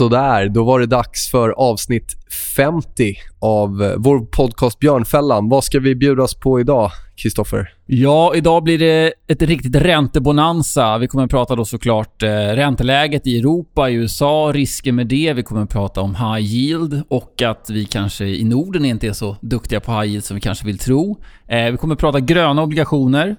Sådär, 0.00 0.48
då 0.48 0.64
var 0.64 0.80
det 0.80 0.86
dags 0.86 1.30
för 1.30 1.50
avsnitt 1.50 2.16
50 2.56 3.14
av 3.38 3.82
eh, 3.82 3.92
vår 3.96 4.20
podcast 4.20 4.78
Björnfällan. 4.78 5.48
Vad 5.48 5.64
ska 5.64 5.80
vi 5.80 5.94
bjudas 5.94 6.34
på 6.34 6.60
idag, 6.60 6.90
Kristoffer? 7.16 7.74
Ja, 7.86 8.34
idag 8.34 8.62
blir 8.62 8.78
det 8.78 9.12
ett 9.28 9.42
riktigt 9.42 9.76
räntebonanza. 9.76 10.98
Vi 10.98 11.08
kommer 11.08 11.24
att 11.24 11.30
prata 11.30 11.56
då 11.56 11.64
såklart 11.64 12.22
eh, 12.22 12.28
ränteläget 12.28 13.26
i 13.26 13.38
Europa, 13.38 13.90
i 13.90 13.94
USA, 13.94 14.52
risker 14.54 14.92
med 14.92 15.06
det. 15.06 15.32
Vi 15.32 15.42
kommer 15.42 15.62
att 15.62 15.70
prata 15.70 16.00
om 16.00 16.14
high 16.14 16.54
yield 16.54 17.02
och 17.08 17.42
att 17.42 17.70
vi 17.70 17.84
kanske 17.84 18.24
i 18.24 18.44
Norden 18.44 18.84
inte 18.84 19.06
är 19.06 19.12
så 19.12 19.36
duktiga 19.40 19.80
på 19.80 19.92
high 19.92 20.10
yield 20.10 20.24
som 20.24 20.34
vi 20.34 20.40
kanske 20.40 20.66
vill 20.66 20.78
tro. 20.78 21.20
Eh, 21.48 21.70
vi 21.70 21.76
kommer 21.76 21.94
att 21.94 22.00
prata 22.00 22.20
gröna 22.20 22.62
obligationer 22.62 23.36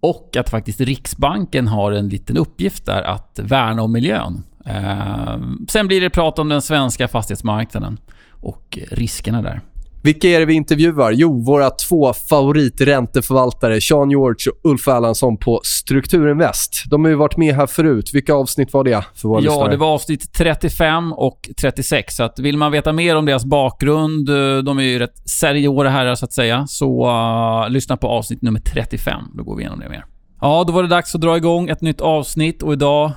och 0.00 0.36
att 0.36 0.50
faktiskt 0.50 0.80
Riksbanken 0.80 1.68
har 1.68 1.92
en 1.92 2.08
liten 2.08 2.36
uppgift 2.36 2.86
där 2.86 3.02
att 3.02 3.40
värna 3.42 3.82
om 3.82 3.92
miljön. 3.92 4.42
Eh, 4.66 5.38
sen 5.68 5.86
blir 5.86 6.00
det 6.00 6.10
prat 6.10 6.38
om 6.38 6.48
den 6.48 6.62
svenska 6.62 7.08
fastighetsmarknaden 7.08 7.98
och 8.30 8.78
riskerna 8.90 9.42
där. 9.42 9.60
Vilka 10.04 10.28
är 10.28 10.40
det 10.40 10.46
vi 10.46 10.54
intervjuar? 10.54 11.12
Jo, 11.12 11.42
våra 11.44 11.70
två 11.70 12.12
favoritränteförvaltare, 12.12 13.80
Sean 13.80 14.10
George 14.10 14.52
och 14.52 14.70
Ulf 14.70 14.88
Erlandsson 14.88 15.36
på 15.36 15.60
Strukturinvest. 15.64 16.82
De 16.90 17.04
har 17.04 17.10
ju 17.10 17.16
varit 17.16 17.36
med 17.36 17.54
här 17.54 17.66
förut. 17.66 18.10
Vilka 18.14 18.34
avsnitt 18.34 18.72
var 18.72 18.84
det 18.84 19.04
för 19.14 19.28
våra 19.28 19.40
Ja, 19.40 19.50
lyssnare? 19.50 19.70
det 19.70 19.76
var 19.76 19.86
avsnitt 19.86 20.32
35 20.32 21.12
och 21.12 21.50
36. 21.60 22.16
Så 22.16 22.30
vill 22.38 22.56
man 22.56 22.72
veta 22.72 22.92
mer 22.92 23.16
om 23.16 23.26
deras 23.26 23.44
bakgrund, 23.44 24.28
eh, 24.28 24.58
de 24.58 24.78
är 24.78 24.82
ju 24.82 24.98
rätt 24.98 25.28
seriösa 25.30 25.88
herrar 25.88 26.14
så 26.14 26.24
att 26.24 26.32
säga, 26.32 26.66
så 26.66 27.06
uh, 27.06 27.70
lyssna 27.70 27.96
på 27.96 28.08
avsnitt 28.08 28.42
nummer 28.42 28.60
35. 28.60 29.22
Då 29.34 29.42
går 29.42 29.56
vi 29.56 29.62
igenom 29.62 29.80
det 29.80 29.88
mer. 29.88 30.04
Ja, 30.40 30.64
då 30.66 30.72
var 30.72 30.82
det 30.82 30.88
dags 30.88 31.14
att 31.14 31.20
dra 31.20 31.36
igång 31.36 31.68
ett 31.68 31.80
nytt 31.80 32.00
avsnitt 32.00 32.62
och 32.62 32.72
idag 32.72 33.12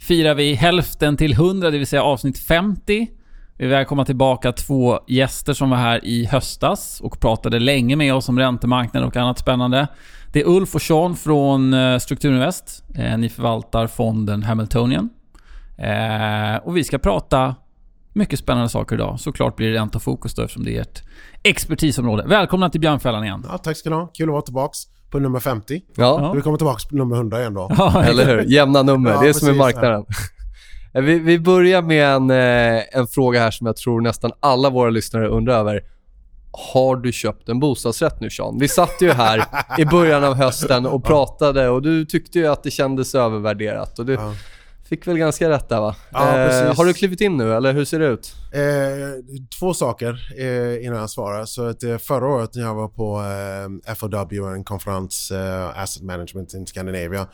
firar 0.00 0.34
vi 0.34 0.54
hälften 0.54 1.16
till 1.16 1.32
100, 1.32 1.70
det 1.70 1.78
vill 1.78 1.86
säga 1.86 2.02
avsnitt 2.02 2.38
50. 2.38 3.08
Vi 3.56 3.66
välkomnar 3.66 4.04
tillbaka 4.04 4.52
två 4.52 5.00
gäster 5.06 5.52
som 5.52 5.70
var 5.70 5.76
här 5.76 6.04
i 6.04 6.26
höstas 6.26 7.00
och 7.00 7.20
pratade 7.20 7.58
länge 7.58 7.96
med 7.96 8.14
oss 8.14 8.28
om 8.28 8.38
räntemarknaden 8.38 9.08
och 9.08 9.16
annat 9.16 9.38
spännande. 9.38 9.88
Det 10.32 10.40
är 10.40 10.48
Ulf 10.48 10.74
och 10.74 10.82
Sean 10.82 11.16
från 11.16 11.74
eh, 11.74 11.98
Strukturinvest. 11.98 12.84
Eh, 12.94 13.18
ni 13.18 13.28
förvaltar 13.28 13.86
fonden 13.86 14.42
Hamiltonian. 14.42 15.10
Eh, 15.78 16.56
och 16.64 16.76
vi 16.76 16.84
ska 16.84 16.98
prata 16.98 17.54
mycket 18.12 18.38
spännande 18.38 18.68
saker 18.68 18.96
idag. 18.96 19.20
Såklart 19.20 19.56
blir 19.56 19.70
det 19.70 19.74
räntefokus 19.78 20.34
då 20.34 20.42
eftersom 20.42 20.64
det 20.64 20.76
är 20.76 20.80
ert 20.80 21.02
expertisområde. 21.42 22.24
Välkomna 22.26 22.70
till 22.70 22.80
Björnfällan 22.80 23.24
igen. 23.24 23.44
Ja, 23.48 23.58
tack 23.58 23.76
ska 23.76 23.90
du 23.90 23.96
ha. 23.96 24.06
Kul 24.06 24.28
att 24.28 24.32
vara 24.32 24.42
tillbaks 24.42 24.78
på 25.10 25.18
nummer 25.18 25.40
50. 25.40 25.82
Ja, 25.96 26.32
Vi 26.32 26.40
kommer 26.42 26.56
tillbaks 26.56 26.84
på 26.84 26.96
nummer 26.96 27.16
100 27.16 27.40
igen 27.40 27.54
då. 27.54 27.72
Ja, 27.78 28.02
eller 28.08 28.26
hur? 28.26 28.44
Jämna 28.46 28.82
nummer. 28.82 29.10
Ja, 29.10 29.20
det 29.20 29.28
är 29.28 29.32
som 29.32 29.48
är 29.48 29.52
precis, 29.52 29.58
marknaden. 29.58 30.04
Vi, 30.92 31.18
vi 31.18 31.38
börjar 31.38 31.82
med 31.82 32.06
en, 32.06 32.30
eh, 32.30 32.82
en 32.92 33.06
fråga 33.06 33.40
här 33.40 33.50
som 33.50 33.66
jag 33.66 33.76
tror 33.76 34.00
nästan 34.00 34.32
alla 34.40 34.70
våra 34.70 34.90
lyssnare 34.90 35.28
undrar 35.28 35.54
över. 35.54 35.80
Har 36.72 36.96
du 36.96 37.12
köpt 37.12 37.48
en 37.48 37.60
bostadsrätt 37.60 38.20
nu 38.20 38.30
Sean? 38.30 38.58
Vi 38.58 38.68
satt 38.68 38.96
ju 39.00 39.10
här 39.12 39.44
i 39.78 39.84
början 39.84 40.24
av 40.24 40.34
hösten 40.34 40.86
och 40.86 41.04
pratade 41.10 41.68
och 41.68 41.82
du 41.82 42.04
tyckte 42.04 42.38
ju 42.38 42.46
att 42.46 42.62
det 42.62 42.70
kändes 42.70 43.14
övervärderat 43.14 43.98
och 43.98 44.06
du 44.06 44.12
Ja. 44.14 44.32
Fick 44.90 45.06
väl 45.06 45.18
ganska 45.18 45.50
rätt 45.50 45.68
där 45.68 45.80
va? 45.80 45.94
Ja, 46.10 46.32
precis. 46.32 46.78
har 46.78 46.84
du 46.84 46.94
klivit 46.94 47.20
in 47.20 47.36
nu 47.36 47.54
eller 47.54 47.72
hur 47.72 47.84
ser 47.84 47.98
det 47.98 48.06
ut? 48.06 48.34
Eh, 48.52 49.38
två 49.58 49.74
saker 49.74 50.32
eh, 50.38 50.84
innan 50.84 50.98
jag 50.98 51.10
svarar. 51.10 51.44
Så 51.44 51.66
att, 51.66 51.82
eh, 51.82 51.98
förra 51.98 52.26
året 52.26 52.54
när 52.54 52.62
jag 52.62 52.74
var 52.74 52.88
på 52.88 53.20
eh, 53.86 53.94
FOW, 53.94 54.54
en 54.54 54.64
konferens, 54.64 55.30
eh, 55.30 55.78
Asset 55.78 56.02
Management 56.02 56.54
in 56.54 56.66
Scandinavia, 56.66 57.26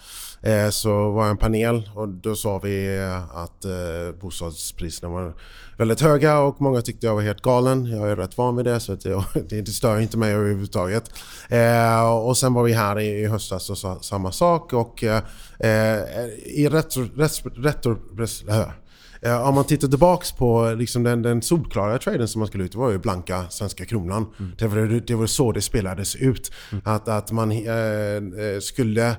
eh, 0.42 0.68
så 0.68 1.10
var 1.10 1.22
jag 1.22 1.30
en 1.30 1.36
panel 1.36 1.90
och 1.94 2.08
då 2.08 2.34
sa 2.34 2.58
vi 2.58 2.98
eh, 2.98 3.36
att 3.36 3.64
eh, 3.64 4.20
bostadspriserna 4.20 5.08
var 5.08 5.34
väldigt 5.78 6.00
höga 6.00 6.38
och 6.40 6.60
många 6.60 6.80
tyckte 6.80 7.06
jag 7.06 7.14
var 7.14 7.22
helt 7.22 7.42
galen. 7.42 7.86
Jag 7.86 8.10
är 8.10 8.16
rätt 8.16 8.38
van 8.38 8.56
vid 8.56 8.64
det 8.64 8.80
så 8.80 8.92
att 8.92 9.04
jag, 9.04 9.24
det, 9.48 9.66
stör 9.66 10.00
inte 10.00 10.18
mig 10.18 10.32
överhuvudtaget. 10.32 11.10
Eh, 11.48 12.16
och 12.16 12.36
sen 12.36 12.54
var 12.54 12.62
vi 12.62 12.72
här 12.72 13.00
i, 13.00 13.06
i 13.06 13.26
höstas 13.26 13.70
och 13.70 13.78
sa 13.78 13.98
samma 14.00 14.32
sak 14.32 14.72
och 14.72 15.04
eh, 15.04 15.22
eh 15.58 16.00
i 16.44 16.68
retro, 16.70 17.02
retro, 17.16 17.50
retro, 17.54 17.98
retro, 18.16 18.72
om 19.22 19.54
man 19.54 19.64
tittar 19.64 19.88
tillbaks 19.88 20.32
på 20.32 20.74
liksom 20.78 21.02
den, 21.02 21.22
den 21.22 21.42
solklara 21.42 21.98
traden 21.98 22.28
som 22.28 22.38
man 22.38 22.48
skulle 22.48 22.64
ut, 22.64 22.72
det 22.72 22.78
var 22.78 22.90
ju 22.90 22.98
blanka 22.98 23.44
svenska 23.50 23.84
kronan. 23.84 24.26
Det, 24.58 24.66
var, 24.66 25.00
det 25.06 25.14
var 25.14 25.26
så 25.26 25.52
det 25.52 25.62
spelades 25.62 26.16
ut. 26.16 26.52
Att, 26.84 27.08
att 27.08 27.32
man 27.32 27.52
eh, 27.52 27.66
eh, 27.66 28.60
skulle 28.60 29.16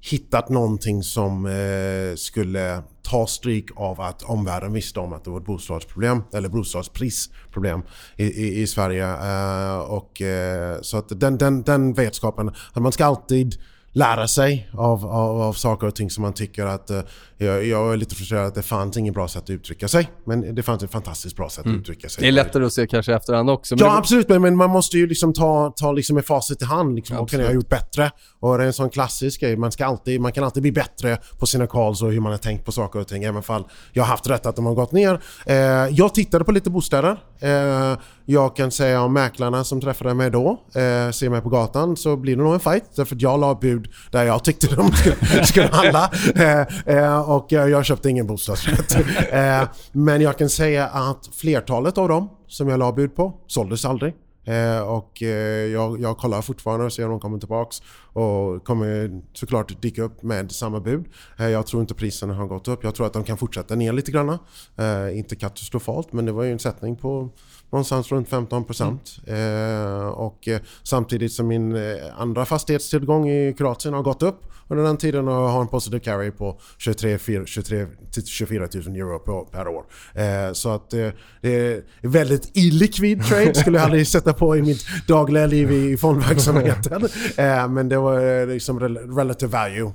hittat 0.00 0.48
någonting 0.48 1.02
som 1.02 1.46
eh, 1.46 2.16
skulle 2.16 2.82
ta 3.02 3.26
stryk 3.26 3.66
av 3.76 4.00
att 4.00 4.22
omvärlden 4.22 4.72
visste 4.72 5.00
om 5.00 5.12
att 5.12 5.24
det 5.24 5.30
var 5.30 5.40
ett 5.40 5.46
bostadsproblem 5.46 6.22
eller 6.32 6.48
bostadsprisproblem 6.48 7.82
i, 8.16 8.24
i, 8.24 8.62
i 8.62 8.66
Sverige. 8.66 9.06
Eh, 9.06 9.78
och, 9.78 10.22
eh, 10.22 10.80
så 10.80 10.96
att 10.96 11.20
den, 11.20 11.38
den, 11.38 11.62
den 11.62 11.92
vetskapen, 11.94 12.48
att 12.72 12.82
man 12.82 12.92
ska 12.92 13.04
alltid 13.04 13.56
lära 13.98 14.28
sig 14.28 14.68
av, 14.72 15.06
av, 15.06 15.40
av 15.42 15.52
saker 15.52 15.86
och 15.86 15.94
ting 15.94 16.10
som 16.10 16.22
man 16.22 16.32
tycker 16.32 16.66
att... 16.66 16.90
eh, 16.90 17.00
jag, 17.40 17.66
jag 17.66 17.92
är 17.92 17.96
lite 17.96 18.14
frustrerad 18.14 18.46
att 18.46 18.54
det 18.54 18.62
fanns 18.62 18.96
inget 18.96 19.14
bra 19.14 19.28
sätt 19.28 19.42
att 19.42 19.50
uttrycka 19.50 19.88
sig. 19.88 20.10
Men 20.26 20.54
det 20.54 20.62
fanns 20.62 20.82
ett 20.82 20.90
fantastiskt 20.92 21.36
bra 21.36 21.48
sätt 21.50 21.66
att 21.66 21.72
uttrycka 21.72 22.08
sig. 22.08 22.22
Det 22.22 22.28
är 22.28 22.32
lättare 22.32 22.64
att 22.64 22.72
se 22.72 22.86
kanske 22.86 23.14
efterhand 23.14 23.50
också. 23.50 23.74
Ja 23.78 23.86
det- 23.86 23.92
absolut, 23.98 24.28
men, 24.28 24.42
men 24.42 24.56
man 24.56 24.70
måste 24.70 24.98
ju 24.98 25.06
liksom 25.06 25.32
ta, 25.32 25.72
ta 25.76 25.92
liksom 25.92 26.14
med 26.14 26.24
facit 26.26 26.62
i 26.62 26.64
hand. 26.64 26.94
Liksom, 26.94 27.16
vad 27.16 27.30
kan 27.30 27.40
jag 27.40 27.46
ha 27.46 27.54
gjort 27.54 27.68
bättre? 27.68 28.10
Och 28.40 28.58
det 28.58 28.64
är 28.64 28.66
en 28.66 28.72
sån 28.72 28.90
klassisk 28.90 29.40
grej. 29.40 29.56
Man, 29.56 29.72
ska 29.72 29.86
alltid, 29.86 30.20
man 30.20 30.32
kan 30.32 30.44
alltid 30.44 30.62
bli 30.62 30.72
bättre 30.72 31.18
på 31.38 31.46
sina 31.46 31.66
calls 31.66 32.02
och 32.02 32.12
hur 32.12 32.20
man 32.20 32.32
har 32.32 32.38
tänkt 32.38 32.64
på 32.64 32.72
saker 32.72 32.98
och 33.00 33.08
ting. 33.08 33.24
Även 33.24 33.42
fall 33.42 33.64
jag 33.92 34.02
har 34.02 34.08
haft 34.08 34.30
rätt 34.30 34.46
att 34.46 34.56
de 34.56 34.66
har 34.66 34.74
gått 34.74 34.92
ner. 34.92 35.20
Eh, 35.46 35.56
jag 35.90 36.14
tittade 36.14 36.44
på 36.44 36.52
lite 36.52 36.70
bostäder. 36.70 37.16
Eh, 37.40 37.98
jag 38.30 38.56
kan 38.56 38.70
säga 38.70 39.02
om 39.02 39.12
mäklarna 39.12 39.64
som 39.64 39.80
träffade 39.80 40.14
mig 40.14 40.30
då, 40.30 40.50
eh, 40.50 41.10
ser 41.10 41.30
mig 41.30 41.40
på 41.40 41.48
gatan, 41.48 41.96
så 41.96 42.16
blir 42.16 42.36
det 42.36 42.42
nog 42.42 42.54
en 42.54 42.60
fight. 42.60 42.84
Därför 42.96 43.16
att 43.16 43.22
jag 43.22 43.40
la 43.40 43.54
bud 43.54 43.88
där 44.10 44.24
jag 44.24 44.44
tyckte 44.44 44.74
de 44.74 44.92
skulle, 44.96 45.44
skulle 45.46 45.66
handla. 45.66 46.10
Eh, 46.34 46.96
eh, 46.96 47.30
och 47.30 47.46
jag, 47.48 47.70
jag 47.70 47.84
köpte 47.84 48.10
ingen 48.10 48.26
bostadsrätt. 48.26 48.96
eh, 49.32 49.68
men 49.92 50.20
jag 50.20 50.38
kan 50.38 50.48
säga 50.48 50.86
att 50.86 51.30
flertalet 51.32 51.98
av 51.98 52.08
dem 52.08 52.28
som 52.46 52.68
jag 52.68 52.78
la 52.78 52.92
bud 52.92 53.16
på 53.16 53.34
såldes 53.46 53.84
aldrig. 53.84 54.14
Eh, 54.48 54.80
och 54.80 55.22
eh, 55.22 55.66
jag, 55.66 56.00
jag 56.00 56.18
kollar 56.18 56.42
fortfarande 56.42 56.86
och 56.86 56.92
ser 56.92 57.04
om 57.04 57.10
de 57.10 57.20
kommer 57.20 57.38
tillbaks 57.38 57.82
och 58.12 58.64
kommer 58.64 59.20
såklart 59.32 59.82
dyka 59.82 60.02
upp 60.02 60.22
med 60.22 60.52
samma 60.52 60.80
bud. 60.80 61.04
Eh, 61.38 61.48
jag 61.48 61.66
tror 61.66 61.80
inte 61.82 61.94
priserna 61.94 62.34
har 62.34 62.46
gått 62.46 62.68
upp. 62.68 62.84
Jag 62.84 62.94
tror 62.94 63.06
att 63.06 63.12
de 63.12 63.24
kan 63.24 63.36
fortsätta 63.36 63.74
ner 63.74 63.92
lite 63.92 64.10
grann. 64.10 64.38
Eh, 64.76 65.18
inte 65.18 65.36
katastrofalt 65.36 66.12
men 66.12 66.24
det 66.24 66.32
var 66.32 66.44
ju 66.44 66.52
en 66.52 66.58
sättning 66.58 66.96
på 66.96 67.30
någonstans 67.70 68.12
runt 68.12 68.28
15 68.28 68.64
procent. 68.64 69.18
Eh, 69.26 70.08
och 70.08 70.48
eh, 70.48 70.60
samtidigt 70.82 71.32
som 71.32 71.46
min 71.46 71.76
eh, 71.76 71.82
andra 72.16 72.44
fastighetstillgång 72.44 73.28
i 73.28 73.54
Kroatien 73.58 73.94
har 73.94 74.02
gått 74.02 74.22
upp 74.22 74.44
under 74.68 74.84
den 74.84 74.96
tiden 74.96 75.28
och 75.28 75.34
har 75.34 75.60
en 75.60 75.68
positive 75.68 76.00
carry 76.00 76.30
på 76.30 76.60
23, 76.78 77.18
4, 77.18 77.42
23 77.46 77.86
till 78.12 78.26
24 78.26 78.68
000 78.74 78.96
euro 78.96 79.18
per, 79.18 79.58
per 79.58 79.68
år. 79.68 79.84
Eh, 80.14 80.52
så 80.52 80.70
att 80.70 80.92
eh, 80.92 81.08
det 81.40 81.56
är 81.56 81.82
väldigt 82.02 82.50
illikvid 82.56 83.24
trade 83.24 83.54
skulle 83.54 83.78
jag 83.78 83.84
aldrig 83.84 84.06
sätta 84.06 84.32
på 84.32 84.56
i 84.56 84.62
mitt 84.62 84.86
dagliga 85.06 85.46
liv 85.46 85.72
i 85.72 85.96
fondverksamheten. 85.96 87.02
eh, 87.36 87.68
men 87.68 87.88
det 87.88 87.98
var 87.98 88.46
liksom 88.46 88.80
relative 89.16 89.52
value. 89.52 89.92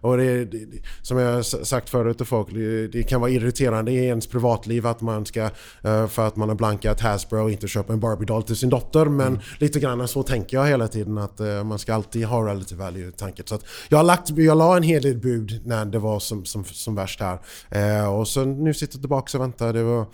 Och 0.00 0.16
det, 0.16 0.44
det, 0.44 0.66
som 1.02 1.18
jag 1.18 1.44
sagt 1.44 1.90
förut 1.90 2.16
till 2.16 2.26
folk, 2.26 2.48
det, 2.50 2.88
det, 2.88 3.02
kan 3.02 3.20
vara 3.20 3.30
irriterande 3.30 3.92
i 3.92 4.06
ens 4.06 4.26
privatliv 4.26 4.86
att 4.86 5.00
man 5.00 5.26
ska, 5.26 5.50
för 5.82 6.26
att 6.26 6.36
man 6.36 6.48
har 6.48 6.56
blankat 6.92 7.00
Hasbro 7.00 7.50
inte 7.50 7.68
köpa 7.68 7.92
en 7.92 8.00
Barbie-doll 8.00 8.42
till 8.42 8.56
sin 8.56 8.70
dotter. 8.70 9.06
Men 9.06 9.26
mm. 9.26 9.40
lite 9.58 9.80
grann 9.80 10.08
så 10.08 10.22
tänker 10.22 10.56
jag 10.56 10.66
hela 10.66 10.88
tiden 10.88 11.18
att 11.18 11.40
eh, 11.40 11.64
man 11.64 11.78
ska 11.78 11.94
alltid 11.94 12.24
ha 12.24 12.46
relative 12.46 12.84
value 12.84 13.08
i 13.08 13.12
tanken. 13.12 13.46
Så 13.46 13.58
jag, 13.88 13.98
har 13.98 14.04
lagt, 14.04 14.30
jag 14.30 14.58
la 14.58 14.76
en 14.76 14.82
hel 14.82 15.02
del 15.02 15.16
bud 15.16 15.60
när 15.64 15.84
det 15.84 15.98
var 15.98 16.20
som, 16.20 16.44
som, 16.44 16.64
som 16.64 16.94
värst 16.94 17.20
här. 17.20 17.38
Eh, 17.70 18.14
och 18.14 18.28
så 18.28 18.44
nu 18.44 18.74
sitter 18.74 18.96
jag 18.96 19.02
tillbaka 19.02 19.38
och 19.38 19.44
väntar. 19.44 19.72
Det 19.72 19.82
var 19.82 20.06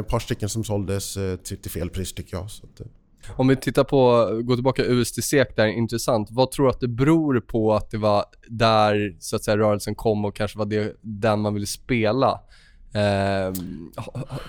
ett 0.00 0.08
par 0.08 0.18
stycken 0.18 0.48
som 0.48 0.64
såldes 0.64 1.18
till, 1.44 1.58
till 1.58 1.70
fel 1.70 1.90
pris 1.90 2.12
tycker 2.12 2.36
jag. 2.36 2.50
Så 2.50 2.66
att, 2.66 2.86
om 3.36 3.48
vi 3.48 3.56
tittar 3.56 3.84
på, 3.84 4.30
gå 4.42 4.54
tillbaka 4.54 4.84
USD 4.84 5.24
SEK 5.24 5.56
där, 5.56 5.66
intressant. 5.66 6.28
Vad 6.30 6.50
tror 6.50 6.66
du 6.66 6.70
att 6.70 6.80
det 6.80 6.88
beror 6.88 7.40
på 7.40 7.74
att 7.74 7.90
det 7.90 7.98
var 7.98 8.24
där 8.48 9.16
så 9.20 9.36
att 9.36 9.44
säga 9.44 9.56
rörelsen 9.56 9.94
kom 9.94 10.24
och 10.24 10.36
kanske 10.36 10.58
var 10.58 10.66
det, 10.66 10.96
den 11.02 11.40
man 11.40 11.54
ville 11.54 11.66
spela? 11.66 12.40
Eh, 12.94 13.52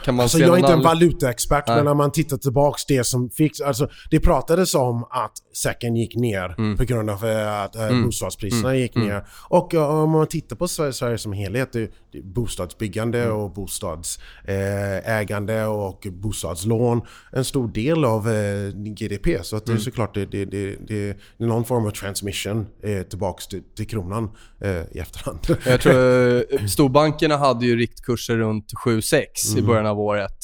kan 0.04 0.16
man 0.16 0.24
alltså 0.24 0.40
jag 0.40 0.54
är 0.54 0.58
inte 0.58 0.74
en 0.74 0.82
valutaexpert 0.82 1.68
men 1.68 1.86
när 1.86 1.94
man 1.94 2.12
tittar 2.12 2.38
tillbaks 2.38 2.86
det 2.86 3.04
som 3.04 3.30
fick... 3.30 3.62
Alltså 3.62 3.90
det 4.12 4.20
pratades 4.20 4.76
om 4.76 5.04
att 5.04 5.32
säcken 5.56 5.96
gick 5.96 6.16
ner 6.16 6.56
mm. 6.58 6.78
på 6.78 6.84
grund 6.84 7.10
av 7.10 7.26
eh, 7.26 7.62
att 7.62 7.76
äh, 7.76 7.88
mm. 7.88 8.06
bostadspriserna 8.06 8.70
mm. 8.70 8.82
gick 8.82 8.96
mm. 8.96 9.08
ner. 9.08 9.28
Och 9.50 9.74
uh, 9.74 9.82
om 9.82 10.10
man 10.10 10.28
tittar 10.28 10.56
på 10.56 10.68
Sverige, 10.68 10.94
Sverige 10.94 11.18
som 11.18 11.34
helhet, 11.34 11.74
det 11.74 11.92
bostadsbyggande 12.24 13.24
mm. 13.24 13.36
och 13.36 13.52
bostadsägande 13.52 15.66
och 15.66 16.08
bostadslån 16.12 17.02
en 17.32 17.46
stor 17.46 17.68
del 17.68 18.06
av 18.06 18.30
eh, 18.30 18.70
GDP. 18.74 19.44
Så 19.44 19.56
att 19.56 19.66
det 19.66 19.70
är 19.70 19.74
mm. 19.74 19.84
såklart 19.84 20.14
det, 20.14 20.26
det, 20.26 20.46
det, 20.46 20.76
det, 20.88 21.10
är 21.38 21.40
någon 21.46 21.66
form 21.66 21.86
av 21.86 21.92
transmission 21.92 22.68
eh, 22.84 23.02
tillbaks 23.02 23.48
till, 23.48 23.64
till 23.76 23.88
kronan 23.88 24.32
eh, 24.62 24.82
i 24.92 25.00
efterhand. 25.00 25.40
Jag 25.66 25.82
tror 25.82 26.68
storbankerna 26.68 27.38
hade 27.38 27.66
ju 27.66 27.76
riktkurser 27.76 28.38
runt 28.38 28.72
7-6 28.86 29.52
mm. 29.52 29.64
i 29.64 29.68
början 29.68 29.86
av 29.86 30.00
året. 30.00 30.38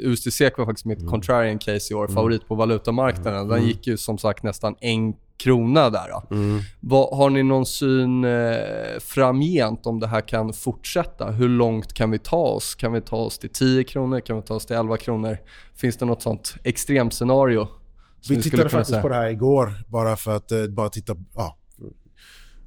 USD-SEK 0.00 0.58
var 0.58 0.66
faktiskt 0.66 0.86
mitt 0.86 0.98
mm. 0.98 1.10
contrarian 1.10 1.58
case 1.58 1.92
i 1.92 1.94
år. 1.94 2.04
Mm. 2.04 2.14
Favorit 2.14 2.48
på 2.48 2.54
valutamarknaden. 2.54 3.48
Den 3.48 3.58
mm. 3.58 3.68
gick 3.68 3.86
ju 3.86 3.96
som 3.96 4.18
sagt 4.18 4.42
nästan 4.42 4.76
en 4.80 5.14
krona 5.36 5.90
där. 5.90 6.10
Mm. 6.30 6.60
Vad, 6.80 7.18
har 7.18 7.30
ni 7.30 7.42
någon 7.42 7.66
syn 7.66 8.24
eh, 8.24 9.00
framgent 9.00 9.86
om 9.86 10.00
det 10.00 10.06
här 10.06 10.28
kan 10.28 10.52
fortsätta? 10.52 11.30
Hur 11.30 11.48
långt 11.48 11.92
kan 11.92 12.10
vi 12.10 12.18
ta 12.18 12.36
oss? 12.36 12.74
Kan 12.74 12.92
vi 12.92 13.00
ta 13.00 13.16
oss 13.16 13.38
till 13.38 13.50
10 13.50 13.84
kronor? 13.84 14.20
Kan 14.20 14.36
vi 14.36 14.42
ta 14.42 14.54
oss 14.54 14.66
till 14.66 14.76
11 14.76 14.96
kronor? 14.96 15.38
Finns 15.74 15.96
det 15.96 16.04
något 16.04 16.22
sånt 16.22 16.54
extremscenario? 16.64 17.68
Vi 18.28 18.42
tittade 18.42 18.68
faktiskt 18.68 18.90
säga? 18.90 19.02
på 19.02 19.08
det 19.08 19.14
här 19.14 19.28
igår 19.28 19.72
bara 19.88 20.16
för 20.16 20.36
att 20.36 20.52
eh, 20.52 20.66
bara 20.66 20.88
titta, 20.88 21.16
ja, 21.34 21.56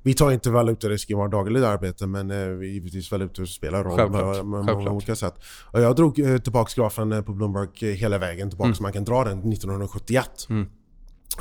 vi 0.08 0.14
tar 0.14 0.32
inte 0.32 0.50
valutarisk 0.50 1.10
i 1.10 1.14
vårt 1.14 1.32
dagliga 1.32 1.68
arbete 1.68 2.08
men 2.08 2.32
eh, 2.32 2.68
givetvis 2.68 3.12
valutor 3.12 3.46
spelar 3.46 3.84
roll 3.84 3.98
Självklart. 3.98 4.38
på 4.38 4.44
många 4.44 4.92
olika 4.92 5.16
sätt. 5.16 5.34
Och 5.72 5.82
jag 5.82 5.96
drog 5.96 6.20
eh, 6.20 6.38
tillbaka 6.38 6.82
grafen 6.82 7.12
eh, 7.12 7.22
på 7.22 7.34
Bloomberg 7.34 7.70
eh, 7.82 7.96
hela 7.96 8.18
vägen 8.18 8.50
tillbaka 8.50 8.68
mm. 8.68 8.76
så 8.76 8.84
man 8.84 8.94
kan 8.94 9.04
dra 9.04 9.24
den 9.24 9.40
1971. 9.52 10.30
Mm. 10.50 10.70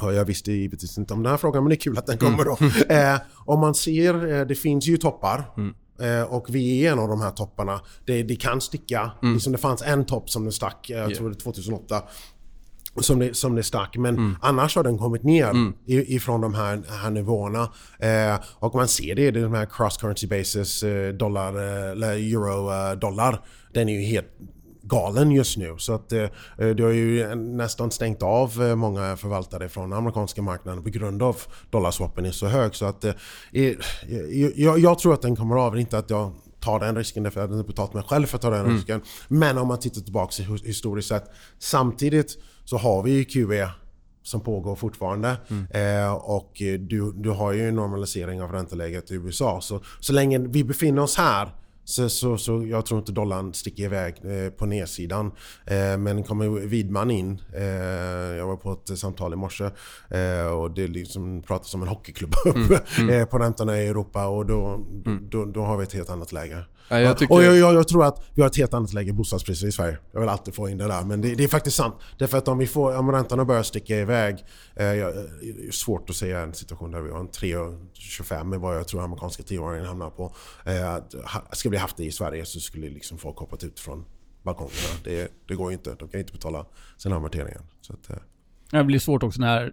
Jag 0.00 0.24
visste 0.24 0.52
givetvis 0.52 0.98
inte 0.98 1.14
om 1.14 1.22
den 1.22 1.30
här 1.30 1.38
frågan 1.38 1.62
men 1.62 1.68
det 1.68 1.74
är 1.74 1.80
kul 1.80 1.98
att 1.98 2.06
den 2.06 2.18
kommer 2.18 2.44
då. 2.44 2.56
Mm. 2.60 2.72
Eh, 3.14 3.20
om 3.34 3.60
man 3.60 3.74
ser, 3.74 4.34
eh, 4.34 4.46
det 4.46 4.54
finns 4.54 4.86
ju 4.86 4.96
toppar. 4.96 5.44
Mm. 5.56 5.74
Eh, 6.00 6.22
och 6.22 6.46
vi 6.48 6.86
är 6.86 6.92
en 6.92 6.98
av 6.98 7.08
de 7.08 7.20
här 7.20 7.30
topparna. 7.30 7.80
Det, 8.06 8.22
det 8.22 8.36
kan 8.36 8.60
sticka. 8.60 9.10
Mm. 9.22 9.34
Liksom 9.34 9.52
det 9.52 9.58
fanns 9.58 9.82
en 9.82 10.06
topp 10.06 10.30
som 10.30 10.42
den 10.42 10.52
stack, 10.52 10.90
jag 10.90 11.14
tror 11.14 11.30
det 11.30 11.36
2008 11.36 12.02
som 13.02 13.18
det, 13.18 13.36
som 13.36 13.54
det 13.54 13.62
stack. 13.62 13.96
Men 13.96 14.14
mm. 14.14 14.36
annars 14.40 14.76
har 14.76 14.82
den 14.82 14.98
kommit 14.98 15.22
ner 15.22 15.50
mm. 15.50 15.74
ifrån 15.86 16.40
de 16.40 16.54
här, 16.54 16.82
här 17.02 17.10
nivåerna. 17.10 17.72
Eh, 17.98 18.40
och 18.54 18.74
man 18.74 18.88
ser 18.88 19.14
det 19.14 19.22
i 19.22 19.30
de 19.30 19.54
här 19.54 19.66
cross 19.66 19.96
currency 19.96 20.26
basis 20.26 20.82
eh, 20.82 21.12
dollar, 21.12 21.56
eh, 21.56 21.90
eller 21.90 22.12
euro 22.12 22.72
eh, 22.72 22.98
dollar. 22.98 23.44
Den 23.72 23.88
är 23.88 23.92
ju 23.92 24.06
helt 24.06 24.28
galen 24.88 25.30
just 25.30 25.56
nu. 25.56 25.74
Så 25.78 25.92
att 25.92 26.12
eh, 26.12 26.28
det 26.56 26.82
har 26.82 26.90
ju 26.90 27.34
nästan 27.34 27.90
stängt 27.90 28.22
av 28.22 28.62
eh, 28.62 28.74
många 28.74 29.16
förvaltare 29.16 29.68
från 29.68 29.92
amerikanska 29.92 30.42
marknaden 30.42 30.82
på 30.82 30.90
grund 30.90 31.22
av 31.22 31.36
dollarswappen 31.70 32.26
är 32.26 32.30
så 32.30 32.46
hög. 32.46 32.74
Så 32.74 32.84
att 32.84 33.04
eh, 33.04 33.14
jag, 34.56 34.78
jag, 34.78 34.98
tror 34.98 35.14
att 35.14 35.22
den 35.22 35.36
kommer 35.36 35.56
av. 35.56 35.78
Inte 35.78 35.98
att 35.98 36.10
jag 36.10 36.32
tar 36.60 36.80
den 36.80 36.96
risken 36.96 37.22
därför 37.22 37.40
att 37.40 37.50
jag 37.50 37.58
inte 37.58 37.66
betalt 37.66 37.94
mig 37.94 38.02
själv 38.02 38.26
för 38.26 38.36
att 38.36 38.42
ta 38.42 38.50
den 38.50 38.60
mm. 38.60 38.76
risken. 38.76 39.02
Men 39.28 39.58
om 39.58 39.68
man 39.68 39.78
tittar 39.78 40.00
tillbaka 40.00 40.42
historiskt 40.64 41.08
sett. 41.08 41.24
Samtidigt 41.58 42.38
så 42.64 42.76
har 42.76 43.02
vi 43.02 43.10
ju 43.10 43.24
QE 43.24 43.70
som 44.22 44.40
pågår 44.40 44.76
fortfarande. 44.76 45.36
Mm. 45.48 45.66
Eh, 46.04 46.12
och 46.12 46.52
du, 46.80 47.12
du 47.12 47.30
har 47.30 47.52
ju 47.52 47.68
en 47.68 47.74
normalisering 47.74 48.42
av 48.42 48.52
ränteläget 48.52 49.10
i 49.10 49.14
USA. 49.14 49.60
Så, 49.60 49.80
så 50.00 50.12
länge 50.12 50.38
vi 50.38 50.64
befinner 50.64 51.02
oss 51.02 51.16
här 51.16 51.50
så, 51.88 52.08
så, 52.08 52.38
så 52.38 52.66
jag 52.66 52.86
tror 52.86 53.00
inte 53.00 53.12
dollarn 53.12 53.54
sticker 53.54 53.82
iväg 53.82 54.14
eh, 54.24 54.50
på 54.50 54.66
nedsidan. 54.66 55.32
Eh, 55.66 55.98
men 55.98 56.22
kommer 56.22 56.48
Widman 56.48 57.10
in, 57.10 57.40
eh, 57.54 57.64
jag 58.36 58.46
var 58.46 58.56
på 58.56 58.72
ett 58.72 58.98
samtal 58.98 59.32
i 59.32 59.36
morse 59.36 59.64
eh, 60.10 60.46
och 60.46 60.70
det 60.70 60.86
liksom 60.86 61.42
pratas 61.42 61.74
om 61.74 61.82
en 61.82 61.88
hockeyklubb 61.88 62.34
mm. 62.46 62.66
mm. 62.98 63.10
Eh, 63.16 63.26
på 63.26 63.38
räntorna 63.38 63.82
i 63.82 63.86
Europa 63.86 64.26
och 64.26 64.46
då, 64.46 64.66
mm. 65.06 65.28
då, 65.30 65.44
då, 65.44 65.62
har 65.62 65.76
vi 65.76 65.82
ett 65.82 65.92
helt 65.92 66.10
annat 66.10 66.32
läge. 66.32 66.64
Ja, 66.88 67.00
jag 67.00 67.18
tycker... 67.18 67.34
Och 67.34 67.42
jag, 67.42 67.56
jag, 67.56 67.74
jag, 67.74 67.88
tror 67.88 68.04
att 68.04 68.24
vi 68.34 68.42
har 68.42 68.48
ett 68.48 68.56
helt 68.56 68.74
annat 68.74 68.92
läge 68.92 69.10
i 69.10 69.12
bostadspriser 69.12 69.66
i 69.66 69.72
Sverige. 69.72 69.98
Jag 70.12 70.20
vill 70.20 70.28
alltid 70.28 70.54
få 70.54 70.68
in 70.68 70.78
det 70.78 70.88
där. 70.88 71.04
Men 71.04 71.20
det, 71.20 71.34
det 71.34 71.44
är 71.44 71.48
faktiskt 71.48 71.76
sant. 71.76 71.94
Därför 72.18 72.38
att 72.38 72.48
om, 72.48 72.58
vi 72.58 72.66
får, 72.66 72.96
om 72.96 73.12
räntorna 73.12 73.44
börjar 73.44 73.62
sticka 73.62 73.96
iväg. 73.96 74.34
Eh, 74.74 74.84
det 74.84 75.66
är 75.68 75.72
svårt 75.72 76.10
att 76.10 76.16
säga 76.16 76.40
en 76.40 76.54
situation 76.54 76.90
där 76.90 77.00
vi 77.00 77.10
har 77.10 77.20
en 77.20 77.28
3,25 77.28 78.44
med 78.44 78.60
vad 78.60 78.76
jag 78.76 78.88
tror 78.88 79.04
amerikanska 79.04 79.42
tioåringen 79.42 79.86
hamnar 79.86 80.10
på. 80.10 80.34
Eh, 80.64 80.96
ska 81.52 81.70
vi 81.70 81.76
haft 81.76 81.96
det 81.96 82.04
i 82.04 82.12
Sverige 82.12 82.44
så 82.44 82.60
skulle 82.60 82.88
liksom 82.88 83.18
folk 83.18 83.38
hoppat 83.38 83.64
ut 83.64 83.80
från 83.80 84.04
balkongerna. 84.42 84.94
Det, 85.04 85.32
det 85.48 85.54
går 85.54 85.70
ju 85.70 85.76
inte. 85.76 85.94
De 85.98 86.08
kan 86.08 86.20
inte 86.20 86.32
betala 86.32 86.66
sina 86.96 87.16
amorteringar. 87.16 87.60
Så 87.80 87.92
att, 87.92 88.10
eh. 88.10 88.16
Det 88.70 88.84
blir 88.84 88.98
svårt 88.98 89.22
också 89.22 89.40
när 89.40 89.72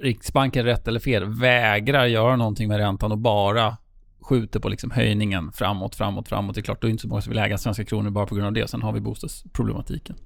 Riksbanken, 0.00 0.64
rätt 0.64 0.88
eller 0.88 1.00
fel, 1.00 1.24
vägrar 1.24 2.06
göra 2.06 2.36
någonting 2.36 2.68
med 2.68 2.78
räntan 2.78 3.12
och 3.12 3.18
bara 3.18 3.76
skjuter 4.22 4.60
på 4.60 4.68
liksom 4.68 4.90
höjningen 4.90 5.52
framåt, 5.52 5.94
framåt, 5.94 6.28
framåt. 6.28 6.54
Det 6.54 6.60
är 6.60 6.62
klart, 6.62 6.80
då 6.80 6.86
är 6.86 6.90
inte 6.90 7.02
så 7.02 7.08
många 7.08 7.22
som 7.22 7.30
vill 7.30 7.38
äga 7.38 7.58
svenska 7.58 7.84
kronor 7.84 8.10
bara 8.10 8.26
på 8.26 8.34
grund 8.34 8.46
av 8.46 8.52
det. 8.52 8.70
Sen 8.70 8.82
har 8.82 8.92
vi 8.92 9.00
bostadsproblematiken. 9.00 10.16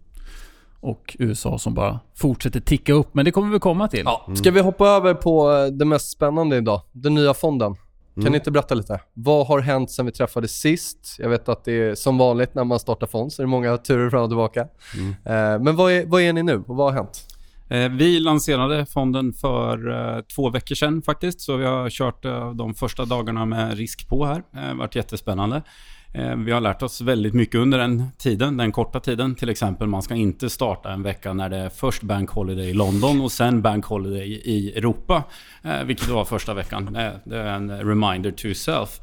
Och 0.80 1.16
USA 1.18 1.58
som 1.58 1.74
bara 1.74 2.00
fortsätter 2.14 2.60
ticka 2.60 2.92
upp, 2.92 3.14
men 3.14 3.24
det 3.24 3.30
kommer 3.30 3.52
vi 3.52 3.58
komma 3.58 3.88
till. 3.88 4.02
Ja. 4.04 4.28
Ska 4.34 4.50
vi 4.50 4.60
hoppa 4.60 4.88
över 4.88 5.14
på 5.14 5.52
eh, 5.52 5.66
det 5.66 5.84
mest 5.84 6.10
spännande 6.10 6.56
idag? 6.56 6.80
Den 6.92 7.14
nya 7.14 7.34
fonden. 7.34 7.74
Kan 8.14 8.22
mm. 8.22 8.32
ni 8.32 8.38
inte 8.38 8.50
berätta 8.50 8.74
lite? 8.74 9.00
Vad 9.12 9.46
har 9.46 9.60
hänt 9.60 9.90
sen 9.90 10.06
vi 10.06 10.12
träffades 10.12 10.60
sist? 10.60 11.16
Jag 11.18 11.28
vet 11.28 11.48
att 11.48 11.64
det 11.64 11.72
är 11.72 11.94
som 11.94 12.18
vanligt 12.18 12.54
när 12.54 12.64
man 12.64 12.78
startar 12.78 13.06
fond 13.06 13.32
så 13.32 13.42
är 13.42 13.44
det 13.44 13.50
många 13.50 13.76
turer 13.76 14.10
fram 14.10 14.22
och 14.22 14.30
tillbaka. 14.30 14.68
Mm. 14.94 15.10
Eh, 15.10 15.62
men 15.64 15.76
vad 15.76 15.92
är, 15.92 16.06
vad 16.06 16.22
är 16.22 16.32
ni 16.32 16.42
nu 16.42 16.64
och 16.66 16.76
vad 16.76 16.92
har 16.92 17.02
hänt? 17.02 17.33
Eh, 17.74 17.88
vi 17.88 18.20
lanserade 18.20 18.86
fonden 18.86 19.32
för 19.32 19.90
eh, 19.90 20.20
två 20.20 20.50
veckor 20.50 20.74
sedan 20.74 21.02
faktiskt, 21.02 21.40
så 21.40 21.56
vi 21.56 21.64
har 21.64 21.90
kört 21.90 22.24
eh, 22.24 22.54
de 22.54 22.74
första 22.74 23.04
dagarna 23.04 23.44
med 23.44 23.78
risk 23.78 24.08
på 24.08 24.26
här. 24.26 24.42
Det 24.52 24.60
har 24.60 24.74
varit 24.74 24.96
jättespännande. 24.96 25.62
Vi 26.36 26.52
har 26.52 26.60
lärt 26.60 26.82
oss 26.82 27.00
väldigt 27.00 27.34
mycket 27.34 27.54
under 27.54 27.78
den 27.78 28.04
tiden, 28.18 28.56
den 28.56 28.72
korta 28.72 29.00
tiden. 29.00 29.34
Till 29.34 29.48
exempel, 29.48 29.86
man 29.86 30.02
ska 30.02 30.14
inte 30.14 30.50
starta 30.50 30.92
en 30.92 31.02
vecka 31.02 31.32
när 31.32 31.48
det 31.48 31.56
är 31.56 31.68
först 31.68 32.02
Bank 32.02 32.30
Holiday 32.30 32.70
i 32.70 32.72
London 32.72 33.20
och 33.20 33.32
sen 33.32 33.62
Bank 33.62 33.84
Holiday 33.84 34.32
i 34.44 34.72
Europa. 34.76 35.24
Vilket 35.84 36.08
var 36.08 36.24
första 36.24 36.54
veckan. 36.54 36.92
Det 37.24 37.36
är 37.36 37.46
en 37.46 37.70
reminder 37.70 38.30
to 38.30 38.54
self. 38.54 39.00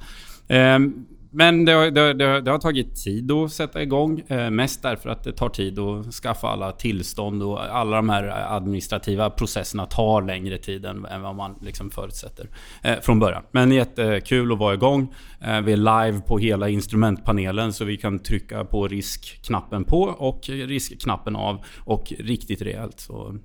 Men 1.34 1.66
det 1.66 1.72
har, 1.72 1.92
det, 1.92 2.14
det, 2.14 2.42
det 2.42 2.52
har, 2.52 2.60
tagit 2.60 2.96
tid 3.04 3.32
att 3.32 3.52
sätta 3.52 3.82
igång. 3.82 4.24
Eh, 4.28 4.50
mest 4.50 4.84
därför 4.84 5.10
att 5.10 5.24
det 5.24 5.32
tar 5.32 5.50
tid 5.50 5.80
att 5.80 6.14
skaffa 6.14 6.48
alla 6.48 6.72
tillstånd 6.72 7.44
och 7.44 7.76
alla 7.76 7.96
de 7.96 8.10
här 8.10 8.56
administrativa 8.56 9.30
processerna 9.30 9.86
tar 9.86 10.22
längre 10.22 10.58
tid 10.58 10.86
än, 10.86 11.06
än 11.06 11.22
vad 11.22 11.36
man 11.36 11.56
liksom 11.62 11.92
förutsätter 11.92 12.50
eh, 12.84 13.00
från 13.02 13.20
början. 13.20 13.44
Men 13.52 13.72
jättekul 13.72 14.52
att 14.52 14.60
vara 14.60 14.74
igång. 14.74 15.14
Eh, 15.42 15.62
vi 15.62 15.74
är 15.74 15.78
live 15.78 16.22
på 16.22 16.38
hela 16.38 16.70
instrumentpanelen 16.70 17.74
så 17.74 17.86
vi 17.86 17.98
kan 17.98 18.20
trycka 18.20 18.66
på 18.66 18.88
riskknappen 18.88 19.84
på 19.84 20.02
och 20.02 20.50
riskknappen 20.50 21.36
av 21.36 21.66
och 21.80 22.14
riktigt 22.20 22.62
rejält. 22.62 23.00
Så 23.00 23.38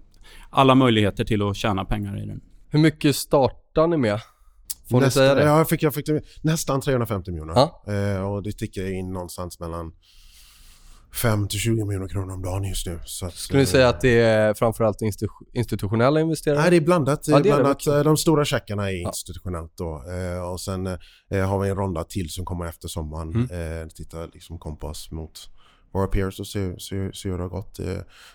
alla 0.50 0.74
möjligheter 0.74 1.24
till 1.24 1.42
att 1.42 1.56
tjäna 1.56 1.84
pengar 1.84 2.22
i 2.22 2.26
den. 2.26 2.40
Hur 2.70 2.78
mycket 2.78 3.16
startar 3.16 3.86
ni 3.86 3.96
med? 3.96 4.20
Får 4.90 5.00
nästan, 5.00 5.20
säga 5.20 5.34
det? 5.34 5.42
Ja, 5.42 5.58
jag 5.58 5.68
fick, 5.68 5.82
jag 5.82 5.94
fick 5.94 6.06
nästan 6.42 6.80
350 6.80 7.30
miljoner. 7.30 7.54
Ja. 7.54 7.84
Eh, 7.92 8.30
och 8.30 8.42
det 8.42 8.52
tickar 8.52 8.92
in 8.92 9.12
någonstans 9.12 9.60
mellan 9.60 9.92
5 11.16 11.48
till 11.48 11.58
20 11.58 11.84
miljoner 11.84 12.08
kronor 12.08 12.34
om 12.34 12.42
dagen 12.42 12.64
just 12.64 12.86
nu. 12.86 13.00
Så 13.04 13.26
att, 13.26 13.34
Skulle 13.34 13.60
ni 13.60 13.66
säga 13.66 13.88
att 13.88 14.00
det 14.00 14.20
är 14.20 14.54
framförallt 14.54 14.98
institutionella 15.52 16.20
investerare? 16.20 16.60
Nej, 16.60 16.70
det 16.70 16.76
är 16.76 16.80
blandat. 16.80 17.28
Ja, 17.28 17.40
det 17.40 17.48
är 17.48 17.54
blandat 17.54 17.84
det 17.84 18.02
de 18.02 18.16
stora 18.16 18.44
checkarna 18.44 18.90
är 18.90 18.96
institutionellt 18.96 19.72
då. 19.76 20.04
Eh, 20.12 20.50
och 20.52 20.60
sen 20.60 20.86
eh, 20.86 21.48
har 21.48 21.58
vi 21.58 21.68
en 21.68 21.76
ronda 21.76 22.04
till 22.04 22.30
som 22.30 22.44
kommer 22.44 22.66
efter 22.66 22.88
sommaren. 22.88 23.34
Mm. 23.34 23.82
Eh, 23.82 23.88
tittar 23.88 24.30
liksom 24.32 24.58
kompass 24.58 25.10
mot 25.10 25.50
våra 25.92 26.06
peers 26.06 26.40
och 26.40 26.46
se, 26.46 26.80
se, 26.80 27.12
se 27.12 27.28
hur 27.28 27.36
det 27.36 27.44
har 27.44 27.48
gått. 27.48 27.78
Eh, 27.78 27.86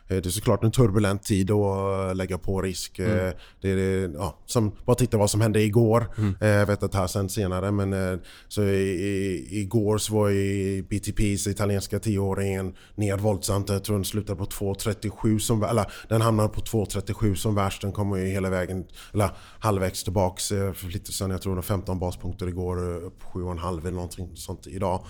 det 0.07 0.25
är 0.25 0.29
såklart 0.29 0.63
en 0.63 0.71
turbulent 0.71 1.23
tid 1.23 1.51
att 1.51 2.17
lägga 2.17 2.37
på 2.37 2.61
risk. 2.61 2.99
Mm. 2.99 3.33
Det 3.61 3.69
är, 3.69 4.11
ja, 4.13 4.39
som, 4.45 4.71
bara 4.85 4.95
titta 4.95 5.17
vad 5.17 5.29
som 5.29 5.41
hände 5.41 5.61
igår. 5.61 6.13
Mm. 6.17 6.35
Jag 6.39 6.65
vet 6.65 6.83
att 6.83 6.91
det 6.91 6.97
här 6.97 7.07
sen 7.07 7.29
senare 7.29 7.71
men 7.71 8.19
så 8.47 8.63
i, 8.63 8.89
i, 8.89 9.47
igår 9.61 9.97
så 9.97 10.13
var 10.13 10.29
i 10.29 10.83
BTPs 10.89 11.47
italienska 11.47 11.99
tioåringen 11.99 12.75
ner 12.95 13.17
våldsamt. 13.17 13.69
Jag 13.69 13.83
tror 13.83 13.95
den 13.95 14.05
slutade 14.05 14.37
på 14.37 14.45
2.37 14.45 15.39
som, 15.39 15.63
eller 15.63 15.91
den 16.09 16.21
hamnade 16.21 16.49
på 16.49 16.61
2.37 16.61 17.35
som 17.35 17.55
värst. 17.55 17.81
Den 17.81 17.91
kommer 17.91 18.17
ju 18.17 18.25
hela 18.25 18.49
vägen, 18.49 18.85
eller 19.13 19.29
halvvägs 19.59 20.03
tillbaks 20.03 20.47
för 20.47 20.91
lite 20.91 21.11
sen. 21.11 21.31
Jag 21.31 21.41
tror 21.41 21.55
var 21.55 21.61
15 21.61 21.99
baspunkter 21.99 22.47
igår, 22.47 23.03
upp 23.03 23.23
7,5 23.33 23.79
eller 23.79 23.91
någonting 23.91 24.29
sånt 24.35 24.67
idag. 24.67 25.05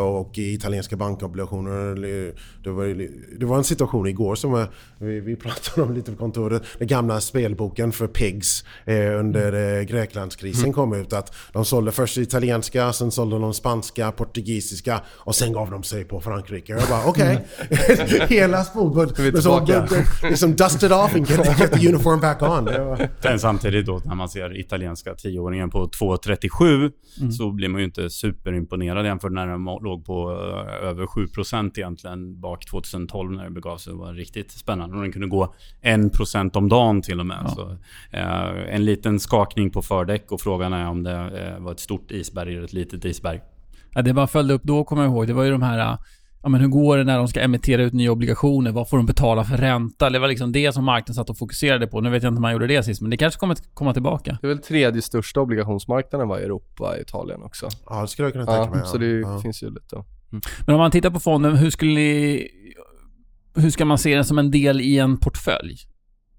Och 0.00 0.38
i 0.38 0.54
italienska 0.54 0.96
bankobligationer, 0.96 1.63
det 2.64 2.70
var, 2.70 3.08
det 3.38 3.46
var 3.46 3.58
en 3.58 3.64
situation 3.64 4.06
igår 4.06 4.34
som 4.34 4.66
vi, 4.98 5.20
vi 5.20 5.36
pratade 5.36 5.86
om 5.86 5.94
lite 5.94 6.12
på 6.12 6.18
kontoret. 6.18 6.62
Den 6.78 6.88
gamla 6.88 7.20
spelboken 7.20 7.92
för 7.92 8.06
pigs 8.06 8.64
eh, 8.84 8.96
under 8.96 9.78
eh, 9.78 9.82
Greklandskrisen 9.82 10.64
mm. 10.64 10.72
kom 10.72 10.94
ut. 10.94 11.12
Att 11.12 11.34
de 11.52 11.64
sålde 11.64 11.92
först 11.92 12.18
italienska, 12.18 12.92
sen 12.92 13.10
sålde 13.10 13.38
de 13.38 13.54
spanska, 13.54 14.12
portugisiska 14.12 15.00
och 15.08 15.34
sen 15.34 15.52
gav 15.52 15.70
de 15.70 15.82
sig 15.82 16.04
på 16.04 16.20
Frankrike. 16.20 16.72
Jag 16.72 16.88
bara 16.88 17.06
okej, 17.06 17.44
okay. 17.70 18.26
hela 18.36 18.64
spelboken. 18.64 20.04
Liksom 20.22 20.56
dusted 20.56 20.92
off 20.92 21.14
and 21.14 21.30
get, 21.30 21.58
get 21.60 21.72
the 21.72 21.88
uniform 21.88 22.20
back 22.20 22.42
on. 22.42 22.68
Men 23.22 23.40
samtidigt 23.40 23.86
då 23.86 24.00
när 24.04 24.14
man 24.14 24.28
ser 24.28 24.60
italienska 24.60 25.14
tioåringen 25.14 25.70
på 25.70 25.86
2.37 25.86 26.92
mm. 27.20 27.32
så 27.32 27.50
blir 27.50 27.68
man 27.68 27.80
ju 27.80 27.84
inte 27.84 28.10
superimponerad 28.10 29.06
jämfört 29.06 29.32
när 29.32 29.46
den 29.46 29.64
låg 29.64 30.04
på 30.04 30.30
uh, 30.30 30.88
över 30.88 31.06
7% 31.06 31.53
egentligen 31.58 32.40
bak 32.40 32.66
2012 32.66 33.32
när 33.32 33.44
det 33.44 33.50
begav 33.50 33.76
sig. 33.76 33.92
Det 33.92 33.98
var 33.98 34.12
riktigt 34.12 34.52
spännande. 34.52 34.96
Och 34.96 35.02
den 35.02 35.12
kunde 35.12 35.28
gå 35.28 35.54
1% 35.82 36.56
om 36.56 36.68
dagen 36.68 37.02
till 37.02 37.20
och 37.20 37.26
med. 37.26 37.38
Ja. 37.44 37.48
Så, 37.48 37.70
uh, 37.70 38.74
en 38.74 38.84
liten 38.84 39.20
skakning 39.20 39.70
på 39.70 39.82
fördäck 39.82 40.32
och 40.32 40.40
frågan 40.40 40.72
är 40.72 40.88
om 40.88 41.02
det 41.02 41.54
uh, 41.56 41.64
var 41.64 41.72
ett 41.72 41.80
stort 41.80 42.10
isberg 42.10 42.54
eller 42.54 42.64
ett 42.64 42.72
litet 42.72 43.04
isberg. 43.04 43.40
Ja, 43.94 44.02
det 44.02 44.12
man 44.12 44.28
följde 44.28 44.54
upp 44.54 44.62
då, 44.62 44.84
kommer 44.84 45.02
jag 45.02 45.12
ihåg, 45.12 45.26
det 45.26 45.32
var 45.32 45.44
ju 45.44 45.50
de 45.50 45.62
här 45.62 45.98
ja, 46.44 46.48
men 46.48 46.60
hur 46.60 46.68
går 46.68 46.96
det 46.96 47.04
när 47.04 47.18
de 47.18 47.28
ska 47.28 47.40
emittera 47.40 47.82
ut 47.82 47.92
nya 47.92 48.12
obligationer? 48.12 48.72
Vad 48.72 48.88
får 48.88 48.96
de 48.96 49.06
betala 49.06 49.44
för 49.44 49.56
ränta? 49.56 50.10
Det 50.10 50.18
var 50.18 50.28
liksom 50.28 50.52
det 50.52 50.72
som 50.72 50.84
marknaden 50.84 51.14
satt 51.14 51.30
och 51.30 51.38
fokuserade 51.38 51.86
på. 51.86 52.00
Nu 52.00 52.10
vet 52.10 52.22
jag 52.22 52.30
inte 52.30 52.38
om 52.38 52.42
man 52.42 52.52
gjorde 52.52 52.66
det 52.66 52.82
sist, 52.82 53.00
men 53.00 53.10
det 53.10 53.16
kanske 53.16 53.40
kommer 53.40 53.56
komma 53.74 53.92
tillbaka. 53.92 54.38
Det 54.40 54.46
är 54.46 54.48
väl 54.48 54.58
tredje 54.58 55.02
största 55.02 55.40
obligationsmarknaden 55.40 56.28
var 56.28 56.38
i 56.38 56.42
Europa, 56.42 56.98
Italien 57.00 57.42
också. 57.42 57.68
Ja, 57.88 58.02
det 58.02 58.08
skulle 58.08 58.26
jag 58.26 58.32
kunna 58.32 58.46
tänka 58.46 58.60
ja, 58.60 58.70
mig. 58.70 58.86
Så 58.86 58.98
det 58.98 59.06
ja. 59.06 59.38
finns 59.38 59.62
ju 59.62 59.70
lite. 59.70 60.04
Men 60.66 60.74
om 60.74 60.80
man 60.80 60.90
tittar 60.90 61.10
på 61.10 61.20
fonden, 61.20 61.56
hur 61.56 61.70
skulle 61.70 61.94
ni... 61.94 62.48
Hur 63.56 63.70
ska 63.70 63.84
man 63.84 63.98
se 63.98 64.14
den 64.14 64.24
som 64.24 64.38
en 64.38 64.50
del 64.50 64.80
i 64.80 64.98
en 64.98 65.18
portfölj? 65.18 65.76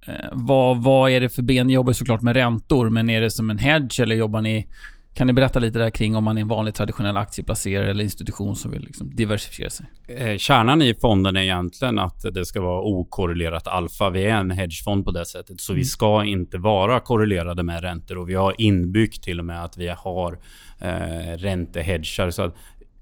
Eh, 0.08 0.30
vad, 0.32 0.84
vad 0.84 1.12
är 1.12 1.22
det 1.22 1.30
för 1.30 1.42
ben? 1.42 1.68
Ni 1.68 1.74
jobbar 1.74 1.94
såklart 1.94 2.22
med 2.22 2.36
räntor, 2.36 2.90
men 2.90 3.10
är 3.10 3.22
det 3.22 3.32
som 3.32 3.50
en 3.50 3.58
hedge 3.58 4.00
eller 4.00 4.16
jobbar 4.16 4.42
ni 4.42 4.68
kan 5.16 5.28
ni 5.28 5.34
berätta 5.34 5.60
lite 5.60 5.80
där 5.80 5.90
kring 5.90 6.16
om 6.16 6.24
man 6.24 6.38
är 6.38 6.42
en 6.42 6.48
vanlig 6.48 6.74
traditionell 6.74 7.18
aktieplacerare 7.18 7.90
eller 7.90 8.04
institution 8.04 8.56
som 8.56 8.72
vill 8.72 8.82
liksom 8.82 9.16
diversifiera 9.16 9.70
sig? 9.70 9.86
Eh, 10.08 10.38
kärnan 10.38 10.82
i 10.82 10.94
fonden 10.94 11.36
är 11.36 11.42
egentligen 11.42 12.00
att 12.00 12.26
det 12.34 12.46
ska 12.46 12.62
vara 12.62 12.82
okorrelerat 12.82 13.68
alfa. 13.68 14.10
Vi 14.10 14.26
är 14.26 14.36
en 14.36 14.52
hedgefond 14.52 15.06
på 15.06 15.12
det 15.12 15.26
sättet. 15.26 15.62
Så 15.62 15.72
mm. 15.72 15.80
vi 15.80 15.86
ska 15.86 16.24
inte 16.24 16.58
vara 16.58 17.00
korrelerade 17.00 17.64
med 17.64 17.82
räntor. 17.82 18.18
Och 18.18 18.30
vi 18.30 18.34
har 18.34 18.56
inbyggt 18.58 19.24
till 19.24 19.40
och 19.40 19.46
med 19.46 19.64
att 19.64 19.78
vi 19.78 19.88
har 19.88 20.40
eh, 20.80 21.38
räntehedgar. 21.38 22.32
Så 22.32 22.42
att, 22.42 22.56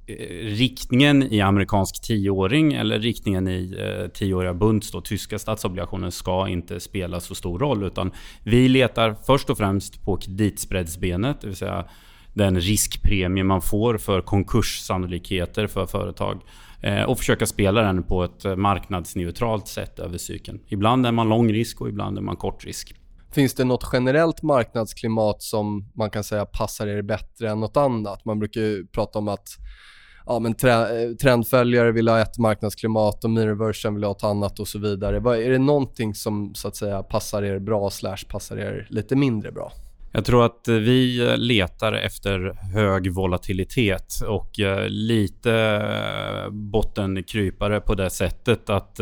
Eh, 0.07 0.15
riktningen 0.45 1.23
i 1.23 1.41
amerikansk 1.41 2.01
tioåring 2.01 2.73
eller 2.73 2.99
riktningen 2.99 3.47
i 3.47 3.75
eh, 3.79 4.07
tioåriga 4.07 4.53
bunds, 4.53 4.91
då, 4.91 5.01
tyska 5.01 5.39
statsobligationer, 5.39 6.09
ska 6.09 6.47
inte 6.47 6.79
spela 6.79 7.19
så 7.19 7.35
stor 7.35 7.59
roll. 7.59 7.83
Utan 7.83 8.11
vi 8.43 8.69
letar 8.69 9.15
först 9.25 9.49
och 9.49 9.57
främst 9.57 10.03
på 10.03 10.17
kreditspreadsbenet, 10.17 11.41
det 11.41 11.47
vill 11.47 11.55
säga 11.55 11.85
den 12.33 12.59
riskpremie 12.59 13.43
man 13.43 13.61
får 13.61 13.97
för 13.97 14.21
konkurssannolikheter 14.21 15.67
för 15.67 15.85
företag 15.85 16.41
eh, 16.81 17.03
och 17.03 17.17
försöka 17.17 17.45
spela 17.45 17.81
den 17.81 18.03
på 18.03 18.23
ett 18.23 18.45
eh, 18.45 18.55
marknadsneutralt 18.55 19.67
sätt 19.67 19.99
över 19.99 20.17
cykeln. 20.17 20.59
Ibland 20.67 21.05
är 21.05 21.11
man 21.11 21.29
lång 21.29 21.51
risk 21.51 21.81
och 21.81 21.89
ibland 21.89 22.17
är 22.17 22.21
man 22.21 22.35
kort 22.35 22.65
risk. 22.65 22.95
Finns 23.31 23.53
det 23.53 23.63
något 23.63 23.89
generellt 23.93 24.41
marknadsklimat 24.41 25.41
som 25.41 25.91
man 25.95 26.09
kan 26.09 26.23
säga 26.23 26.45
passar 26.45 26.87
er 26.87 27.01
bättre 27.01 27.49
än 27.49 27.59
något 27.59 27.77
annat? 27.77 28.25
Man 28.25 28.39
brukar 28.39 28.61
ju 28.61 28.87
prata 28.87 29.19
om 29.19 29.27
att 29.27 29.47
ja, 30.25 30.39
men 30.39 30.55
eh, 30.63 31.15
trendföljare 31.21 31.91
vill 31.91 32.07
ha 32.07 32.19
ett 32.19 32.37
marknadsklimat 32.37 33.23
och 33.23 33.29
mirrorversion 33.29 33.93
vill 33.93 34.03
ha 34.03 34.11
ett 34.11 34.23
annat 34.23 34.59
och 34.59 34.67
så 34.67 34.79
vidare. 34.79 35.45
Är 35.45 35.49
det 35.49 35.57
någonting 35.57 36.15
som 36.15 36.55
så 36.55 36.67
att 36.67 36.75
säga 36.75 37.03
passar 37.03 37.43
er 37.43 37.59
bra 37.59 37.89
slash 37.89 38.25
passar 38.29 38.57
er 38.57 38.87
lite 38.89 39.15
mindre 39.15 39.51
bra? 39.51 39.71
Jag 40.11 40.25
tror 40.25 40.45
att 40.45 40.67
eh, 40.67 40.75
vi 40.75 41.27
eh, 41.27 41.37
letar 41.37 41.93
efter 41.93 42.57
hög 42.73 43.13
volatilitet 43.13 44.13
och 44.27 44.51
lite 44.87 45.81
bottenkrypare 46.51 47.79
på 47.79 47.95
det 47.95 48.09
sättet 48.09 48.69
att 48.69 48.99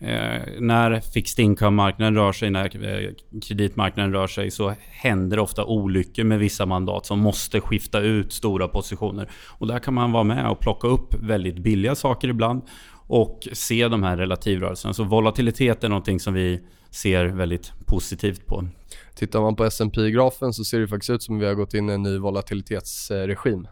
Eh, 0.00 0.42
när 0.60 1.00
fixed 1.00 1.44
income-marknaden 1.44 2.14
rör 2.14 2.32
sig, 2.32 2.50
när 2.50 2.84
eh, 2.84 3.10
kreditmarknaden 3.42 4.12
rör 4.12 4.26
sig 4.26 4.50
så 4.50 4.74
händer 4.90 5.36
det 5.36 5.42
ofta 5.42 5.64
olyckor 5.64 6.24
med 6.24 6.38
vissa 6.38 6.66
mandat 6.66 7.06
som 7.06 7.18
måste 7.18 7.60
skifta 7.60 8.00
ut 8.00 8.32
stora 8.32 8.68
positioner. 8.68 9.30
Och 9.46 9.66
där 9.66 9.78
kan 9.78 9.94
man 9.94 10.12
vara 10.12 10.24
med 10.24 10.50
och 10.50 10.60
plocka 10.60 10.88
upp 10.88 11.14
väldigt 11.14 11.58
billiga 11.58 11.94
saker 11.94 12.28
ibland 12.28 12.62
och 13.06 13.48
se 13.52 13.88
de 13.88 14.02
här 14.02 14.16
relativrörelserna. 14.16 14.94
Så 14.94 15.04
volatilitet 15.04 15.84
är 15.84 15.88
någonting 15.88 16.20
som 16.20 16.34
vi 16.34 16.60
ser 16.90 17.24
väldigt 17.24 17.72
positivt 17.86 18.46
på. 18.46 18.68
Tittar 19.14 19.40
man 19.40 19.56
på 19.56 19.64
S&P 19.64 20.10
grafen 20.10 20.52
så 20.52 20.64
ser 20.64 20.80
det 20.80 20.88
faktiskt 20.88 21.10
ut 21.10 21.22
som 21.22 21.36
att 21.36 21.42
vi 21.42 21.46
har 21.46 21.54
gått 21.54 21.74
in 21.74 21.90
i 21.90 21.92
en 21.92 22.02
ny 22.02 22.18
volatilitetsregim 22.18 23.68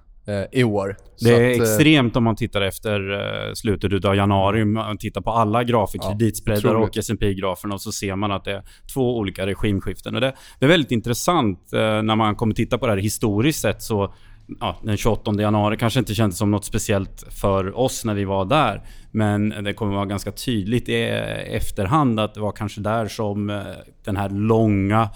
i 0.53 0.65
år. 0.65 0.97
Det 1.21 1.31
är 1.31 1.35
att, 1.35 1.57
eh, 1.57 1.63
extremt 1.63 2.17
om 2.17 2.25
man 2.25 2.37
tittar 2.37 2.61
efter 2.61 3.13
eh, 3.13 3.55
slutet 3.55 4.05
av 4.05 4.17
januari. 4.17 4.65
Man 4.65 4.99
tittar 4.99 5.21
på 5.21 5.31
alla 5.31 5.65
grafer, 5.65 5.99
ja, 6.03 6.09
kreditspreadar 6.09 6.75
och 6.75 6.97
S&P 6.97 7.35
graferna 7.35 7.75
och 7.75 7.81
så 7.81 7.93
ser 7.93 8.17
man 8.17 8.33
att 8.33 8.45
det 8.45 8.53
är 8.53 8.63
två 8.95 9.19
olika 9.19 9.47
regimskiften. 9.47 10.15
Och 10.15 10.21
det, 10.21 10.35
det 10.59 10.67
är 10.67 10.69
väldigt 10.69 10.91
intressant 10.91 11.69
när 11.73 12.17
man 12.17 12.35
kommer 12.35 12.55
titta 12.55 12.79
på 12.79 12.87
det 12.87 12.93
här 12.93 12.99
historiskt 12.99 13.61
sett 13.61 13.83
så 13.83 14.15
ja, 14.61 14.77
den 14.83 14.97
28 14.97 15.33
januari 15.41 15.77
kanske 15.77 15.99
inte 15.99 16.15
kändes 16.15 16.39
som 16.39 16.51
något 16.51 16.65
speciellt 16.65 17.25
för 17.31 17.79
oss 17.79 18.05
när 18.05 18.15
vi 18.15 18.25
var 18.25 18.45
där. 18.45 18.83
Men 19.11 19.65
det 19.65 19.73
kommer 19.73 19.95
vara 19.95 20.07
ganska 20.07 20.33
tydligt 20.33 20.89
i 20.89 21.03
efterhand 21.51 22.21
att 22.21 22.35
det 22.35 22.41
var 22.41 22.53
kanske 22.53 22.81
där 22.81 23.09
som 23.09 23.65
den 24.05 24.17
här 24.17 24.29
långa 24.29 25.09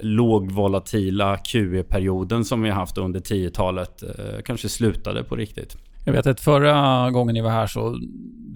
lågvolatila 0.00 1.36
QE-perioden 1.36 2.44
som 2.44 2.62
vi 2.62 2.68
har 2.68 2.76
haft 2.76 2.98
under 2.98 3.20
10-talet 3.20 4.02
eh, 4.02 4.42
kanske 4.44 4.68
slutade 4.68 5.24
på 5.24 5.36
riktigt. 5.36 5.76
Jag 6.04 6.12
vet 6.12 6.26
att 6.26 6.40
förra 6.40 7.10
gången 7.10 7.34
ni 7.34 7.40
var 7.40 7.50
här 7.50 7.66
så 7.66 7.98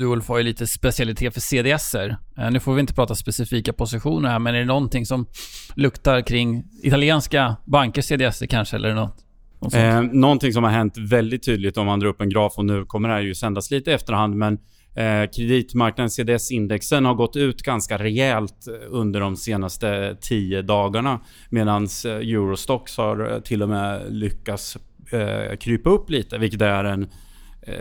du 0.00 0.04
Ulf 0.04 0.28
har 0.28 0.38
ju 0.38 0.44
lite 0.44 0.66
specialitet 0.66 1.34
för 1.34 1.40
CDSer. 1.40 2.16
Eh, 2.38 2.50
nu 2.50 2.60
får 2.60 2.74
vi 2.74 2.80
inte 2.80 2.94
prata 2.94 3.14
specifika 3.14 3.72
positioner 3.72 4.28
här, 4.28 4.38
men 4.38 4.54
är 4.54 4.58
det 4.58 4.64
någonting 4.64 5.06
som 5.06 5.26
luktar 5.74 6.20
kring 6.20 6.64
italienska 6.82 7.56
bankers 7.64 8.04
CDSer 8.04 8.46
kanske, 8.46 8.76
eller 8.76 8.94
något? 8.94 9.24
Något 9.60 9.74
eh, 9.74 10.02
någonting 10.02 10.52
som 10.52 10.64
har 10.64 10.70
hänt 10.70 10.98
väldigt 10.98 11.44
tydligt 11.44 11.76
om 11.76 11.86
man 11.86 12.00
drar 12.00 12.08
upp 12.08 12.20
en 12.20 12.30
graf 12.30 12.58
och 12.58 12.64
nu 12.64 12.84
kommer 12.84 13.08
det 13.08 13.14
här 13.14 13.22
ju 13.22 13.34
sändas 13.34 13.70
lite 13.70 13.90
i 13.90 13.94
efterhand, 13.94 14.34
men 14.34 14.58
Eh, 14.94 15.30
kreditmarknaden 15.36 16.10
CDS-indexen 16.10 17.04
har 17.04 17.14
gått 17.14 17.36
ut 17.36 17.62
ganska 17.62 17.98
rejält 17.98 18.66
eh, 18.66 18.74
under 18.88 19.20
de 19.20 19.36
senaste 19.36 20.16
10 20.20 20.62
dagarna. 20.62 21.20
Medan 21.50 21.88
eh, 22.06 22.12
Eurostox 22.12 22.96
har 22.96 23.32
eh, 23.32 23.40
till 23.40 23.62
och 23.62 23.68
med 23.68 24.02
lyckats 24.08 24.76
eh, 25.12 25.56
krypa 25.56 25.90
upp 25.90 26.10
lite, 26.10 26.38
vilket 26.38 26.62
är 26.62 26.84
en 26.84 27.08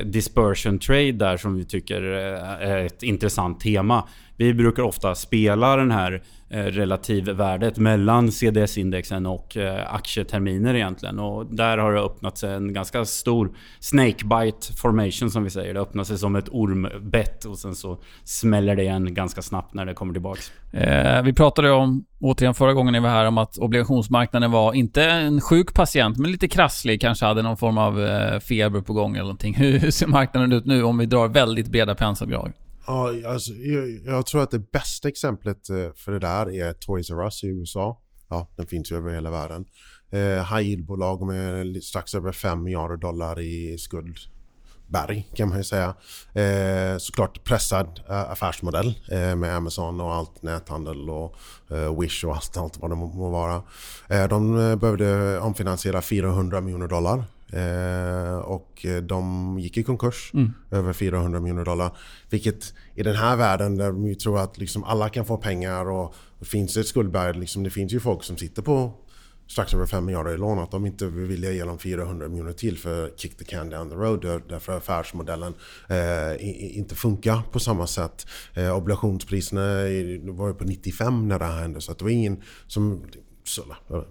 dispersion 0.03 0.79
trade 0.79 1.11
där 1.11 1.37
som 1.37 1.55
vi 1.55 1.65
tycker 1.65 2.01
är 2.01 2.85
ett 2.85 3.03
intressant 3.03 3.59
tema. 3.59 4.07
Vi 4.39 4.53
brukar 4.53 4.83
ofta 4.83 5.15
spela 5.15 5.75
den 5.75 5.91
här 5.91 6.21
eh, 6.49 6.63
relativvärdet 6.63 7.77
mellan 7.77 8.31
CDS-indexen 8.31 9.25
och 9.25 9.57
eh, 9.57 9.93
aktieterminer 9.93 10.75
egentligen. 10.75 11.19
Och 11.19 11.45
där 11.45 11.77
har 11.77 11.93
det 11.93 12.01
öppnat 12.01 12.37
sig 12.37 12.53
en 12.53 12.73
ganska 12.73 13.05
stor 13.05 13.51
snakebite 13.79 14.73
formation 14.81 15.31
som 15.31 15.43
vi 15.43 15.49
säger. 15.49 15.73
Det 15.73 15.79
öppnar 15.79 16.03
sig 16.03 16.17
som 16.17 16.35
ett 16.35 16.49
ormbett 16.51 17.45
och 17.45 17.57
sen 17.59 17.75
så 17.75 17.99
smäller 18.23 18.75
det 18.75 18.83
igen 18.83 19.13
ganska 19.13 19.41
snabbt 19.41 19.73
när 19.73 19.85
det 19.85 19.93
kommer 19.93 20.13
tillbaks. 20.13 20.51
Eh, 20.71 21.23
vi 21.23 21.33
pratade 21.33 21.71
om, 21.71 22.05
återigen 22.19 22.53
förra 22.53 22.73
gången 22.73 22.93
ni 22.93 22.99
var 22.99 23.09
här, 23.09 23.25
om 23.25 23.37
att 23.37 23.57
obligationsmarknaden 23.57 24.51
var 24.51 24.73
inte 24.73 25.03
en 25.03 25.41
sjuk 25.41 25.73
patient, 25.73 26.17
men 26.17 26.31
lite 26.31 26.47
krasslig. 26.47 27.01
Kanske 27.01 27.25
hade 27.25 27.41
någon 27.41 27.57
form 27.57 27.77
av 27.77 28.05
eh, 28.05 28.39
feber 28.39 28.81
på 28.81 28.93
gång 28.93 29.13
eller 29.13 29.23
någonting. 29.23 29.55
Hur, 29.55 29.79
hur 29.79 29.91
ser 29.91 30.07
marknaden 30.07 30.51
ut 30.51 30.65
nu 30.65 30.83
om 30.83 30.97
vi 30.97 31.05
drar 31.05 31.27
väldigt 31.27 31.67
breda 31.67 31.95
penseldrag? 31.95 32.53
Ja, 32.89 33.13
alltså, 33.25 33.53
jag, 33.53 33.89
jag, 34.05 34.25
tror 34.25 34.43
att 34.43 34.51
det 34.51 34.71
bästa 34.71 35.07
exemplet 35.07 35.69
eh, 35.69 35.91
för 35.95 36.11
det 36.11 36.19
där 36.19 36.53
är 36.53 36.73
Toys 36.73 37.09
R 37.09 37.23
Us 37.23 37.43
i 37.43 37.47
USA. 37.47 38.01
Ja, 38.29 38.47
den 38.55 38.67
finns 38.67 38.91
ju 38.91 38.95
över 38.95 39.13
hela 39.13 39.31
världen. 39.31 39.65
Eh, 40.09 40.55
high 40.55 40.69
yield-bolag 40.69 41.25
med 41.27 41.83
strax 41.83 42.15
över 42.15 42.31
5 42.31 42.63
miljarder 42.63 42.97
dollar 42.97 43.39
i 43.39 43.77
skuld. 43.77 44.17
berg 44.87 45.27
kan 45.35 45.49
man 45.49 45.57
ju 45.57 45.63
säga. 45.63 45.95
Eh, 46.33 46.97
såklart 46.97 47.43
pressad 47.43 48.01
eh, 48.09 48.31
affärsmodell 48.31 48.99
eh, 49.11 49.35
med 49.35 49.55
Amazon 49.55 50.01
och 50.01 50.13
allt 50.13 50.41
näthandel 50.41 51.09
och 51.09 51.35
eh, 51.71 51.99
Wish 51.99 52.25
och 52.25 52.35
allt, 52.35 52.57
allt 52.57 52.77
vad 52.77 52.91
det 52.91 52.95
må, 52.95 53.07
må 53.07 53.29
vara. 53.29 53.63
Eh, 54.09 54.27
de 54.27 54.59
eh, 54.59 54.75
behövde 54.75 55.39
omfinansiera 55.39 56.01
400 56.01 56.61
miljoner 56.61 56.87
dollar 56.87 57.23
Eh, 57.53 58.37
och 58.37 58.85
de 59.03 59.57
gick 59.59 59.77
i 59.77 59.83
konkurs, 59.83 60.31
mm. 60.33 60.53
över 60.71 60.93
400 60.93 61.39
miljoner 61.39 61.65
dollar. 61.65 61.97
Vilket 62.29 62.73
i 62.95 63.03
den 63.03 63.15
här 63.15 63.35
världen 63.35 63.77
där 63.77 63.91
vi 63.91 64.15
tror 64.15 64.39
att 64.39 64.57
liksom 64.57 64.83
alla 64.83 65.09
kan 65.09 65.25
få 65.25 65.37
pengar 65.37 65.89
och 65.89 66.15
det 66.39 66.45
finns 66.45 66.77
ett 66.77 66.87
skuldberg. 66.87 67.39
Liksom 67.39 67.63
det 67.63 67.69
finns 67.69 67.93
ju 67.93 67.99
folk 67.99 68.23
som 68.23 68.37
sitter 68.37 68.61
på 68.61 68.93
strax 69.49 69.73
över 69.73 69.85
5 69.85 70.05
miljarder 70.05 70.33
i 70.33 70.37
lån 70.37 70.59
att 70.59 70.71
de 70.71 70.85
inte 70.85 71.07
vill 71.07 71.43
ge 71.43 71.63
dem 71.63 71.79
400 71.79 72.27
miljoner 72.27 72.53
till 72.53 72.77
för 72.77 73.13
kick 73.17 73.37
the 73.37 73.43
can 73.45 73.69
down 73.69 73.89
the 73.89 73.95
road 73.95 74.41
därför 74.49 74.77
affärsmodellen 74.77 75.53
eh, 75.89 76.77
inte 76.77 76.95
funkar 76.95 77.41
på 77.51 77.59
samma 77.59 77.87
sätt. 77.87 78.27
Eh, 78.53 78.77
obligationspriserna 78.77 79.61
var 80.31 80.53
på 80.53 80.63
95 80.63 81.27
när 81.27 81.39
det 81.39 81.45
här 81.45 81.61
hände 81.61 81.81
så 81.81 81.93
det 81.93 82.03
var 82.03 82.11
ingen 82.11 82.41
som 82.67 83.03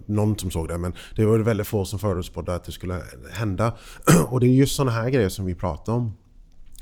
någon 0.05 0.37
som 0.37 0.51
såg 0.51 0.67
det, 0.67 0.77
men 0.77 0.93
det 1.15 1.25
var 1.25 1.39
väldigt 1.39 1.67
få 1.67 1.85
som 1.85 1.99
förutspådde 1.99 2.55
att 2.55 2.63
det 2.63 2.71
skulle 2.71 3.01
hända. 3.31 3.73
Och 4.29 4.39
det 4.39 4.45
är 4.45 4.49
just 4.49 4.75
sådana 4.75 4.91
här 4.91 5.09
grejer 5.09 5.29
som 5.29 5.45
vi 5.45 5.55
pratar 5.55 5.93
om. 5.93 6.13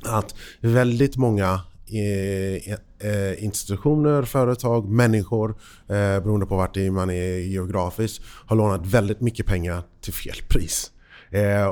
Att 0.05 0.35
väldigt 0.61 1.17
många 1.17 1.61
eh, 1.87 2.73
eh, 2.99 3.43
institutioner, 3.43 4.23
företag, 4.23 4.89
människor 4.89 5.49
eh, 5.87 5.95
beroende 5.95 6.45
på 6.45 6.55
vart 6.55 6.77
man 6.91 7.09
är 7.09 7.37
geografiskt 7.37 8.21
har 8.45 8.55
lånat 8.55 8.85
väldigt 8.85 9.21
mycket 9.21 9.45
pengar 9.45 9.83
till 10.01 10.13
fel 10.13 10.37
pris. 10.47 10.91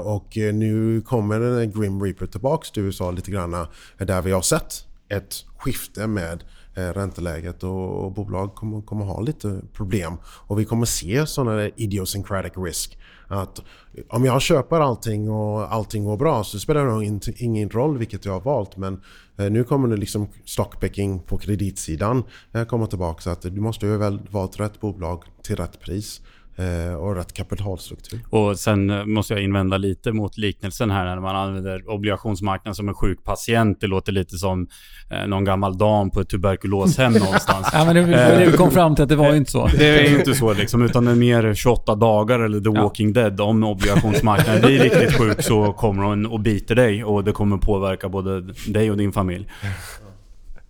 Och 0.03 0.37
nu 0.37 1.01
kommer 1.01 1.39
den 1.39 1.71
Grim 1.71 2.03
Reaper 2.03 2.25
tillbaks 2.25 2.71
till 2.71 2.83
USA 2.83 3.11
lite 3.11 3.31
grann 3.31 3.67
där 3.97 4.21
vi 4.21 4.31
har 4.31 4.41
sett 4.41 4.85
ett 5.09 5.45
skifte 5.57 6.07
med 6.07 6.43
Eh, 6.77 6.93
ränteläget 6.93 7.63
och, 7.63 8.11
bolag 8.11 8.55
kommer, 8.55 8.81
kommer 8.81 9.05
ha 9.05 9.21
lite 9.21 9.61
problem. 9.73 10.17
Och 10.25 10.59
vi 10.59 10.65
kommer 10.65 10.85
se 10.85 11.27
sådana 11.27 11.69
idiosyncratic 11.69 12.53
risk. 12.57 12.97
Att 13.27 13.61
om 14.09 14.25
jag 14.25 14.41
köper 14.41 14.79
allting 14.79 15.29
och 15.29 15.73
allting 15.73 16.05
går 16.05 16.17
bra 16.17 16.43
så 16.43 16.59
spelar 16.59 16.85
det 16.85 16.91
nog 16.91 17.21
ingen 17.37 17.69
roll 17.69 17.97
vilket 17.97 18.25
jag 18.25 18.33
har 18.33 18.41
valt. 18.41 18.77
Men 18.77 19.01
eh, 19.37 19.49
nu 19.49 19.63
kommer 19.63 19.87
det 19.87 19.97
liksom 19.97 20.27
stockpicking 20.45 21.19
på 21.19 21.37
kreditsidan 21.37 22.23
eh, 22.53 22.65
komma 22.65 22.87
tillbaka. 22.87 23.21
Så 23.21 23.29
att 23.29 23.41
du 23.41 23.61
måste 23.61 23.85
ju 23.85 23.97
väl 23.97 24.19
valt 24.31 24.59
rätt 24.59 24.79
bolag 24.79 25.23
till 25.41 25.55
rätt 25.55 25.79
pris. 25.79 26.21
Eh, 26.57 26.93
och 26.93 27.15
rätt 27.15 27.33
kapitalstruktur. 27.33 28.19
Och 28.29 28.59
sen 28.59 28.89
eh, 28.89 29.05
måste 29.05 29.33
jag 29.33 29.43
invända 29.43 29.77
lite 29.77 30.11
mot 30.11 30.37
liknelsen 30.37 30.91
här 30.91 31.05
när 31.05 31.19
man 31.19 31.35
använder 31.35 31.89
obligationsmarknaden 31.89 32.75
som 32.75 32.87
en 32.87 32.93
sjuk 32.93 33.23
patient. 33.23 33.81
Det 33.81 33.87
låter 33.87 34.11
lite 34.11 34.37
som 34.37 34.67
eh, 35.09 35.27
någon 35.27 35.43
gammal 35.43 35.77
dam 35.77 36.09
på 36.09 36.21
ett 36.21 36.29
tuberkuloshem 36.29 37.13
någonstans. 37.19 37.67
Ja, 37.73 37.85
men 37.85 37.95
det, 37.95 38.01
det 38.05 38.47
vi 38.51 38.57
kom 38.57 38.71
fram 38.71 38.95
till 38.95 39.03
att 39.03 39.09
det 39.09 39.15
var 39.15 39.35
inte 39.35 39.51
så. 39.51 39.67
Det 39.67 39.85
är 39.85 40.19
inte 40.19 40.35
så 40.35 40.53
liksom, 40.53 40.81
utan 40.81 41.05
det 41.05 41.11
är 41.11 41.15
mer 41.15 41.53
28 41.53 41.95
dagar 41.95 42.39
eller 42.39 42.59
The 42.59 42.69
Walking 42.69 43.13
ja. 43.13 43.21
Dead. 43.21 43.41
Om 43.41 43.63
obligationsmarknaden 43.63 44.61
blir 44.61 44.79
riktigt 44.79 45.13
sjuk 45.13 45.43
så 45.43 45.73
kommer 45.73 46.03
hon 46.03 46.25
och 46.25 46.39
biter 46.39 46.75
dig 46.75 47.03
och 47.03 47.23
det 47.23 47.31
kommer 47.31 47.57
påverka 47.57 48.09
både 48.09 48.41
dig 48.67 48.91
och 48.91 48.97
din 48.97 49.11
familj. 49.11 49.47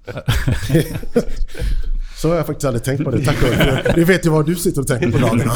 Så 2.15 2.29
har 2.29 2.35
jag 2.35 2.45
faktiskt 2.45 2.65
aldrig 2.65 2.83
tänkt 2.83 3.03
på 3.03 3.11
det. 3.11 3.25
Tack 3.25 3.95
Du 3.95 4.03
vet 4.03 4.25
ju 4.25 4.29
vad 4.29 4.45
du 4.45 4.55
sitter 4.55 4.81
och 4.81 4.87
tänker 4.87 5.11
på 5.11 5.17
dagarna. 5.17 5.51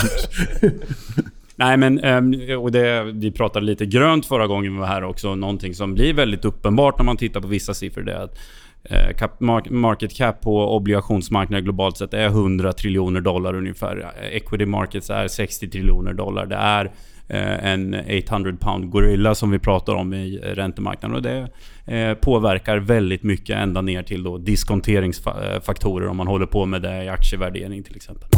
Nej 1.55 1.77
men, 1.77 1.99
ehm, 1.99 2.33
och 2.59 2.71
det, 2.71 3.03
vi 3.03 3.31
pratade 3.31 3.65
lite 3.65 3.85
grönt 3.85 4.25
förra 4.25 4.47
gången 4.47 4.73
vi 4.73 4.79
var 4.79 4.87
här 4.87 5.03
också. 5.03 5.35
Någonting 5.35 5.75
som 5.75 5.93
blir 5.93 6.13
väldigt 6.13 6.45
uppenbart 6.45 6.97
när 6.97 7.05
man 7.05 7.17
tittar 7.17 7.41
på 7.41 7.47
vissa 7.47 7.73
siffror. 7.73 8.03
Det 8.03 8.13
är 8.13 8.23
att 8.23 8.37
eh, 8.83 9.71
market 9.71 10.15
cap 10.15 10.41
på 10.41 10.75
obligationsmarknaden 10.75 11.63
globalt 11.63 11.97
sett 11.97 12.13
är 12.13 12.25
100 12.25 12.73
triljoner 12.73 13.21
dollar 13.21 13.55
ungefär. 13.55 14.11
Equity 14.31 14.65
markets 14.65 15.09
är 15.09 15.27
60 15.27 15.69
triljoner 15.69 16.13
dollar. 16.13 16.45
Det 16.45 16.55
är 16.55 16.91
Eh, 17.29 17.65
en 17.65 17.95
800 18.25 18.57
pound 18.59 18.91
gorilla 18.91 19.35
som 19.35 19.51
vi 19.51 19.59
pratar 19.59 19.93
om 19.93 20.13
i 20.13 20.37
räntemarknaden. 20.37 21.15
Och 21.15 21.21
det 21.21 21.47
eh, 21.85 22.13
påverkar 22.13 22.77
väldigt 22.77 23.23
mycket 23.23 23.57
ända 23.57 23.81
ner 23.81 24.03
till 24.03 24.23
då 24.23 24.37
diskonteringsfaktorer 24.37 26.07
om 26.07 26.17
man 26.17 26.27
håller 26.27 26.45
på 26.45 26.65
med 26.65 26.81
det 26.81 27.03
i 27.03 27.09
aktievärdering 27.09 27.83
till 27.83 27.95
exempel. 27.95 28.29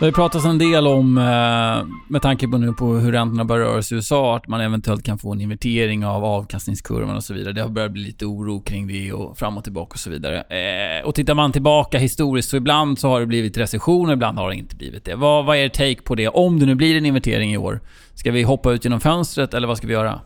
Det 0.00 0.04
har 0.04 0.12
pratats 0.12 0.44
en 0.44 0.58
del 0.58 0.86
om, 0.86 1.18
eh, 1.18 1.86
med 2.08 2.22
tanke 2.22 2.48
på 2.48 2.58
nu 2.58 2.72
på 2.72 2.94
hur 2.94 3.12
räntorna 3.12 3.44
börjar 3.44 3.66
röra 3.66 3.82
sig 3.82 3.94
i 3.94 3.96
USA, 3.96 4.36
att 4.36 4.48
man 4.48 4.60
eventuellt 4.60 5.04
kan 5.04 5.18
få 5.18 5.32
en 5.32 5.40
invertering 5.40 6.06
av 6.06 6.24
avkastningskurvan 6.24 7.16
och 7.16 7.24
så 7.24 7.34
vidare. 7.34 7.52
Det 7.52 7.62
har 7.62 7.68
börjat 7.68 7.92
bli 7.92 8.02
lite 8.02 8.26
oro 8.26 8.60
kring 8.60 8.86
det 8.86 9.12
och 9.12 9.38
fram 9.38 9.58
och 9.58 9.64
tillbaka 9.64 9.92
och 9.92 9.98
så 9.98 10.10
vidare. 10.10 10.40
Eh, 10.40 11.06
och 11.06 11.14
tittar 11.14 11.34
man 11.34 11.52
tillbaka 11.52 11.98
historiskt 11.98 12.48
så 12.48 12.56
ibland 12.56 12.98
så 12.98 13.08
har 13.08 13.20
det 13.20 13.26
blivit 13.26 13.58
recession, 13.58 14.10
ibland 14.10 14.38
har 14.38 14.50
det 14.50 14.56
inte 14.56 14.76
blivit 14.76 15.04
det. 15.04 15.14
Vad, 15.14 15.44
vad 15.44 15.56
är 15.56 15.60
er 15.60 15.68
take 15.68 16.02
på 16.02 16.14
det? 16.14 16.28
Om 16.28 16.60
det 16.60 16.66
nu 16.66 16.74
blir 16.74 16.96
en 16.96 17.06
invertering 17.06 17.52
i 17.52 17.56
år, 17.56 17.80
ska 18.14 18.30
vi 18.30 18.42
hoppa 18.42 18.72
ut 18.72 18.84
genom 18.84 19.00
fönstret 19.00 19.54
eller 19.54 19.68
vad 19.68 19.76
ska 19.76 19.86
vi 19.86 19.92
göra? 19.92 20.20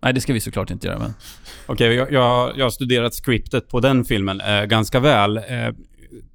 Nej, 0.00 0.12
det 0.12 0.20
ska 0.20 0.32
vi 0.32 0.40
såklart 0.40 0.70
inte 0.70 0.86
göra, 0.86 0.98
men... 0.98 1.14
Okej, 1.66 1.74
okay, 1.74 1.94
jag, 1.94 2.12
jag, 2.12 2.58
jag, 2.58 2.64
har 2.64 2.70
studerat 2.70 3.14
skriptet 3.14 3.68
på 3.68 3.80
den 3.80 4.04
filmen 4.04 4.40
eh, 4.40 4.64
ganska 4.64 5.00
väl. 5.00 5.36
Eh, 5.36 5.42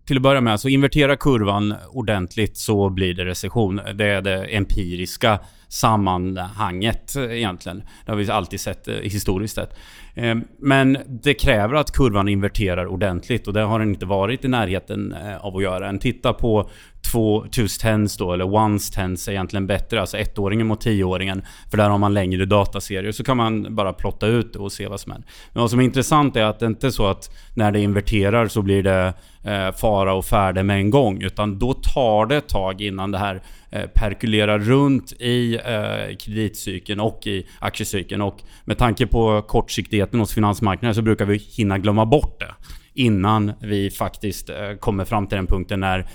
till 0.06 0.18
att 0.18 0.24
börja 0.24 0.42
med, 0.42 0.60
så 0.60 0.70
invertera 0.70 1.16
kurvan 1.16 1.74
ordentligt 1.90 2.58
så 2.58 2.90
blir 2.90 3.14
det 3.14 3.26
recession. 3.26 3.82
Det 3.96 4.06
är 4.06 4.22
det 4.22 4.46
empiriska 4.46 5.40
sammanhanget 5.74 7.16
egentligen. 7.16 7.84
Det 8.06 8.12
har 8.12 8.18
vi 8.18 8.32
alltid 8.32 8.60
sett 8.60 8.88
eh, 8.88 8.96
historiskt 8.96 9.56
sett. 9.56 9.74
Eh, 10.16 10.36
men 10.60 10.98
det 11.08 11.34
kräver 11.34 11.76
att 11.76 11.92
kurvan 11.92 12.28
inverterar 12.28 12.86
ordentligt 12.86 13.48
och 13.48 13.54
det 13.54 13.62
har 13.62 13.80
den 13.80 13.90
inte 13.90 14.06
varit 14.06 14.46
i 14.46 14.48
närheten 14.48 15.14
eh, 15.14 15.46
av 15.46 15.58
att 15.58 15.64
göra. 15.64 15.90
En 15.90 16.00
titta 16.00 16.34
på 16.34 16.70
två 17.12 17.46
twos 17.56 17.78
tens 17.78 18.18
då, 18.18 18.34
eller 18.34 18.54
ones 18.54 18.92
tens 18.92 19.28
är 19.28 19.32
egentligen 19.32 19.68
bättre. 19.68 20.02
Alltså 20.02 20.18
ettåringen 20.18 20.68
mot 20.68 20.82
tioåringen. 20.82 21.42
För 21.70 21.78
där 21.78 21.90
har 21.90 21.98
man 21.98 22.14
längre 22.14 22.46
dataserier. 22.46 23.12
Så 23.12 23.24
kan 23.24 23.38
man 23.38 23.76
bara 23.76 23.94
plotta 23.94 24.28
ut 24.28 24.56
och 24.56 24.72
se 24.72 24.88
vad 24.88 25.00
som 25.00 25.12
händer. 25.12 25.30
Men 25.54 25.62
vad 25.62 25.70
som 25.70 25.80
är 25.80 25.84
intressant 25.84 26.36
är 26.36 26.44
att 26.44 26.60
det 26.60 26.66
inte 26.66 26.88
är 26.88 26.92
så 26.92 27.08
att 27.08 27.36
när 27.54 27.72
det 27.72 27.80
inverterar 27.80 28.48
så 28.48 28.62
blir 28.62 28.84
det 28.84 29.14
eh, 29.44 29.72
fara 29.72 30.14
och 30.14 30.26
färde 30.26 30.64
med 30.64 30.78
en 30.78 30.90
gång. 30.90 31.22
Utan 31.22 31.60
då 31.60 31.74
tar 31.74 32.26
det 32.26 32.36
ett 32.36 32.50
tag 32.50 32.82
innan 32.82 33.12
det 33.12 33.18
här 33.18 33.42
Eh, 33.74 33.88
perkulerar 33.88 34.60
runt 34.60 35.12
i 35.20 35.56
eh, 35.56 36.16
kreditcykeln 36.18 37.00
och 37.00 37.28
i 37.28 37.48
aktiecykeln. 37.60 38.22
Och 38.22 38.42
med 38.66 38.78
tanke 38.78 39.08
på 39.08 39.42
kortsiktigheten 39.42 40.20
hos 40.20 40.34
finansmarknaden 40.34 40.96
så 40.96 41.02
brukar 41.02 41.26
vi 41.26 41.38
hinna 41.38 41.78
glömma 41.78 42.06
bort 42.06 42.40
det 42.40 42.54
innan 42.96 43.54
vi 43.62 43.90
faktiskt 43.92 44.50
eh, 44.50 44.74
kommer 44.80 45.06
fram 45.06 45.28
till 45.28 45.36
den 45.36 45.48
punkten 45.48 45.80
när 45.80 46.08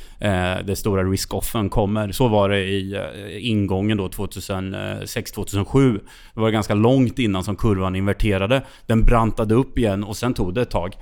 det 0.63 0.77
stora 0.77 1.05
risk-offen 1.05 1.69
kommer. 1.69 2.13
Så 2.13 2.29
var 2.29 2.49
det 2.49 2.65
i 2.65 3.01
ingången 3.41 3.97
då 3.97 4.09
2006-2007. 4.09 6.01
Det 6.35 6.41
var 6.41 6.51
ganska 6.51 6.75
långt 6.75 7.19
innan 7.19 7.45
som 7.45 7.57
kurvan 7.57 7.97
inverterade. 7.97 8.63
Den 8.87 9.03
brantade 9.03 9.55
upp 9.55 9.79
igen 9.79 10.05
och 10.05 10.17
sen 10.17 10.35
tog 10.35 10.55
det 10.55 10.63
ett 10.63 10.71
tag. 10.71 10.93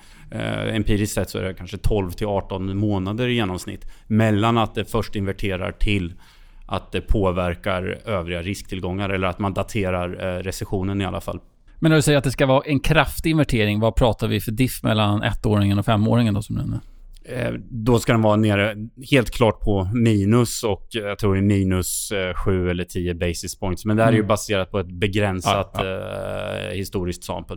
empiriskt 0.73 1.15
sett 1.15 1.31
så 1.31 1.39
är 1.39 1.43
det 1.43 1.55
kanske 1.55 1.77
12 1.77 2.11
18 2.27 2.77
månader 2.77 3.29
i 3.29 3.35
genomsnitt 3.35 3.87
mellan 4.07 4.59
att 4.59 4.75
det 4.75 4.85
först 4.85 5.17
inverterar 5.17 5.73
till 5.73 6.13
att 6.67 6.93
det 6.93 7.01
påverkar 7.01 7.99
övriga 8.05 8.43
risktillgångar 8.43 9.11
eller 9.11 9.27
att 9.27 9.39
man 9.39 9.55
daterar 9.55 10.09
recessionen 10.43 11.01
i 11.01 11.05
alla 11.05 11.21
fall. 11.21 11.41
Men 11.79 11.91
när 11.91 11.97
du 11.97 12.03
säger 12.03 12.19
att 12.19 12.25
det 12.25 12.31
ska 12.31 12.47
vara 12.47 12.63
en 12.67 12.81
kraftig 12.81 13.31
invertering, 13.31 13.81
vad 13.81 13.97
pratar 13.97 14.29
vi 14.29 14.41
för 14.41 14.53
diff 14.53 14.83
mellan 14.83 15.23
ettåringen 15.23 15.79
och 15.79 15.85
femåringen 15.85 16.35
då 16.35 16.43
som 16.43 16.57
nämnde? 16.57 16.81
Eh, 17.29 17.53
då 17.71 17.99
ska 17.99 18.13
den 18.13 18.23
vara 18.23 18.37
nere 18.37 18.75
helt 19.11 19.31
klart 19.31 19.61
på 19.61 19.91
minus 19.95 20.65
och 20.65 20.87
jag 20.91 21.19
tror 21.19 21.35
det 21.35 21.41
är 21.41 21.43
minus 21.43 22.13
7 22.45 22.65
eh, 22.65 22.71
eller 22.71 22.85
10 22.85 23.15
basis 23.15 23.59
points. 23.59 23.85
Men 23.85 23.97
det 23.97 24.03
här 24.03 24.09
är 24.09 24.13
ju 24.13 24.19
mm. 24.19 24.29
baserat 24.29 24.71
på 24.71 24.79
ett 24.79 24.91
begränsat 24.93 25.71
ja, 25.75 25.85
ja. 25.85 26.71
Eh, 26.71 26.77
historiskt 26.77 27.25
sample. 27.25 27.57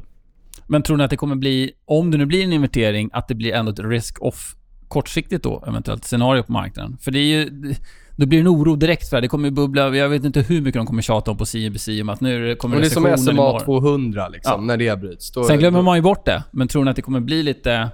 Men 0.68 0.84
tror 0.84 0.98
ni 0.98 1.04
att 1.04 1.10
det 1.10 1.18
kommer 1.18 1.36
bli, 1.36 1.72
om 1.86 2.12
det 2.12 2.18
nu 2.18 2.26
blir 2.26 2.44
en 2.44 2.54
invertering, 2.54 3.10
att 3.14 3.28
det 3.28 3.36
blir 3.36 3.54
ändå 3.54 3.72
ett 3.72 3.80
risk-off 3.80 4.56
kortsiktigt 4.88 5.44
då, 5.44 5.64
eventuellt, 5.68 6.06
scenario 6.06 6.44
på 6.44 6.52
marknaden? 6.52 6.98
För 7.02 7.12
det 7.12 7.20
är 7.20 7.40
ju 7.40 7.74
då 8.20 8.26
blir 8.26 8.38
det 8.38 8.44
en 8.44 8.48
oro 8.48 8.76
direkt 8.76 9.10
för 9.10 9.18
det. 9.18 9.22
Det 9.22 9.28
kommer 9.28 9.52
bubbla, 9.52 9.96
jag 9.96 10.10
vet 10.10 10.24
inte 10.24 10.42
hur 10.42 10.62
mycket 10.62 10.80
de 10.80 10.86
kommer 10.86 11.02
tjata 11.02 11.32
om 11.32 11.38
på 11.38 11.46
CNBC 11.46 12.02
om 12.02 12.10
att 12.10 12.22
nu 12.22 12.56
kommer 12.56 12.80
det 12.80 12.86
är 12.86 12.90
som 12.90 13.18
SMA 13.18 13.60
200 13.60 14.28
liksom, 14.28 14.54
ja. 14.56 14.62
när 14.62 14.78
det 14.78 15.00
bryts. 15.00 15.32
Då, 15.32 15.44
Sen 15.44 15.60
glömmer 15.60 15.82
man 15.82 15.98
ju 15.98 16.02
bort 16.02 16.26
det. 16.26 16.44
Men 16.52 16.68
tror 16.68 16.84
ni 16.84 16.90
att 16.90 16.96
det 16.96 17.02
kommer 17.02 17.20
bli 17.20 17.44
lite 17.44 17.90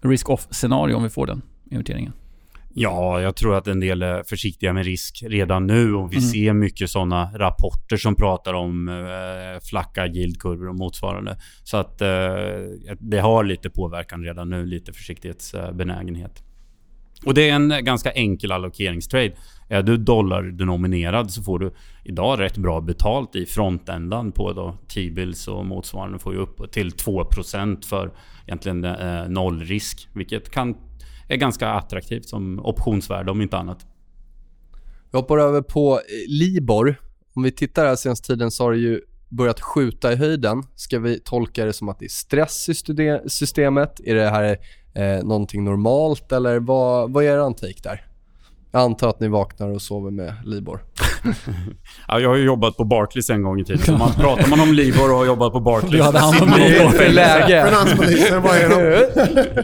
risk-off-scenario 0.00 0.94
om 0.94 1.02
vi 1.02 1.08
får 1.08 1.26
den 1.26 1.42
inverteringen? 1.70 2.12
Ja, 2.74 3.20
jag 3.20 3.36
tror 3.36 3.54
att 3.56 3.66
en 3.66 3.80
del 3.80 4.02
är 4.02 4.22
försiktiga 4.22 4.72
med 4.72 4.84
risk 4.84 5.22
redan 5.26 5.66
nu 5.66 5.94
och 5.94 6.12
vi 6.12 6.16
mm. 6.16 6.28
ser 6.28 6.52
mycket 6.52 6.90
sådana 6.90 7.30
rapporter 7.34 7.96
som 7.96 8.14
pratar 8.14 8.54
om 8.54 8.88
eh, 8.88 9.60
flacka 9.62 10.06
yieldkurvor 10.06 10.68
och 10.68 10.74
motsvarande. 10.74 11.36
Så 11.64 11.76
att 11.76 12.02
eh, 12.02 12.08
det 12.98 13.18
har 13.18 13.44
lite 13.44 13.70
påverkan 13.70 14.24
redan 14.24 14.50
nu, 14.50 14.66
lite 14.66 14.92
försiktighetsbenägenhet. 14.92 16.42
Och 17.24 17.34
det 17.34 17.50
är 17.50 17.54
en 17.54 17.84
ganska 17.84 18.10
enkel 18.12 18.52
allokeringstrade. 18.52 19.32
Är 19.68 19.82
du 19.82 19.96
dollardenominerad 19.96 21.30
så 21.30 21.42
får 21.42 21.58
du 21.58 21.74
idag 22.04 22.40
rätt 22.40 22.56
bra 22.56 22.80
betalt 22.80 23.36
i 23.36 23.46
frontändan 23.46 24.32
på 24.32 24.52
då 24.52 24.78
T-bills 24.94 25.48
och 25.48 25.66
motsvarande 25.66 26.18
får 26.18 26.34
ju 26.34 26.40
upp 26.40 26.72
till 26.72 26.90
2% 26.90 27.86
för 27.86 28.12
egentligen 28.46 28.84
eh, 28.84 29.28
nollrisk. 29.28 30.08
Vilket 30.14 30.50
kan, 30.50 30.76
är 31.28 31.36
ganska 31.36 31.68
attraktivt 31.68 32.28
som 32.28 32.60
optionsvärde 32.66 33.30
om 33.30 33.42
inte 33.42 33.56
annat. 33.56 33.86
Vi 35.12 35.18
hoppar 35.18 35.38
över 35.38 35.62
på 35.62 35.94
eh, 35.94 36.00
Libor. 36.28 36.96
Om 37.34 37.42
vi 37.42 37.52
tittar 37.52 37.86
här 37.86 37.96
senaste 37.96 38.26
tiden 38.26 38.50
så 38.50 38.64
har 38.64 38.72
det 38.72 38.78
ju 38.78 39.00
börjat 39.28 39.60
skjuta 39.60 40.12
i 40.12 40.16
höjden. 40.16 40.62
Ska 40.74 40.98
vi 40.98 41.20
tolka 41.20 41.64
det 41.64 41.72
som 41.72 41.88
att 41.88 41.98
det 41.98 42.04
är 42.04 42.08
stress 42.08 42.68
i 42.68 42.74
systemet? 43.28 44.00
Är 44.04 44.14
det 44.14 44.30
här 44.30 44.58
eh, 44.96 45.24
någonting 45.24 45.64
normalt 45.64 46.32
eller 46.32 46.58
vad, 46.58 47.12
vad 47.12 47.24
är 47.24 47.28
er 47.28 47.52
take 47.52 47.80
där? 47.82 48.06
Jag 48.76 48.82
antar 48.82 49.08
att 49.08 49.20
ni 49.20 49.28
vaknar 49.28 49.68
och 49.68 49.82
sover 49.82 50.10
med 50.10 50.34
Libor. 50.44 50.80
ja, 52.08 52.20
jag 52.20 52.28
har 52.28 52.36
ju 52.36 52.44
jobbat 52.44 52.76
på 52.76 52.84
Barclays 52.84 53.30
en 53.30 53.42
gång 53.42 53.60
i 53.60 53.64
tiden. 53.64 53.82
Så 53.82 53.92
man, 53.92 54.12
pratar 54.20 54.48
man 54.48 54.60
om 54.60 54.72
Libor 54.72 55.10
och 55.10 55.16
har 55.16 55.26
jobbat 55.26 55.52
på 55.52 55.60
Barclays... 55.60 55.92
Du 55.92 56.02
hade 56.02 56.18
hand 56.18 56.42
om 56.42 56.48
Libor. 56.48 57.12
läge. 57.12 57.66
Finansministern, 57.68 58.42
vad 58.42 58.56
är 58.56 58.68
de? 58.68 59.62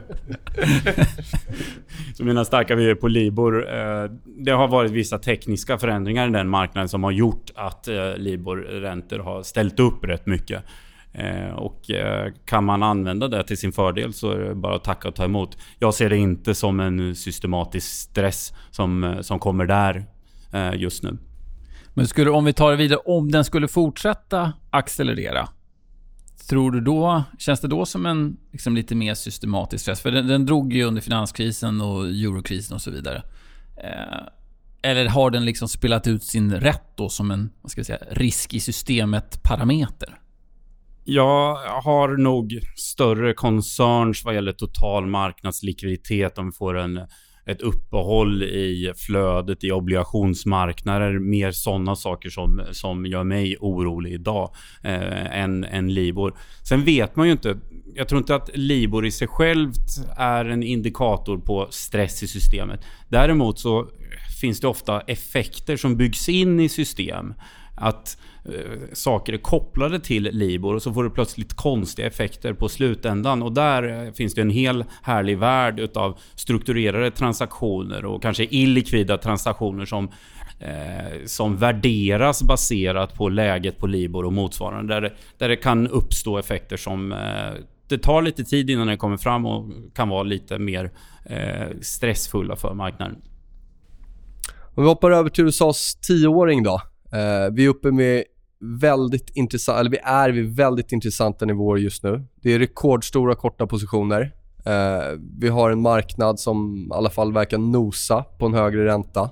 Så 2.14 2.24
mina 2.24 2.44
starka 2.44 2.74
vyer 2.74 2.94
på 2.94 3.08
Libor. 3.08 3.74
Eh, 3.74 4.10
det 4.24 4.50
har 4.50 4.68
varit 4.68 4.90
vissa 4.90 5.18
tekniska 5.18 5.78
förändringar 5.78 6.28
i 6.28 6.32
den 6.32 6.48
marknaden 6.48 6.88
som 6.88 7.04
har 7.04 7.10
gjort 7.10 7.50
att 7.54 7.88
eh, 7.88 8.16
Libor-räntor 8.16 9.18
har 9.18 9.42
ställt 9.42 9.80
upp 9.80 10.04
rätt 10.04 10.26
mycket. 10.26 10.64
Eh, 11.14 11.54
och 11.54 11.90
eh, 11.90 12.32
kan 12.44 12.64
man 12.64 12.82
använda 12.82 13.28
det 13.28 13.44
till 13.44 13.58
sin 13.58 13.72
fördel 13.72 14.12
så 14.12 14.30
är 14.30 14.38
det 14.38 14.54
bara 14.54 14.76
att 14.76 14.84
tacka 14.84 15.08
och 15.08 15.14
ta 15.14 15.24
emot. 15.24 15.58
Jag 15.78 15.94
ser 15.94 16.10
det 16.10 16.16
inte 16.16 16.54
som 16.54 16.80
en 16.80 17.14
systematisk 17.16 17.86
stress 17.86 18.52
som, 18.70 19.04
eh, 19.04 19.20
som 19.20 19.38
kommer 19.38 19.66
där 19.66 20.04
just 20.74 21.02
nu. 21.02 21.18
Men 21.94 22.06
skulle, 22.06 22.30
om 22.30 22.44
vi 22.44 22.52
tar 22.52 22.70
det 22.70 22.76
vidare, 22.76 22.98
om 22.98 23.30
den 23.30 23.44
skulle 23.44 23.68
fortsätta 23.68 24.52
accelerera, 24.70 25.48
tror 26.48 26.70
du 26.70 26.80
då, 26.80 27.22
känns 27.38 27.60
det 27.60 27.68
då 27.68 27.86
som 27.86 28.06
en 28.06 28.36
liksom, 28.52 28.74
lite 28.74 28.94
mer 28.94 29.14
systematisk 29.14 29.82
stress? 29.82 30.00
För 30.00 30.10
den, 30.10 30.26
den 30.26 30.46
drog 30.46 30.72
ju 30.72 30.84
under 30.84 31.00
finanskrisen 31.00 31.80
och 31.80 32.04
eurokrisen 32.04 32.74
och 32.74 32.82
så 32.82 32.90
vidare. 32.90 33.22
Eh, 33.76 34.22
eller 34.82 35.06
har 35.06 35.30
den 35.30 35.44
liksom 35.44 35.68
spelat 35.68 36.06
ut 36.06 36.24
sin 36.24 36.54
rätt 36.54 36.96
då 36.96 37.08
som 37.08 37.30
en 37.30 37.50
vad 37.62 37.70
ska 37.70 37.78
jag 37.78 37.86
säga, 37.86 38.02
risk 38.10 38.54
i 38.54 38.60
systemet-parameter? 38.60 40.18
Jag 41.04 41.56
har 41.82 42.16
nog 42.16 42.58
större 42.76 43.34
concerns 43.34 44.24
vad 44.24 44.34
gäller 44.34 44.52
total 44.52 45.06
marknadslikviditet 45.06 46.38
om 46.38 46.46
vi 46.46 46.52
får 46.52 46.78
en, 46.78 47.00
ett 47.46 47.60
uppehåll 47.60 48.42
i 48.42 48.92
flödet 48.96 49.64
i 49.64 49.72
obligationsmarknader. 49.72 51.18
Mer 51.18 51.50
sådana 51.50 51.96
saker 51.96 52.30
som, 52.30 52.62
som 52.72 53.06
gör 53.06 53.24
mig 53.24 53.56
orolig 53.60 54.12
idag 54.12 54.54
eh, 54.84 55.40
än, 55.42 55.64
än 55.64 55.94
Libor. 55.94 56.34
Sen 56.68 56.84
vet 56.84 57.16
man 57.16 57.26
ju 57.26 57.32
inte. 57.32 57.58
Jag 57.94 58.08
tror 58.08 58.18
inte 58.18 58.34
att 58.34 58.50
Libor 58.54 59.06
i 59.06 59.10
sig 59.10 59.28
självt 59.28 60.16
är 60.16 60.44
en 60.44 60.62
indikator 60.62 61.38
på 61.38 61.66
stress 61.70 62.22
i 62.22 62.28
systemet. 62.28 62.80
Däremot 63.08 63.58
så 63.58 63.88
finns 64.40 64.60
det 64.60 64.66
ofta 64.68 65.00
effekter 65.00 65.76
som 65.76 65.96
byggs 65.96 66.28
in 66.28 66.60
i 66.60 66.68
system. 66.68 67.34
Att 67.76 68.16
Eh, 68.44 68.92
saker 68.92 69.32
är 69.32 69.38
kopplade 69.38 70.00
till 70.00 70.22
Libor 70.22 70.74
och 70.74 70.82
så 70.82 70.92
får 70.92 71.04
du 71.04 71.10
plötsligt 71.10 71.54
konstiga 71.54 72.08
effekter 72.08 72.52
på 72.52 72.68
slutändan. 72.68 73.42
Och 73.42 73.52
där 73.52 74.06
eh, 74.06 74.12
finns 74.12 74.34
det 74.34 74.40
en 74.40 74.50
hel 74.50 74.84
härlig 75.02 75.38
värld 75.38 75.80
utav 75.80 76.18
strukturerade 76.34 77.10
transaktioner 77.10 78.04
och 78.04 78.22
kanske 78.22 78.44
illikvida 78.44 79.18
transaktioner 79.18 79.84
som 79.84 80.08
eh, 80.60 81.24
som 81.26 81.56
värderas 81.56 82.42
baserat 82.42 83.14
på 83.14 83.28
läget 83.28 83.78
på 83.78 83.86
Libor 83.86 84.24
och 84.24 84.32
motsvarande. 84.32 84.94
Där 84.94 85.00
det, 85.00 85.12
där 85.38 85.48
det 85.48 85.56
kan 85.56 85.88
uppstå 85.88 86.38
effekter 86.38 86.76
som 86.76 87.12
eh, 87.12 87.18
det 87.88 87.98
tar 87.98 88.22
lite 88.22 88.44
tid 88.44 88.70
innan 88.70 88.86
det 88.86 88.96
kommer 88.96 89.16
fram 89.16 89.46
och 89.46 89.72
kan 89.94 90.08
vara 90.08 90.22
lite 90.22 90.58
mer 90.58 90.90
eh, 91.24 91.68
stressfulla 91.80 92.56
för 92.56 92.74
marknaden. 92.74 93.16
Om 94.74 94.82
vi 94.82 94.88
hoppar 94.88 95.10
över 95.10 95.30
till 95.30 95.44
USAs 95.44 95.94
tioåring 95.94 96.62
då. 96.62 96.82
Eh, 97.12 97.52
vi 97.52 97.64
är 97.64 97.68
uppe 97.68 97.90
med 97.90 98.24
väldigt 98.62 99.30
intressant, 99.30 99.80
eller 99.80 99.90
vi 99.90 99.98
är 100.02 100.30
vid 100.30 100.56
väldigt 100.56 100.92
intressanta 100.92 101.44
nivåer 101.44 101.78
just 101.78 102.02
nu. 102.02 102.24
Det 102.42 102.52
är 102.52 102.58
rekordstora 102.58 103.34
korta 103.34 103.66
positioner. 103.66 104.34
Eh, 104.64 105.18
vi 105.38 105.48
har 105.48 105.70
en 105.70 105.80
marknad 105.80 106.40
som 106.40 106.88
i 106.90 106.94
alla 106.94 107.10
fall 107.10 107.32
verkar 107.32 107.58
nosa 107.58 108.24
på 108.38 108.46
en 108.46 108.54
högre 108.54 108.84
ränta. 108.84 109.30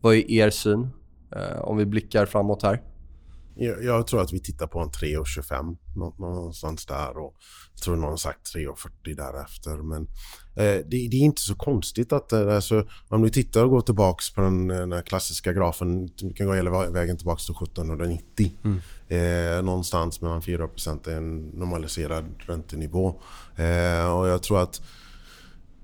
Vad 0.00 0.14
är 0.14 0.30
er 0.30 0.50
syn 0.50 0.88
eh, 1.36 1.60
om 1.60 1.76
vi 1.76 1.86
blickar 1.86 2.26
framåt 2.26 2.62
här? 2.62 2.82
Jag, 3.60 3.84
jag, 3.84 4.06
tror 4.06 4.22
att 4.22 4.32
vi 4.32 4.40
tittar 4.40 4.66
på 4.66 4.80
en 4.80 4.90
3,25 4.90 5.76
någonstans 6.18 6.86
där 6.86 7.18
och 7.18 7.34
jag 7.74 7.82
tror 7.82 7.96
någon 7.96 8.10
har 8.10 8.16
sagt 8.16 8.54
3,40 8.54 9.16
därefter. 9.16 9.76
Men 9.76 10.02
eh, 10.54 10.84
det, 10.86 11.08
det, 11.08 11.16
är 11.16 11.20
inte 11.20 11.42
så 11.42 11.54
konstigt 11.54 12.12
att 12.12 12.32
eh, 12.32 12.54
alltså, 12.54 12.86
om 13.08 13.22
du 13.22 13.30
tittar 13.30 13.64
och 13.64 13.70
går 13.70 13.80
tillbaka 13.80 14.22
på 14.34 14.40
den, 14.40 14.70
eh, 14.70 14.76
den 14.76 14.92
här 14.92 15.02
klassiska 15.02 15.52
grafen, 15.52 16.10
vi 16.22 16.32
kan 16.32 16.46
gå 16.46 16.54
hela 16.54 16.90
vägen 16.90 17.16
tillbaka 17.16 17.40
till 17.40 17.54
1790. 17.54 18.52
Mm. 18.64 18.78
Eh, 19.08 19.62
någonstans 19.62 20.20
mellan 20.20 20.42
4 20.42 20.68
är 21.06 21.10
en 21.10 21.38
normaliserad 21.38 22.24
räntenivå. 22.38 23.08
Eh, 23.56 24.16
och 24.18 24.28
jag 24.28 24.42
tror 24.42 24.62
att 24.62 24.80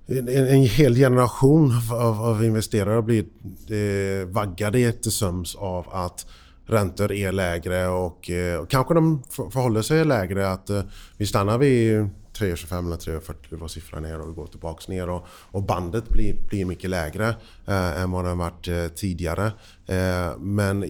en, 0.06 0.28
en 0.28 0.62
hel 0.62 0.94
generation 0.94 1.72
av, 1.92 2.22
av 2.22 2.44
investerare 2.44 3.02
blir 3.02 3.24
eh, 3.68 4.26
vaggade 4.26 4.92
till 4.92 5.12
söms 5.12 5.54
av 5.54 5.88
att 5.94 6.26
räntor 6.66 7.12
är 7.12 7.32
lägre 7.32 7.88
och, 7.88 8.30
eh, 8.30 8.60
och 8.60 8.70
kanske 8.70 8.94
de 8.94 9.22
förhåller 9.52 9.82
sig 9.82 10.04
lägre. 10.04 10.50
Att 10.50 10.70
eh, 10.70 10.82
vi 11.16 11.26
stannar 11.26 11.58
vid 11.58 12.08
3,25 12.38 12.86
eller 12.86 12.96
3,40 12.96 13.58
var 13.58 13.68
siffran 13.68 14.04
är 14.04 14.20
och 14.20 14.28
vi 14.28 14.32
går 14.32 14.46
tillbaks 14.46 14.88
ner 14.88 15.10
och, 15.10 15.26
och 15.28 15.62
bandet 15.62 16.08
blir, 16.08 16.36
blir 16.48 16.64
mycket 16.64 16.90
lägre 16.90 17.28
eh, 17.66 18.02
än 18.02 18.10
vad 18.10 18.24
det 18.24 18.28
har 18.28 18.36
varit 18.36 18.68
eh, 18.68 18.86
tidigare. 18.86 19.46
Eh, 19.86 20.38
men 20.38 20.84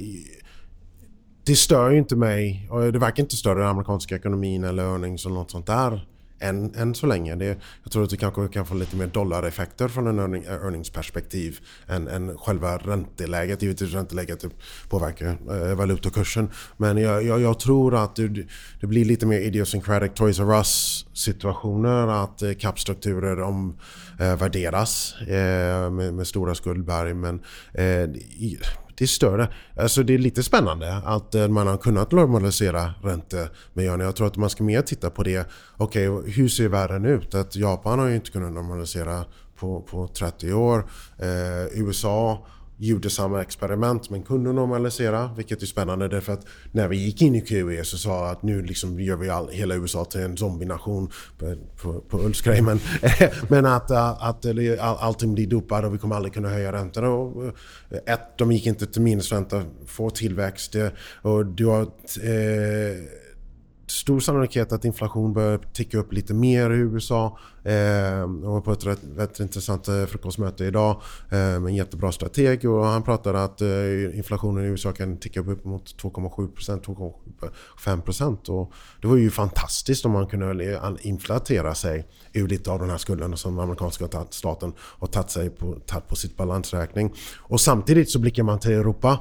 det 1.45 1.57
stör 1.57 1.91
ju 1.91 1.99
inte 1.99 2.17
mig 2.17 2.69
och 2.71 2.93
det 2.93 2.99
verkar 2.99 3.23
inte 3.23 3.37
störa 3.37 3.59
den 3.59 3.69
amerikanska 3.69 4.17
ekonomin 4.17 4.65
eller 4.65 4.83
earnings 4.83 5.27
eller 5.27 5.35
något 5.35 5.51
sånt 5.51 5.67
där 5.67 6.07
än, 6.41 6.75
än 6.75 6.95
så 6.95 7.07
länge. 7.07 7.35
Det, 7.35 7.59
jag 7.83 7.93
tror 7.93 8.05
att 8.05 8.13
vi 8.13 8.17
kanske 8.17 8.49
kan 8.49 8.67
få 8.67 8.75
lite 8.75 8.97
mer 8.97 9.07
dollareffekter 9.07 9.89
från 9.89 10.07
en 10.07 10.19
earning, 10.19 10.45
earningsperspektiv 10.45 11.59
än, 11.87 12.09
än 12.09 12.39
själva 12.39 12.77
ränteläget. 12.79 13.63
Givetvis 13.63 13.93
ränteläget 13.93 14.41
typ 14.41 14.53
påverkar 14.89 15.27
eh, 15.27 15.75
valutakursen. 15.75 16.51
Men 16.77 16.97
jag, 16.97 17.25
jag, 17.25 17.41
jag, 17.41 17.59
tror 17.59 18.05
att 18.05 18.17
det, 18.17 18.29
det, 18.81 18.87
blir 18.87 19.05
lite 19.05 19.27
mer 19.27 19.41
idiosyncratic 19.41 20.13
Toys 20.15 20.41
R 20.41 20.53
Us 20.59 21.07
situationer. 21.13 22.25
Att 22.25 22.43
eh, 22.43 22.53
kappstrukturer 22.53 23.41
omvärderas 23.43 25.15
eh, 25.29 25.37
eh, 25.37 25.91
med, 25.91 26.15
med, 26.15 26.27
stora 26.27 26.55
skuldberg. 26.55 27.15
Men 27.15 27.41
eh, 27.75 28.11
det 28.95 29.05
är 29.05 29.09
större. 29.09 29.49
Alltså 29.77 30.03
det 30.03 30.15
är 30.15 30.19
lite 30.19 30.43
spännande 30.43 30.97
att 31.05 31.35
eh, 31.35 31.49
man 31.49 31.67
har 31.67 31.77
kunnat 31.77 32.13
normalisera 32.13 32.95
räntemiljön. 33.03 34.01
Jag 34.01 34.17
tror 34.17 34.27
att 34.27 34.37
man 34.37 34.51
ska 34.51 34.65
mer 34.65 34.83
titta 34.83 35.11
på 35.11 35.23
det. 35.23 35.49
Okej, 35.77 36.09
okay, 36.09 36.33
hur 36.33 36.49
ser 36.49 36.69
världen 36.69 37.05
ut? 37.05 37.35
Att 37.35 37.57
Japan 37.57 37.99
har 37.99 38.07
ju 38.07 38.15
inte 38.15 38.31
kunnat 38.31 38.53
normalisera 38.53 39.25
på, 39.57 39.81
på 39.81 40.09
30 40.09 40.53
år. 40.53 40.87
Eh, 41.19 41.81
USA 41.81 42.47
gjorde 42.85 43.11
samma 43.11 43.43
experiment 43.43 44.11
men 44.11 44.23
kunde 44.23 44.53
normalisera, 44.53 45.31
vilket 45.37 45.63
är 45.63 45.67
spännande 45.67 46.09
därför 46.09 46.33
att 46.33 46.47
när 46.73 46.89
vi 46.89 46.97
gick 46.97 47.23
in 47.23 47.35
i 47.35 47.41
QE 47.41 47.85
så 47.85 47.99
sa 47.99 48.31
att 48.31 48.43
nu 48.43 48.63
liksom 48.63 49.01
gör 49.01 49.17
vi 49.17 49.31
all, 49.31 49.49
hela 49.49 49.75
USA 49.75 50.05
till 50.05 50.21
en 50.21 50.37
zombienation 50.37 51.11
på, 51.39 51.55
på, 51.83 52.01
på 52.01 52.19
Ulfs 52.19 52.47
men, 52.47 52.81
men 53.49 53.67
att, 53.67 53.91
eh, 53.91 54.25
att 54.25 54.47
all, 54.47 54.79
allting 54.79 55.35
blir 55.35 55.47
dopat 55.47 55.85
och 55.85 55.95
vi 55.95 55.99
kommer 55.99 56.17
aldrig 56.17 56.35
kunna 56.35 56.49
höja 56.49 56.73
räntorna. 56.73 57.09
Och, 57.09 57.45
eh, 57.45 58.15
ett, 58.15 58.39
de 58.39 58.53
gick 58.53 58.67
inte 58.67 58.87
till 58.87 59.03
minusränta, 59.03 59.63
få 59.87 60.11
tillväxt 60.11 60.75
eh, 60.75 60.89
och 61.23 61.47
du 61.47 61.67
har 61.67 61.83
eh, 61.83 63.24
stor 63.87 64.21
sannolikhet 64.21 64.73
att 64.73 64.85
inflation 64.85 65.33
börjar 65.33 65.59
ticka 65.59 65.99
upp 65.99 66.13
lite 66.13 66.35
mer 66.35 66.71
i 66.71 66.77
USA. 66.77 67.39
Eh, 67.65 67.75
jag 67.75 68.27
var 68.27 68.61
på 68.61 68.73
ett 68.73 68.87
rätt, 68.87 69.01
rätt 69.17 69.41
intressant 69.41 69.89
eh, 69.89 70.05
frukostmöte 70.05 70.65
idag 70.65 71.03
eh, 71.31 71.39
med 71.39 71.67
en 71.67 71.75
jättebra 71.75 72.13
strateg 72.13 72.65
och 72.65 72.85
han 72.85 73.03
pratade 73.03 73.45
att 73.45 73.61
eh, 73.61 74.17
inflationen 74.17 74.65
i 74.65 74.69
USA 74.69 74.93
kan 74.93 75.17
ticka 75.17 75.41
upp 75.41 75.65
mot 75.65 76.03
2,7%, 76.03 76.85
2,5% 76.85 78.49
och 78.51 78.73
det 79.01 79.07
var 79.07 79.17
ju 79.17 79.31
fantastiskt 79.31 80.05
om 80.05 80.13
man 80.13 80.27
kunde 80.27 80.99
inflatera 81.01 81.75
sig 81.75 82.07
ur 82.33 82.49
lite 82.49 82.71
av 82.71 82.79
den 82.79 82.91
här 82.91 82.99
skulden 82.99 83.37
som 83.37 83.59
amerikanska 83.59 84.09
staten 84.31 84.73
har 84.79 85.07
tagit, 85.07 85.31
sig 85.31 85.51
på, 85.51 85.75
tagit 85.87 86.09
på 86.09 86.17
sitt 86.17 86.37
balansräkning. 86.37 87.15
Och 87.39 87.61
samtidigt 87.61 88.11
så 88.11 88.19
blickar 88.19 88.43
man 88.43 88.59
till 88.59 88.73
Europa 88.73 89.19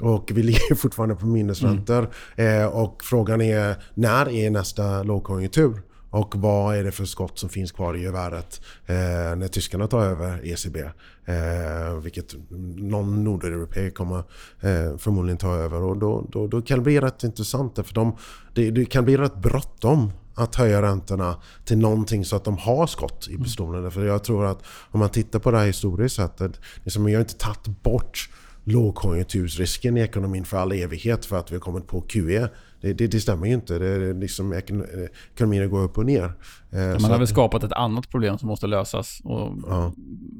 och 0.00 0.30
vi 0.34 0.42
ligger 0.42 0.74
fortfarande 0.76 1.14
på 1.14 1.26
minusräntor. 1.26 2.10
Mm. 2.36 2.62
Eh, 2.62 2.66
och 2.66 3.04
frågan 3.04 3.40
är 3.40 3.76
när 3.94 4.28
är 4.28 4.50
nästa 4.50 5.02
lågkonjunktur? 5.02 5.82
Och 6.10 6.34
vad 6.36 6.76
är 6.76 6.84
det 6.84 6.92
för 6.92 7.04
skott 7.04 7.38
som 7.38 7.48
finns 7.48 7.72
kvar 7.72 7.94
i 7.96 8.02
geväret 8.02 8.60
eh, 8.86 8.96
när 9.36 9.48
tyskarna 9.48 9.86
tar 9.86 10.00
över 10.00 10.46
ECB? 10.46 10.80
Eh, 11.24 11.96
vilket 12.02 12.34
någon 12.76 13.24
nordeuropé 13.24 13.90
kommer 13.90 14.18
eh, 14.60 14.96
förmodligen 14.98 15.38
ta 15.38 15.54
över. 15.54 15.82
Och 15.82 15.96
då, 15.96 16.26
då, 16.30 16.46
då 16.46 16.62
kan 16.62 16.78
det 16.78 16.84
bli 16.84 17.00
rätt 17.00 17.22
intressant. 17.22 17.76
För 17.76 17.94
de, 17.94 18.16
det, 18.54 18.70
det 18.70 18.84
kan 18.84 19.04
bli 19.04 19.16
rätt 19.16 19.36
bråttom 19.36 20.12
att 20.34 20.54
höja 20.54 20.82
räntorna 20.82 21.36
till 21.64 21.78
någonting 21.78 22.24
så 22.24 22.36
att 22.36 22.44
de 22.44 22.58
har 22.58 22.86
skott 22.86 23.28
i 23.30 23.36
pistolen. 23.36 23.80
Mm. 23.80 23.90
För 23.90 24.04
jag 24.04 24.24
tror 24.24 24.46
att 24.46 24.62
om 24.90 25.00
man 25.00 25.08
tittar 25.08 25.38
på 25.38 25.50
det 25.50 25.58
här 25.58 25.66
historiskt 25.66 26.16
sett, 26.16 26.40
liksom, 26.84 27.08
jag 27.08 27.18
har 27.18 27.20
inte 27.20 27.38
tagit 27.38 27.82
bort 27.82 28.28
lågkonjunktursrisken 28.66 29.96
i 29.96 30.00
ekonomin 30.00 30.44
för 30.44 30.56
all 30.56 30.72
evighet 30.72 31.26
för 31.26 31.36
att 31.36 31.50
vi 31.50 31.54
har 31.54 31.60
kommit 31.60 31.86
på 31.86 32.00
QE. 32.00 32.48
Det, 32.80 32.92
det, 32.92 33.06
det 33.06 33.20
stämmer 33.20 33.46
ju 33.46 33.52
inte. 33.52 33.78
Det, 33.78 33.98
det 33.98 34.20
liksom, 34.20 34.52
ekonomin 34.52 35.70
går 35.70 35.82
upp 35.82 35.98
och 35.98 36.06
ner. 36.06 36.32
Eh, 36.72 37.00
man 37.00 37.10
har 37.10 37.18
väl 37.18 37.26
skapat 37.26 37.64
ett 37.64 37.72
annat 37.72 38.10
problem 38.10 38.38
som 38.38 38.48
måste 38.48 38.66
lösas. 38.66 39.20
Och, 39.24 39.52
ja. 39.66 39.92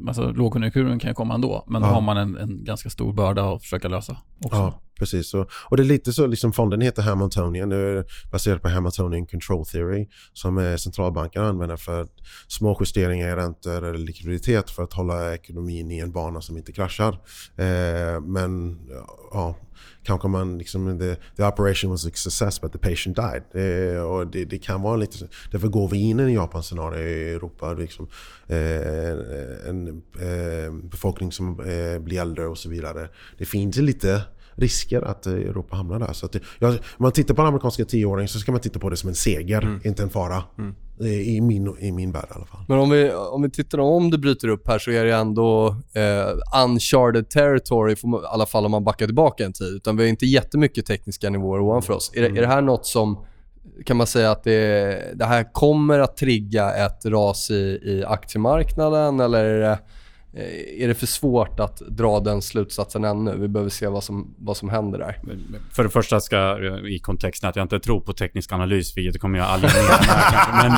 alltså, 0.08 0.30
lågkonjunkturen 0.30 0.98
kan 0.98 1.10
ju 1.10 1.14
komma 1.14 1.34
ändå, 1.34 1.64
men 1.66 1.82
då 1.82 1.88
ja. 1.88 1.92
har 1.92 2.00
man 2.00 2.16
en, 2.16 2.36
en, 2.36 2.64
ganska 2.64 2.90
stor 2.90 3.12
börda 3.12 3.52
att 3.52 3.62
försöka 3.62 3.88
lösa 3.88 4.16
också. 4.44 4.56
Ja, 4.58 4.80
precis. 4.98 5.34
Och, 5.34 5.48
och 5.50 5.76
det 5.76 5.82
är 5.82 5.84
lite 5.84 6.12
så, 6.12 6.26
liksom 6.26 6.52
fonden 6.52 6.80
heter 6.80 7.02
Hamiltonian, 7.02 8.04
baserat 8.32 8.62
på 8.62 8.68
Hamiltonian 8.68 9.26
Control 9.26 9.66
Theory 9.66 10.08
som 10.32 10.76
centralbanken 10.78 11.42
använder 11.42 11.76
för 11.76 12.06
små 12.48 12.76
justeringar 12.80 13.28
i 13.28 13.34
räntor 13.34 13.84
eller 13.84 13.98
likviditet 13.98 14.70
för 14.70 14.82
att 14.82 14.92
hålla 14.92 15.34
ekonomin 15.34 15.90
i 15.90 15.98
en 15.98 16.12
bana 16.12 16.40
som 16.40 16.56
inte 16.56 16.72
kraschar. 16.72 17.12
Eh, 17.56 18.20
men 18.20 18.78
ja, 19.32 19.54
kanske 20.02 20.28
man 20.28 20.58
liksom, 20.58 20.98
the, 20.98 21.16
the 21.36 21.42
operation 21.42 21.90
was 21.90 22.06
a 22.06 22.10
success 22.14 22.60
but 22.60 22.72
the 22.72 22.78
patient 22.78 23.16
died. 23.16 23.42
Det, 23.52 24.00
och 24.00 24.26
det, 24.26 24.44
det, 24.44 24.58
kan 24.58 24.82
vara 24.82 24.96
lite, 24.96 25.28
därför 25.50 25.68
går 25.68 25.88
vi 25.88 25.98
in 25.98 26.20
i 26.20 26.22
en 26.22 26.32
Japan-scenario 26.32 27.00
i 27.00 27.34
Europa. 27.34 27.72
Liksom, 27.72 28.08
eh, 28.46 29.68
en 29.68 30.02
eh, 30.20 30.72
befolkning 30.72 31.32
som 31.32 31.60
eh, 31.60 31.98
blir 31.98 32.20
äldre 32.20 32.46
och 32.46 32.58
så 32.58 32.68
vidare. 32.68 33.08
Det 33.38 33.44
finns 33.44 33.76
lite 33.76 34.22
risker 34.56 35.02
att 35.02 35.26
Europa 35.26 35.76
hamnar 35.76 35.98
där. 35.98 36.12
Så 36.12 36.26
att 36.26 36.32
det, 36.32 36.40
ja, 36.58 36.68
om 36.68 36.76
man 36.98 37.12
tittar 37.12 37.34
på 37.34 37.42
en 37.42 37.48
amerikanska 37.48 37.84
tioåring 37.84 38.28
så 38.28 38.38
ska 38.38 38.52
man 38.52 38.60
titta 38.60 38.78
på 38.78 38.90
det 38.90 38.96
som 38.96 39.08
en 39.08 39.14
seger, 39.14 39.62
mm. 39.62 39.80
inte 39.84 40.02
en 40.02 40.10
fara. 40.10 40.44
Mm. 40.58 40.74
I 41.00 41.40
min, 41.40 41.76
I 41.78 41.92
min 41.92 42.12
värld 42.12 42.26
i 42.30 42.34
alla 42.34 42.46
fall. 42.46 42.60
Men 42.68 42.78
om 42.78 42.90
vi, 42.90 43.12
om 43.12 43.42
vi 43.42 43.50
tittar 43.50 43.78
om 43.78 44.10
det 44.10 44.18
bryter 44.18 44.48
upp 44.48 44.68
här 44.68 44.78
så 44.78 44.90
är 44.90 45.04
det 45.04 45.14
ändå 45.14 45.76
eh, 45.92 46.62
uncharted 46.64 47.30
territory, 47.30 47.92
i 47.92 47.96
alla 48.24 48.46
fall 48.46 48.64
om 48.64 48.70
man 48.70 48.84
backar 48.84 49.06
tillbaka 49.06 49.44
en 49.44 49.52
tid. 49.52 49.74
Utan 49.74 49.96
vi 49.96 50.02
har 50.02 50.08
inte 50.08 50.26
jättemycket 50.26 50.86
tekniska 50.86 51.30
nivåer 51.30 51.60
ovanför 51.60 51.92
oss. 51.92 52.12
Är, 52.14 52.24
mm. 52.24 52.36
är 52.36 52.40
det 52.40 52.46
här 52.46 52.62
något 52.62 52.86
som, 52.86 53.24
kan 53.84 53.96
man 53.96 54.06
säga 54.06 54.30
att 54.30 54.44
det, 54.44 55.12
det 55.14 55.24
här 55.24 55.52
kommer 55.52 55.98
att 55.98 56.16
trigga 56.16 56.74
ett 56.74 57.06
ras 57.06 57.50
i, 57.50 57.80
i 57.84 58.04
aktiemarknaden 58.06 59.20
eller 59.20 59.44
är 59.44 59.60
det 59.60 59.66
Eh, 59.70 59.78
är 60.78 60.88
det 60.88 60.94
för 60.94 61.06
svårt 61.06 61.60
att 61.60 61.78
dra 61.78 62.20
den 62.20 62.42
slutsatsen 62.42 63.04
ännu? 63.04 63.36
Vi 63.38 63.48
behöver 63.48 63.70
se 63.70 63.86
vad 63.86 64.04
som, 64.04 64.34
vad 64.38 64.56
som 64.56 64.68
händer 64.68 64.98
där. 64.98 65.20
För 65.72 65.82
det 65.82 65.88
första 65.88 66.20
ska 66.20 66.58
i 66.88 66.98
kontexten 66.98 67.50
att 67.50 67.56
jag 67.56 67.64
inte 67.64 67.80
tror 67.80 68.00
på 68.00 68.12
teknisk 68.12 68.52
analys, 68.52 68.96
vilket 68.96 69.20
kommer 69.20 69.38
jag 69.38 69.48
aldrig 69.48 69.72
göra. 69.72 69.98
Men, 70.62 70.72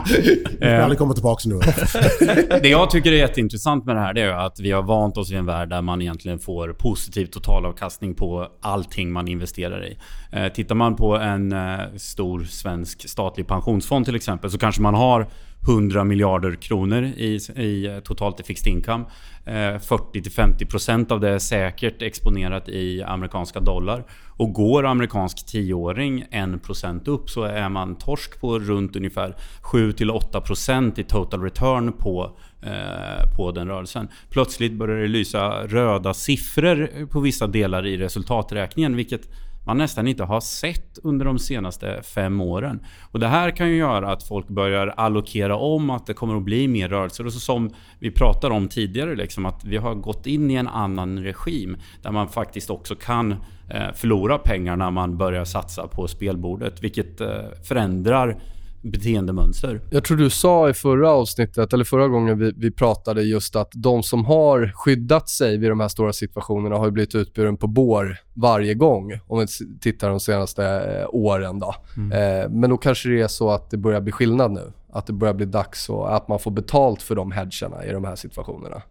eh, 0.79 0.85
aldrig 0.85 0.99
komma 0.99 1.15
tillbaka 1.15 1.49
nu. 1.49 1.61
det 2.63 2.69
jag 2.69 2.91
tycker 2.91 3.13
är 3.13 3.17
jätteintressant 3.17 3.85
med 3.85 3.97
det 3.97 4.01
här, 4.01 4.15
det 4.15 4.21
är 4.21 4.33
att 4.33 4.61
vi 4.61 4.71
har 4.71 4.83
vant 4.83 5.17
oss 5.17 5.31
vid 5.31 5.39
en 5.39 5.47
värld 5.47 5.69
där 5.69 5.83
man 5.83 6.03
egentligen 6.03 6.39
får 6.39 6.73
positiv 6.73 7.27
totalavkastning 7.27 8.15
på 8.15 8.49
allting 8.61 9.13
man 9.13 9.29
investerar 9.29 9.87
i. 9.87 9.99
Eh, 10.33 10.49
tittar 10.53 10.75
man 10.75 10.97
på 10.97 11.17
en 11.17 11.53
eh, 11.53 11.79
stor 11.97 12.45
svensk 12.45 13.09
statlig 13.09 13.47
pensionsfond 13.47 14.05
till 14.05 14.17
exempel, 14.17 14.51
så 14.51 14.59
kanske 14.59 14.83
man 14.83 14.95
har 14.95 15.29
100 15.67 16.05
miljarder 16.05 16.55
kronor 16.55 17.05
i, 17.05 17.35
i 17.57 18.01
totalt 18.05 18.41
i 18.41 18.43
fixed 18.43 18.73
income. 18.73 19.05
Eh, 19.45 19.53
40-50% 19.53 21.13
av 21.13 21.21
det 21.21 21.31
är 21.31 21.39
säkert 21.39 22.03
exponerat 22.03 22.69
i 22.69 23.03
amerikanska 23.03 23.61
dollar. 23.61 24.05
Och 24.29 24.53
går 24.53 24.87
amerikansk 24.87 25.47
tioåring 25.47 26.25
1% 26.31 27.09
upp 27.09 27.31
så 27.31 27.43
är 27.43 27.69
man 27.69 27.99
torsk 27.99 28.41
på 28.41 28.59
runt 28.59 28.97
ungefär 28.97 29.37
7-8% 29.63 31.01
i 31.01 31.05
total 31.05 31.43
return 31.43 31.93
på, 31.93 32.39
eh, 32.63 33.37
på 33.37 33.53
den 33.53 33.69
rörelsen. 33.69 34.09
Plötsligt 34.31 34.73
börjar 34.73 34.97
det 34.97 35.09
lysa 35.09 35.67
röda 35.67 36.15
siffror 36.15 37.07
på 37.07 37.21
vissa 37.21 37.47
delar 37.47 37.87
i 37.87 37.97
resultaträkningen 37.97 38.97
vilket 38.97 39.29
man 39.65 39.79
nästan 39.79 40.09
inte 40.09 40.25
har 40.25 40.41
sett 40.41 40.99
under 41.03 41.25
de 41.25 41.39
senaste 41.39 42.03
fem 42.03 42.41
åren. 42.41 42.81
Och 43.11 43.21
Det 43.21 43.27
här 43.27 43.51
kan 43.51 43.69
ju 43.69 43.77
göra 43.77 44.13
att 44.13 44.23
folk 44.23 44.49
börjar 44.49 44.87
allokera 44.87 45.57
om 45.57 45.91
att 45.91 46.07
det 46.07 46.15
kommer 46.15 46.37
att 46.37 46.43
bli 46.43 46.69
mer 46.69 46.89
rörelser. 46.89 47.27
Och 47.27 47.33
så 47.33 47.41
som 47.41 47.71
vi 47.99 48.11
pratade 48.11 48.55
om 48.55 48.69
tidigare, 48.69 49.15
liksom, 49.17 49.47
att 49.47 49.65
vi 49.65 49.77
har 49.77 49.95
gått 49.95 50.27
in 50.27 50.51
i 50.51 50.55
en 50.55 50.69
annan 50.69 51.23
regim 51.23 51.77
där 52.03 52.13
man 52.13 52.29
faktiskt 52.29 52.71
också 52.71 52.95
kan 52.95 53.33
eh, 53.71 53.93
förlora 53.95 54.39
pengar 54.39 54.77
när 54.77 54.91
man 54.91 55.17
börjar 55.17 55.45
satsa 55.45 55.89
på 55.89 56.09
spelbordet. 56.09 56.83
Vilket 56.83 57.21
eh, 57.21 57.29
förändrar 57.69 58.41
beteendemönster. 58.89 59.81
Jag 59.91 60.05
tror 60.05 60.17
du 60.17 60.31
sa 60.31 60.69
i 60.69 60.75
förra 60.75 61.11
avsnittet, 61.11 61.73
eller 61.73 61.85
förra 61.85 62.09
gången 62.09 62.39
vi, 62.39 62.53
vi 62.57 62.71
pratade 62.71 63.23
just 63.23 63.57
att 63.57 63.71
de 63.75 64.03
som 64.03 64.25
har 64.25 64.73
skyddat 64.75 65.29
sig 65.29 65.59
vid 65.59 65.71
de 65.71 65.81
här 65.81 65.89
stora 65.89 66.13
situationerna 66.13 66.77
har 66.77 66.91
blivit 66.91 67.15
utburen 67.15 67.57
på 67.57 67.67
bår 67.67 68.17
varje 68.35 68.75
gång, 68.75 69.21
om 69.27 69.39
vi 69.39 69.47
tittar 69.81 70.11
de 70.11 70.21
senaste 70.21 70.65
eh, 70.65 71.07
åren. 71.15 71.59
Då. 71.59 71.75
Mm. 71.97 72.13
Eh, 72.13 72.51
men 72.51 72.71
då 72.71 72.77
kanske 72.77 73.09
det 73.09 73.21
är 73.21 73.29
så 73.29 73.51
att 73.51 73.71
det 73.71 73.77
börjar 73.77 74.01
bli 74.01 74.13
skillnad 74.13 74.53
nu. 74.53 74.73
Att 74.93 75.07
det 75.07 75.13
börjar 75.13 75.35
bli 75.35 75.47
dags 75.47 75.89
och 75.89 76.17
att 76.17 76.29
man 76.29 76.39
får 76.39 76.51
betalt 76.51 77.03
för 77.03 77.15
de 77.15 77.33
hedgarna 77.33 77.85
i 77.85 77.93
de 77.93 78.05
här 78.05 78.17
situationerna. 78.17 78.83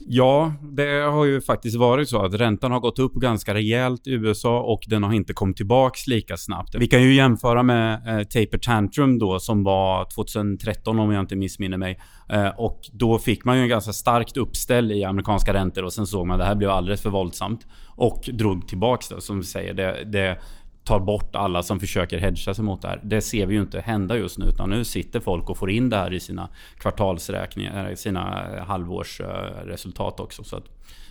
Ja, 0.00 0.52
det 0.62 1.02
har 1.02 1.24
ju 1.24 1.40
faktiskt 1.40 1.76
varit 1.76 2.08
så 2.08 2.24
att 2.24 2.34
räntan 2.34 2.72
har 2.72 2.80
gått 2.80 2.98
upp 2.98 3.14
ganska 3.14 3.54
rejält 3.54 4.06
i 4.06 4.12
USA 4.12 4.60
och 4.60 4.80
den 4.86 5.02
har 5.02 5.12
inte 5.12 5.32
kommit 5.32 5.56
tillbaks 5.56 6.06
lika 6.06 6.36
snabbt. 6.36 6.74
Vi 6.74 6.86
kan 6.86 7.02
ju 7.02 7.14
jämföra 7.14 7.62
med 7.62 7.94
eh, 7.94 8.24
Taper 8.24 8.58
Tantrum 8.58 9.18
då 9.18 9.38
som 9.38 9.64
var 9.64 10.06
2013 10.14 10.98
om 10.98 11.12
jag 11.12 11.20
inte 11.20 11.36
missminner 11.36 11.76
mig. 11.78 12.00
Eh, 12.30 12.48
och 12.48 12.80
då 12.92 13.18
fick 13.18 13.44
man 13.44 13.56
ju 13.56 13.62
en 13.62 13.68
ganska 13.68 13.92
starkt 13.92 14.36
uppställ 14.36 14.92
i 14.92 15.04
amerikanska 15.04 15.54
räntor 15.54 15.84
och 15.84 15.92
sen 15.92 16.06
såg 16.06 16.26
man 16.26 16.34
att 16.34 16.40
det 16.40 16.48
här 16.48 16.54
blev 16.54 16.70
alldeles 16.70 17.02
för 17.02 17.10
våldsamt. 17.10 17.66
Och 17.96 18.30
drog 18.32 18.68
tillbaks 18.68 19.08
det 19.08 19.20
som 19.20 19.38
vi 19.38 19.44
säger. 19.44 19.74
Det, 19.74 20.04
det 20.04 20.38
tar 20.88 21.00
bort 21.00 21.36
alla 21.36 21.62
som 21.62 21.80
försöker 21.80 22.18
hedga 22.18 22.54
sig 22.54 22.64
mot 22.64 22.82
det 22.82 22.88
här. 22.88 23.00
Det 23.04 23.20
ser 23.20 23.46
vi 23.46 23.54
ju 23.54 23.60
inte 23.60 23.80
hända 23.80 24.16
just 24.16 24.38
nu 24.38 24.46
utan 24.46 24.70
nu 24.70 24.84
sitter 24.84 25.20
folk 25.20 25.50
och 25.50 25.58
får 25.58 25.70
in 25.70 25.90
det 25.90 25.96
här 25.96 26.12
i 26.12 26.20
sina 26.20 26.48
kvartalsräkningar, 26.78 27.88
eh, 27.90 27.94
sina 27.94 28.46
eh, 28.56 28.64
halvårsresultat 28.64 30.18
eh, 30.18 30.24
också. 30.24 30.44
Så 30.44 30.60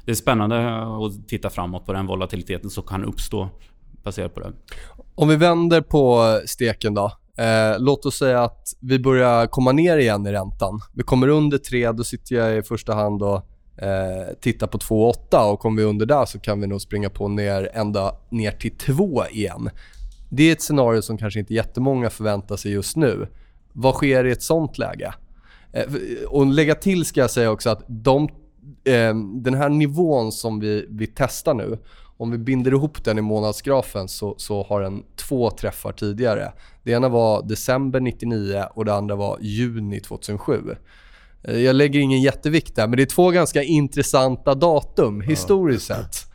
det 0.06 0.12
är 0.12 0.16
spännande 0.16 0.78
att 0.78 1.28
titta 1.28 1.50
framåt 1.50 1.86
på 1.86 1.94
den 1.94 2.06
volatiliteten 2.06 2.70
som 2.70 2.84
kan 2.84 3.06
uppstå 3.06 3.50
baserat 4.04 4.34
på 4.34 4.40
det. 4.40 4.52
Om 5.16 5.28
vi 5.28 5.36
vänder 5.36 5.82
på 5.82 6.40
steken 6.46 6.94
då. 6.94 7.12
Eh, 7.38 7.80
låt 7.80 8.06
oss 8.06 8.18
säga 8.18 8.44
att 8.44 8.68
vi 8.80 9.00
börjar 9.00 9.48
komma 9.48 9.72
ner 9.72 9.98
igen 9.98 10.28
i 10.28 10.32
räntan. 10.32 10.80
Vi 10.94 11.04
kommer 11.04 11.28
under 11.28 11.58
3, 11.58 11.92
då 11.92 12.04
sitter 12.04 12.36
jag 12.36 12.58
i 12.58 12.62
första 12.62 12.94
hand 12.94 13.24
och 13.24 13.50
eh, 13.78 14.34
titta 14.42 14.68
på 14.68 14.78
2,8 14.78 15.52
och 15.52 15.60
kommer 15.60 15.82
vi 15.82 15.88
under 15.88 16.06
där 16.06 16.26
så 16.26 16.40
kan 16.40 16.62
vi 16.62 16.68
nog 16.68 16.82
springa 16.82 17.10
på 17.10 17.28
ner 17.28 17.70
ända 17.74 18.16
ner 18.30 18.52
till 18.52 18.78
2 18.78 19.26
igen. 19.26 19.70
Det 20.30 20.44
är 20.44 20.52
ett 20.52 20.62
scenario 20.62 21.02
som 21.02 21.18
kanske 21.18 21.40
inte 21.40 21.54
jättemånga 21.54 22.10
förväntar 22.10 22.56
sig 22.56 22.72
just 22.72 22.96
nu. 22.96 23.28
Vad 23.74 23.96
sker 23.96 24.26
i 24.26 24.32
ett 24.32 24.44
sånt 24.44 24.78
läge? 24.78 25.14
Eh, 25.72 25.86
och 26.28 26.46
lägga 26.46 26.76
till 26.76 27.06
ska 27.06 27.20
jag 27.20 27.32
säga 27.32 27.52
också 27.52 27.70
att 27.70 27.84
de, 27.88 28.24
eh, 28.84 29.16
den 29.36 29.54
här 29.54 29.70
nivån 29.70 30.32
som 30.32 30.60
vi, 30.60 30.86
vi 30.90 31.08
testar 31.08 31.54
nu, 31.54 31.78
om 32.18 32.32
vi 32.32 32.38
binder 32.38 32.72
ihop 32.72 33.04
den 33.04 33.18
i 33.18 33.22
månadsgrafen 33.22 34.08
så, 34.08 34.36
så 34.38 34.64
har 34.64 34.82
den 34.82 35.04
två 35.16 35.52
träffar 35.52 35.92
tidigare. 35.92 36.52
Det 36.84 36.92
ena 36.92 37.10
var 37.10 37.44
december 37.44 38.00
99 38.00 38.64
och 38.74 38.86
det 38.86 38.94
andra 38.94 39.16
var 39.16 39.38
juni 39.42 40.00
2007. 40.00 40.76
Eh, 41.48 41.58
jag 41.58 41.76
lägger 41.76 42.00
ingen 42.00 42.22
jättevikt 42.22 42.76
där, 42.76 42.88
men 42.88 42.98
det 42.98 43.04
är 43.04 43.06
två 43.06 43.32
ganska 43.32 43.64
intressanta 43.64 44.56
datum 44.56 45.22
historiskt 45.22 45.86
sett. 45.86 46.28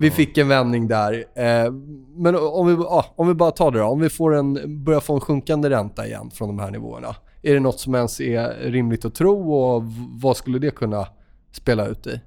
Vi 0.00 0.10
fick 0.10 0.38
en 0.38 0.48
vändning 0.48 0.88
där. 0.88 1.24
Eh, 1.34 1.72
men 2.16 2.36
om 2.36 2.66
vi, 2.66 2.84
om 3.16 3.28
vi 3.28 3.34
bara 3.34 3.50
tar 3.50 3.70
det 3.70 3.78
då. 3.78 3.84
Om 3.84 4.00
vi 4.00 4.08
får 4.08 4.34
en, 4.34 4.84
börjar 4.84 5.00
få 5.00 5.14
en 5.14 5.20
sjunkande 5.20 5.70
ränta 5.70 6.06
igen 6.06 6.30
från 6.30 6.48
de 6.48 6.58
här 6.58 6.70
nivåerna. 6.70 7.16
Är 7.42 7.54
det 7.54 7.60
något 7.60 7.80
som 7.80 7.94
ens 7.94 8.20
är 8.20 8.70
rimligt 8.70 9.04
att 9.04 9.14
tro 9.14 9.52
och 9.52 9.82
vad 10.22 10.36
skulle 10.36 10.58
det 10.58 10.70
kunna 10.70 11.06
spela 11.52 11.86
ut 11.86 12.06
i? 12.06 12.20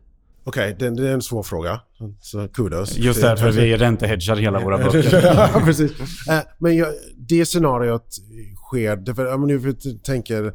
Okej, 0.44 0.74
okay, 0.74 0.90
det, 0.90 1.10
är 1.10 1.14
en 1.14 1.22
svår 1.22 1.44
fråga. 1.44 1.80
Så 2.22 2.48
kudos. 2.48 2.98
Just 2.98 3.22
därför 3.22 3.52
vi 3.52 3.78
räntehedgar 3.78 4.36
hela 4.36 4.60
våra 4.60 4.78
böcker. 4.78 5.22
ja, 5.54 5.62
precis. 5.66 5.92
Eh, 6.30 6.40
men 6.58 6.78
jag, 6.78 6.88
det 7.18 7.46
scenariot 7.46 8.08
sker, 8.68 9.14
för 9.14 9.34
om 9.34 9.48
du 9.48 9.74
tänker 10.04 10.54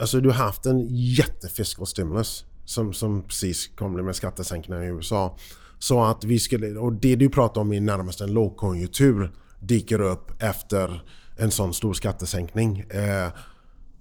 alltså 0.00 0.20
du 0.20 0.28
har 0.28 0.36
haft 0.36 0.66
en 0.66 0.86
jättefiskal 0.90 1.86
stimulus 1.86 2.44
som, 2.64 2.92
som 2.92 3.22
precis 3.22 3.70
kom 3.76 4.04
med 4.04 4.16
skattesänkningar 4.16 4.82
i 4.82 4.86
USA. 4.86 5.36
Så 5.78 6.04
att 6.04 6.24
vi 6.24 6.38
skulle, 6.38 6.78
och 6.78 6.92
det 6.92 7.16
du 7.16 7.28
pratar 7.28 7.60
om 7.60 7.72
är 7.72 7.80
närmast 7.80 8.20
en 8.20 8.32
lågkonjunktur 8.32 9.32
dyker 9.60 10.00
upp 10.00 10.42
efter 10.42 11.02
en 11.36 11.50
sån 11.50 11.74
stor 11.74 11.92
skattesänkning. 11.92 12.80
Eh, 12.80 13.28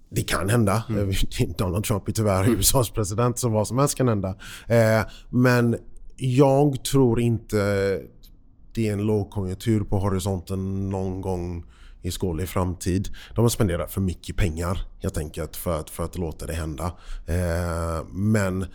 det 0.09 0.21
kan 0.21 0.49
hända. 0.49 0.83
Mm. 0.89 1.11
Donald 1.57 1.83
Trump 1.83 2.07
är 2.07 2.11
tyvärr 2.11 2.43
mm. 2.43 2.59
USAs 2.59 2.89
president 2.89 3.39
så 3.39 3.49
vad 3.49 3.67
som 3.67 3.77
helst 3.77 3.95
kan 3.95 4.07
hända. 4.07 4.35
Eh, 4.67 5.01
men 5.29 5.77
jag 6.17 6.83
tror 6.83 7.19
inte 7.19 7.57
det 8.73 8.87
är 8.87 8.93
en 8.93 9.05
lågkonjunktur 9.05 9.83
på 9.83 9.97
horisonten 9.99 10.89
någon 10.89 11.21
gång 11.21 11.65
i 12.05 12.11
skålig 12.11 12.49
framtid. 12.49 13.09
De 13.35 13.41
har 13.41 13.49
spenderat 13.49 13.91
för 13.91 14.01
mycket 14.01 14.37
pengar 14.37 14.87
helt 14.99 15.17
enkelt 15.17 15.55
för 15.55 15.79
att, 15.79 15.89
för 15.89 16.03
att 16.03 16.17
låta 16.17 16.45
det 16.45 16.53
hända. 16.53 16.93
Eh, 17.25 18.05
men 18.11 18.65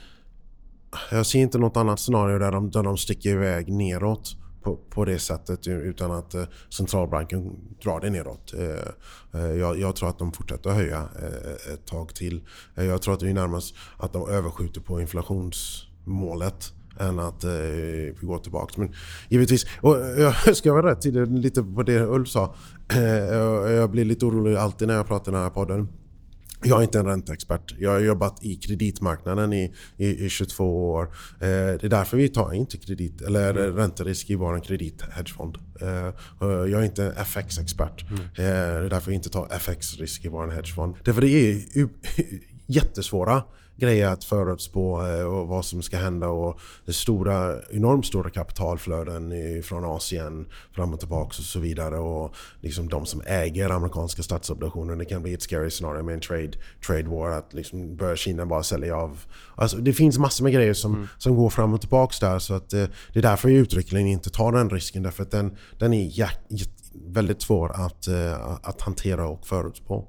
jag 1.11 1.27
ser 1.27 1.39
inte 1.39 1.59
något 1.59 1.77
annat 1.77 2.01
scenario 2.01 2.39
där 2.39 2.53
de, 2.53 2.71
där 2.71 2.83
de 2.83 2.97
sticker 2.97 3.31
iväg 3.31 3.73
neråt 3.73 4.37
på, 4.63 4.77
på 4.77 5.05
det 5.05 5.19
sättet 5.19 5.67
utan 5.67 6.13
att 6.13 6.35
eh, 6.35 6.45
centralbanken 6.71 7.57
drar 7.83 8.01
det 8.01 8.11
neråt. 8.11 8.55
Eh, 8.55 9.41
eh 9.41 9.51
jag, 9.51 9.79
jag, 9.79 9.97
tror 9.97 10.09
att 10.09 10.19
de 10.19 10.33
fortsätter 10.33 10.71
att 10.71 10.77
höja 10.77 10.99
eh, 10.99 11.73
ett 11.73 11.87
tag 11.87 12.15
till. 12.15 12.47
Eh, 12.75 12.85
jag 12.85 13.03
tror 13.03 13.15
att 13.15 13.23
vi 13.23 13.33
närmast 13.33 13.75
att 13.97 14.13
de 14.13 14.29
överskjuter 14.29 14.81
på 14.81 15.01
inflationsmålet 15.01 16.73
än 17.01 17.19
att 17.19 17.45
eh, 17.45 17.51
vi 17.51 18.19
går 18.21 18.39
tillbaka. 18.39 18.75
Men 18.77 18.95
givetvis, 19.29 19.67
och 19.81 19.97
jag 20.47 20.57
ska 20.57 20.73
vara 20.73 20.91
rätt 20.91 21.01
till 21.01 21.25
lite 21.25 21.63
på 21.63 21.83
det 21.83 22.01
Ulf 22.01 22.29
sa. 22.29 22.55
jag 23.67 23.91
blir 23.91 24.05
lite 24.05 24.27
orolig 24.27 24.57
alltid 24.57 24.89
när 24.89 24.95
jag 24.95 25.07
pratar 25.07 25.33
i 25.33 25.35
den 25.35 25.43
här 25.43 25.51
podden. 25.51 25.89
Jag 26.63 26.79
är 26.79 26.83
inte 26.83 26.99
en 26.99 27.07
ränteexpert. 27.07 27.75
Jag 27.79 27.91
har 27.91 28.01
jobbat 28.01 28.45
i 28.45 28.57
kreditmarknaden 28.57 29.53
i, 29.53 29.75
i, 29.97 30.25
i 30.25 30.29
22 30.29 30.91
år. 30.93 31.05
Eh, 31.05 31.39
det 31.41 31.85
är 31.85 31.89
därför 31.89 32.17
vi 32.17 32.29
tar 32.29 32.53
inte 32.53 32.77
kredit, 32.77 33.21
eller 33.21 33.51
mm. 33.51 33.77
ränterisk 33.77 34.31
i 34.31 34.35
vår 34.35 34.61
kredithedgefond. 34.65 35.59
Eh, 35.81 36.13
jag 36.41 36.73
är 36.73 36.83
inte 36.83 37.15
FX-expert. 37.17 38.11
Mm. 38.11 38.23
Eh, 38.23 38.31
det 38.35 38.87
är 38.87 38.91
därför 38.91 39.11
vi 39.11 39.15
inte 39.15 39.31
tar 39.31 39.49
FX-risk 39.51 40.25
i 40.25 40.29
vår 40.29 40.49
hedgefond. 40.49 40.97
Därför 41.05 41.21
det 41.21 41.29
är 41.29 41.61
jättesvåra 42.67 43.43
grejer 43.81 44.09
att 44.09 44.25
förutspå 44.25 45.07
eh, 45.07 45.23
och 45.23 45.49
vad 45.49 45.65
som 45.65 45.83
ska 45.83 45.97
hända 45.97 46.29
och 46.29 46.61
det 46.87 46.93
stora, 46.93 47.55
enormt 47.71 48.07
stora 48.07 48.31
kapitalflöden 48.31 49.33
från 49.63 49.85
Asien 49.85 50.47
fram 50.73 50.95
och 50.95 51.01
tillbaka 51.01 51.27
och 51.29 51.45
så 51.45 51.61
vidare 51.61 51.99
och 51.99 52.35
liksom 52.61 52.89
de 52.89 53.07
som 53.07 53.23
äger 53.27 53.71
amerikanska 53.71 54.23
statsobligationer. 54.23 54.97
Det 54.97 55.05
kan 55.05 55.23
bli 55.23 55.35
ett 55.35 55.43
scary 55.43 55.71
scenario 55.71 56.03
med 56.03 56.15
en 56.15 56.21
trade, 56.21 56.53
trade 56.87 57.09
war 57.09 57.31
att 57.31 57.55
liksom 57.55 57.97
börjar 57.97 58.17
Kina 58.17 58.47
bara 58.47 58.63
sälja 58.63 58.97
av. 58.97 59.21
Alltså 59.55 59.77
det 59.77 59.93
finns 59.93 60.19
massor 60.19 60.45
med 60.45 60.53
grejer 60.53 60.75
som, 60.75 60.95
mm. 60.95 61.09
som 61.19 61.37
går 61.37 61.51
fram 61.51 61.75
och 61.75 61.81
tillbaka 61.81 62.27
där 62.27 62.39
så 62.39 62.55
att 62.55 62.73
eh, 62.73 62.85
det 63.13 63.19
är 63.19 63.23
därför 63.23 63.49
jag 63.49 63.59
uttryckligen 63.59 64.07
inte 64.07 64.31
tar 64.31 64.53
den 64.53 64.71
risken 64.71 65.03
därför 65.03 65.23
att 65.23 65.31
den, 65.31 65.57
den 65.79 65.93
är 65.93 66.31
väldigt 67.07 67.43
svår 67.43 67.73
att, 67.75 68.07
eh, 68.07 68.57
att 68.63 68.81
hantera 68.81 69.29
och 69.29 69.47
förutspå. 69.47 70.09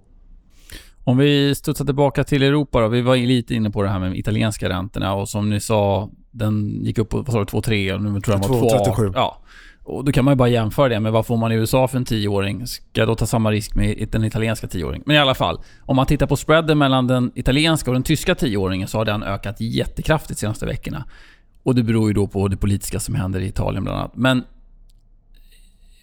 Om 1.03 1.17
vi 1.17 1.55
studsar 1.55 1.85
tillbaka 1.85 2.23
till 2.23 2.43
Europa 2.43 2.81
då. 2.81 2.87
Vi 2.87 3.01
var 3.01 3.15
lite 3.15 3.55
inne 3.55 3.69
på 3.69 3.83
det 3.83 3.89
här 3.89 3.99
med 3.99 4.17
italienska 4.17 4.69
räntorna 4.69 5.13
och 5.13 5.29
som 5.29 5.49
ni 5.49 5.59
sa, 5.59 6.09
den 6.31 6.85
gick 6.85 6.97
upp 6.97 7.09
på, 7.09 7.17
vad 7.17 7.31
sa 7.31 7.39
du, 7.39 7.45
2,3 7.45 7.93
och 7.93 8.01
nu 8.01 8.21
tror 8.21 8.35
jag 8.35 8.41
den 8.41 8.51
var 8.51 8.95
2,37. 8.95 9.11
Ja. 9.15 9.37
Och 9.83 10.05
då 10.05 10.11
kan 10.11 10.25
man 10.25 10.31
ju 10.31 10.35
bara 10.35 10.49
jämföra 10.49 10.89
det 10.89 10.99
med 10.99 11.11
vad 11.11 11.25
får 11.25 11.37
man 11.37 11.51
i 11.51 11.55
USA 11.55 11.87
för 11.87 11.97
en 11.97 12.05
10-åring? 12.05 12.67
Ska 12.67 13.01
jag 13.01 13.07
då 13.07 13.15
ta 13.15 13.25
samma 13.25 13.51
risk 13.51 13.75
med 13.75 14.07
den 14.11 14.23
italienska 14.23 14.67
10-åringen? 14.67 15.03
Men 15.05 15.15
i 15.15 15.19
alla 15.19 15.35
fall, 15.35 15.59
om 15.79 15.95
man 15.95 16.05
tittar 16.05 16.27
på 16.27 16.35
spreaden 16.35 16.77
mellan 16.77 17.07
den 17.07 17.31
italienska 17.35 17.91
och 17.91 17.93
den 17.95 18.03
tyska 18.03 18.33
10-åringen 18.33 18.87
så 18.87 18.97
har 18.97 19.05
den 19.05 19.23
ökat 19.23 19.61
jättekraftigt 19.61 20.39
de 20.39 20.41
senaste 20.41 20.65
veckorna. 20.65 21.05
Och 21.63 21.75
det 21.75 21.83
beror 21.83 22.07
ju 22.07 22.13
då 22.13 22.27
på 22.27 22.47
det 22.47 22.57
politiska 22.57 22.99
som 22.99 23.15
händer 23.15 23.39
i 23.39 23.47
Italien 23.47 23.83
bland 23.83 23.99
annat. 23.99 24.15
Men 24.15 24.43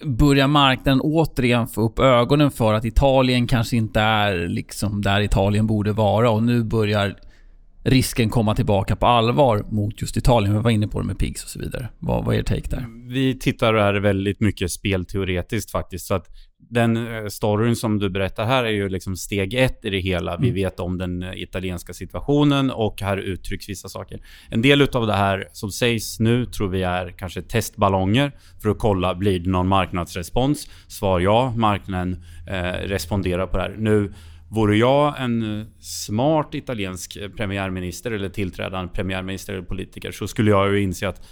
börjar 0.04 0.46
marknaden 0.46 1.00
återigen 1.00 1.66
få 1.66 1.80
upp 1.80 1.98
ögonen 1.98 2.50
för 2.50 2.74
att 2.74 2.84
Italien 2.84 3.46
kanske 3.46 3.76
inte 3.76 4.00
är 4.00 4.48
liksom 4.48 5.02
där 5.02 5.20
Italien 5.20 5.66
borde 5.66 5.92
vara 5.92 6.30
och 6.30 6.42
nu 6.42 6.64
börjar 6.64 7.16
risken 7.82 8.30
komma 8.30 8.54
tillbaka 8.54 8.96
på 8.96 9.06
allvar 9.06 9.64
mot 9.70 10.00
just 10.00 10.16
Italien. 10.16 10.54
Vi 10.54 10.60
var 10.60 10.70
inne 10.70 10.88
på 10.88 11.00
det 11.00 11.06
med 11.06 11.18
PIGS 11.18 11.44
och 11.44 11.50
så 11.50 11.58
vidare. 11.58 11.88
Vad, 11.98 12.24
vad 12.24 12.34
är 12.34 12.38
er 12.38 12.42
take 12.42 12.70
där? 12.70 12.86
Vi 13.08 13.38
tittar 13.38 13.74
här 13.74 13.94
väldigt 13.94 14.40
mycket 14.40 14.72
spelteoretiskt 14.72 15.70
faktiskt. 15.70 16.06
Så 16.06 16.14
att 16.14 16.26
den 16.58 16.96
eh, 16.96 17.26
storyn 17.26 17.76
som 17.76 17.98
du 17.98 18.10
berättar 18.10 18.44
här 18.44 18.64
är 18.64 18.70
ju 18.70 18.88
liksom 18.88 19.16
steg 19.16 19.54
ett 19.54 19.84
i 19.84 19.90
det 19.90 19.98
hela. 19.98 20.36
Vi 20.36 20.48
mm. 20.48 20.54
vet 20.54 20.80
om 20.80 20.98
den 20.98 21.22
eh, 21.22 21.42
italienska 21.42 21.92
situationen 21.92 22.70
och 22.70 23.00
här 23.00 23.16
uttrycks 23.16 23.68
vissa 23.68 23.88
saker. 23.88 24.20
En 24.50 24.62
del 24.62 24.82
utav 24.82 25.06
det 25.06 25.14
här 25.14 25.48
som 25.52 25.70
sägs 25.70 26.20
nu 26.20 26.46
tror 26.46 26.68
vi 26.68 26.82
är 26.82 27.10
kanske 27.10 27.42
testballonger 27.42 28.32
för 28.62 28.68
att 28.68 28.78
kolla, 28.78 29.14
blir 29.14 29.40
det 29.40 29.50
någon 29.50 29.68
marknadsrespons? 29.68 30.70
Svar 30.88 31.20
ja, 31.20 31.52
marknaden 31.56 32.24
eh, 32.46 32.88
responderar 32.88 33.46
på 33.46 33.56
det 33.56 33.62
här. 33.62 33.76
Nu 33.78 34.12
Vore 34.50 34.76
jag 34.76 35.20
en 35.20 35.66
smart 35.80 36.54
italiensk 36.54 37.18
premiärminister 37.36 38.10
eller 38.10 38.28
tillträdande 38.28 38.92
premiärminister 38.92 39.52
eller 39.52 39.62
politiker 39.62 40.12
så 40.12 40.28
skulle 40.28 40.50
jag 40.50 40.72
ju 40.72 40.82
inse 40.82 41.08
att 41.08 41.22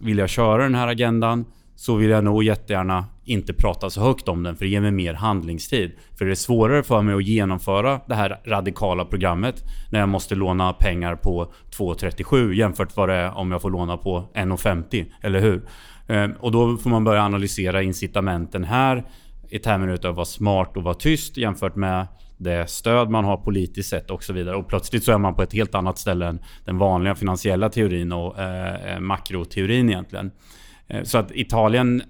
vill 0.00 0.18
jag 0.18 0.28
köra 0.28 0.62
den 0.62 0.74
här 0.74 0.88
agendan 0.88 1.44
så 1.76 1.94
vill 1.94 2.10
jag 2.10 2.24
nog 2.24 2.44
jättegärna 2.44 3.04
inte 3.24 3.52
prata 3.52 3.90
så 3.90 4.00
högt 4.00 4.28
om 4.28 4.42
den 4.42 4.56
för 4.56 4.64
det 4.64 4.70
ger 4.70 4.80
mig 4.80 4.90
mer 4.90 5.14
handlingstid. 5.14 5.92
För 6.18 6.24
det 6.24 6.30
är 6.30 6.34
svårare 6.34 6.82
för 6.82 7.02
mig 7.02 7.14
att 7.14 7.24
genomföra 7.24 8.00
det 8.06 8.14
här 8.14 8.40
radikala 8.46 9.04
programmet 9.04 9.62
när 9.90 10.00
jag 10.00 10.08
måste 10.08 10.34
låna 10.34 10.72
pengar 10.72 11.16
på 11.16 11.52
2,37 11.76 12.52
jämfört 12.52 12.88
med 12.88 12.96
vad 12.96 13.08
det 13.08 13.14
är 13.14 13.36
om 13.36 13.52
jag 13.52 13.62
får 13.62 13.70
låna 13.70 13.96
på 13.96 14.28
1,50. 14.34 15.06
Eller 15.22 15.40
hur? 15.40 15.62
Ehm, 16.08 16.32
och 16.40 16.52
då 16.52 16.76
får 16.76 16.90
man 16.90 17.04
börja 17.04 17.22
analysera 17.22 17.82
incitamenten 17.82 18.64
här 18.64 19.04
i 19.50 19.58
termer 19.58 19.88
av 19.88 19.94
att 19.94 20.16
vara 20.16 20.24
smart 20.24 20.76
och 20.76 20.82
vara 20.82 20.94
tyst 20.94 21.36
jämfört 21.36 21.76
med 21.76 22.06
det 22.36 22.70
stöd 22.70 23.10
man 23.10 23.24
har 23.24 23.36
politiskt 23.36 23.90
sett 23.90 24.10
och 24.10 24.24
så 24.24 24.32
vidare. 24.32 24.56
Och 24.56 24.68
plötsligt 24.68 25.04
så 25.04 25.12
är 25.12 25.18
man 25.18 25.34
på 25.34 25.42
ett 25.42 25.52
helt 25.52 25.74
annat 25.74 25.98
ställe 25.98 26.26
än 26.26 26.38
den 26.64 26.78
vanliga 26.78 27.14
finansiella 27.14 27.68
teorin 27.68 28.12
och 28.12 28.38
eh, 28.38 28.94
eh 28.94 29.00
makroteorin 29.00 29.88
egentligen. 29.88 30.30
Eh, 30.88 31.02
så 31.02 31.18
att 31.18 31.30
Italien, 31.30 32.02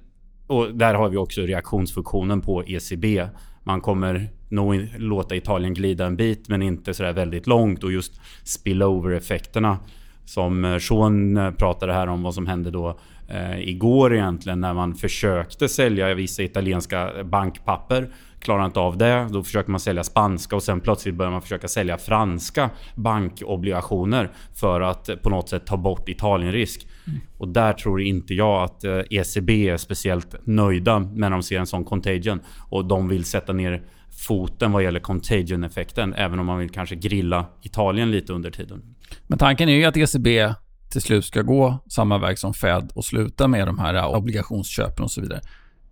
och 0.46 0.74
där 0.74 0.94
har 0.94 1.08
vi 1.08 1.16
också 1.16 1.40
reaktionsfunktionen 1.40 2.40
på 2.40 2.64
ECB. 2.66 3.28
Man 3.62 3.80
kommer 3.80 4.28
nog 4.48 4.88
låta 4.98 5.36
Italien 5.36 5.74
glida 5.74 6.06
en 6.06 6.16
bit 6.16 6.48
men 6.48 6.62
inte 6.62 6.94
sådär 6.94 7.12
väldigt 7.12 7.46
långt 7.46 7.84
och 7.84 7.92
just 7.92 8.20
spillover-effekterna 8.44 9.78
som 10.24 10.64
eh, 10.64 10.78
Sean 10.78 11.36
eh, 11.36 11.50
pratade 11.50 11.92
här 11.92 12.06
om 12.06 12.22
vad 12.22 12.34
som 12.34 12.46
hände 12.46 12.70
då 12.70 12.98
eh, 13.28 13.68
igår 13.68 14.14
egentligen 14.14 14.60
när 14.60 14.74
man 14.74 14.94
försökte 14.94 15.68
sälja 15.68 16.14
vissa 16.14 16.42
italienska 16.42 17.10
bankpapper 17.24 18.10
Klarar 18.44 18.66
inte 18.66 18.80
av 18.80 18.98
det, 18.98 19.28
då 19.30 19.42
försöker 19.42 19.70
man 19.70 19.80
sälja 19.80 20.04
spanska 20.04 20.56
och 20.56 20.62
sen 20.62 20.80
plötsligt 20.80 21.14
börjar 21.14 21.32
man 21.32 21.42
försöka 21.42 21.68
sälja 21.68 21.98
franska 21.98 22.70
bankobligationer 22.94 24.30
för 24.54 24.80
att 24.80 25.10
på 25.22 25.30
något 25.30 25.48
sätt 25.48 25.66
ta 25.66 25.76
bort 25.76 26.08
Italienrisk. 26.08 26.86
Mm. 27.06 27.20
Och 27.38 27.48
där 27.48 27.72
tror 27.72 28.00
inte 28.00 28.34
jag 28.34 28.62
att 28.62 28.84
ECB 29.10 29.68
är 29.68 29.76
speciellt 29.76 30.34
nöjda 30.44 30.98
när 30.98 31.30
de 31.30 31.42
ser 31.42 31.58
en 31.58 31.66
sån 31.66 31.84
contagion. 31.84 32.40
Och 32.68 32.84
de 32.84 33.08
vill 33.08 33.24
sätta 33.24 33.52
ner 33.52 33.82
foten 34.28 34.72
vad 34.72 34.82
gäller 34.82 35.00
contagion-effekten. 35.00 36.14
Även 36.14 36.38
om 36.38 36.46
man 36.46 36.58
vill 36.58 36.70
kanske 36.70 36.96
grilla 36.96 37.46
Italien 37.62 38.10
lite 38.10 38.32
under 38.32 38.50
tiden. 38.50 38.82
Men 39.26 39.38
tanken 39.38 39.68
är 39.68 39.72
ju 39.72 39.84
att 39.84 39.96
ECB 39.96 40.54
till 40.90 41.02
slut 41.02 41.24
ska 41.24 41.42
gå 41.42 41.78
samma 41.88 42.18
väg 42.18 42.38
som 42.38 42.54
Fed 42.54 42.92
och 42.94 43.04
sluta 43.04 43.48
med 43.48 43.66
de 43.66 43.78
här 43.78 44.06
obligationsköpen 44.06 45.04
och 45.04 45.10
så 45.10 45.20
vidare. 45.20 45.40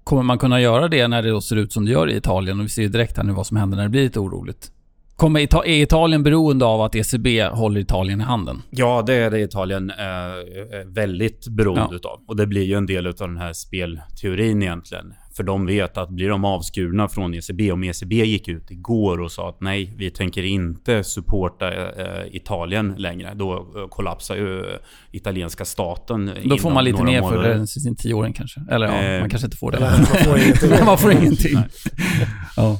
Kommer 0.04 0.22
man 0.22 0.38
kunna 0.38 0.60
göra 0.60 0.88
det 0.88 1.08
när 1.08 1.22
det 1.22 1.30
då 1.30 1.40
ser 1.40 1.56
ut 1.56 1.72
som 1.72 1.84
det 1.84 1.90
gör 1.90 2.10
i 2.10 2.16
Italien? 2.16 2.58
Och 2.58 2.64
vi 2.64 2.68
ser 2.68 2.82
ju 2.82 2.88
direkt 2.88 3.16
här 3.16 3.24
nu 3.24 3.32
vad 3.32 3.46
som 3.46 3.56
händer 3.56 3.76
när 3.76 3.84
det 3.84 3.90
blir 3.90 4.02
lite 4.02 4.20
oroligt. 4.20 4.72
Kommer 5.22 5.40
är 5.40 5.82
Italien 5.82 6.22
beroende 6.22 6.64
av 6.64 6.80
att 6.80 6.94
ECB 6.94 7.44
håller 7.44 7.80
Italien 7.80 8.20
i 8.20 8.24
handen? 8.24 8.62
Ja, 8.70 9.02
det 9.06 9.14
är 9.14 9.30
det 9.30 9.40
Italien 9.40 9.90
eh, 9.90 10.86
väldigt 10.86 11.48
beroende 11.48 11.86
ja. 11.90 11.96
utav. 11.96 12.20
Och 12.28 12.36
det 12.36 12.46
blir 12.46 12.62
ju 12.62 12.74
en 12.74 12.86
del 12.86 13.06
av 13.06 13.14
den 13.18 13.36
här 13.36 13.52
spelteorin 13.52 14.62
egentligen. 14.62 15.14
För 15.36 15.42
de 15.42 15.66
vet 15.66 15.98
att 15.98 16.08
blir 16.08 16.28
de 16.28 16.44
avskurna 16.44 17.08
från 17.08 17.34
ECB, 17.34 17.72
om 17.72 17.84
ECB 17.84 18.14
gick 18.14 18.48
ut 18.48 18.70
igår 18.70 19.20
och 19.20 19.32
sa 19.32 19.48
att 19.48 19.60
nej, 19.60 19.94
vi 19.96 20.10
tänker 20.10 20.42
inte 20.42 21.04
supporta 21.04 21.72
eh, 21.72 22.36
Italien 22.36 22.94
längre. 22.98 23.34
Då 23.34 23.52
eh, 23.54 23.88
kollapsar 23.88 24.36
ju 24.36 24.60
eh, 24.60 24.76
italienska 25.10 25.64
staten 25.64 26.30
Då 26.44 26.56
får 26.56 26.70
man 26.70 26.84
lite 26.84 27.02
mer 27.02 27.22
för 27.22 27.66
sin 27.66 27.96
tioåring 27.96 28.32
kanske. 28.32 28.60
Eller 28.70 28.86
ja, 28.86 29.02
eh, 29.02 29.20
man 29.20 29.30
kanske 29.30 29.46
inte 29.46 29.56
får 29.56 29.72
det. 29.72 29.80
man 30.06 30.24
får 30.24 30.38
ingenting. 30.38 30.70
man 30.84 30.98
får 30.98 31.12
ingenting. 31.12 31.58
ja. 32.56 32.78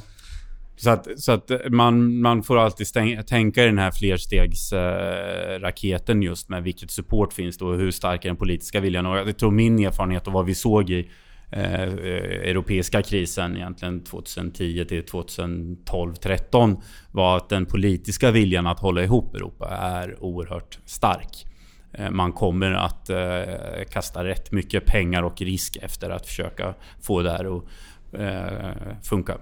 Så 0.75 0.89
att, 0.89 1.07
så 1.17 1.31
att 1.31 1.51
man, 1.69 2.21
man 2.21 2.43
får 2.43 2.57
alltid 2.57 2.87
stäng, 2.87 3.23
tänka 3.23 3.63
i 3.63 3.65
den 3.65 3.77
här 3.77 3.91
flerstegsraketen 3.91 6.19
eh, 6.19 6.25
just 6.25 6.49
med 6.49 6.63
vilket 6.63 6.91
support 6.91 7.33
finns 7.33 7.57
då 7.57 7.67
och 7.67 7.77
hur 7.77 7.91
stark 7.91 8.25
är 8.25 8.29
den 8.29 8.37
politiska 8.37 8.79
viljan. 8.79 9.05
Och 9.05 9.17
jag 9.17 9.37
tror 9.37 9.51
min 9.51 9.79
erfarenhet 9.79 10.27
och 10.27 10.33
vad 10.33 10.45
vi 10.45 10.55
såg 10.55 10.89
i 10.89 11.09
eh, 11.51 11.81
europeiska 11.81 13.01
krisen 13.01 13.55
egentligen 13.55 14.03
2010 14.03 14.85
till 14.85 15.05
2012 15.05 16.13
13 16.13 16.81
var 17.11 17.37
att 17.37 17.49
den 17.49 17.65
politiska 17.65 18.31
viljan 18.31 18.67
att 18.67 18.79
hålla 18.79 19.03
ihop 19.03 19.35
Europa 19.35 19.69
är 19.69 20.23
oerhört 20.23 20.79
stark. 20.85 21.45
Eh, 21.93 22.09
man 22.09 22.31
kommer 22.31 22.71
att 22.71 23.09
eh, 23.09 23.43
kasta 23.89 24.23
rätt 24.23 24.51
mycket 24.51 24.85
pengar 24.85 25.23
och 25.23 25.41
risk 25.41 25.77
efter 25.81 26.09
att 26.09 26.25
försöka 26.25 26.73
få 27.01 27.21
det 27.21 27.31
här 27.31 27.57
att 27.57 27.63
eh, 28.13 28.71
funka. 29.03 29.37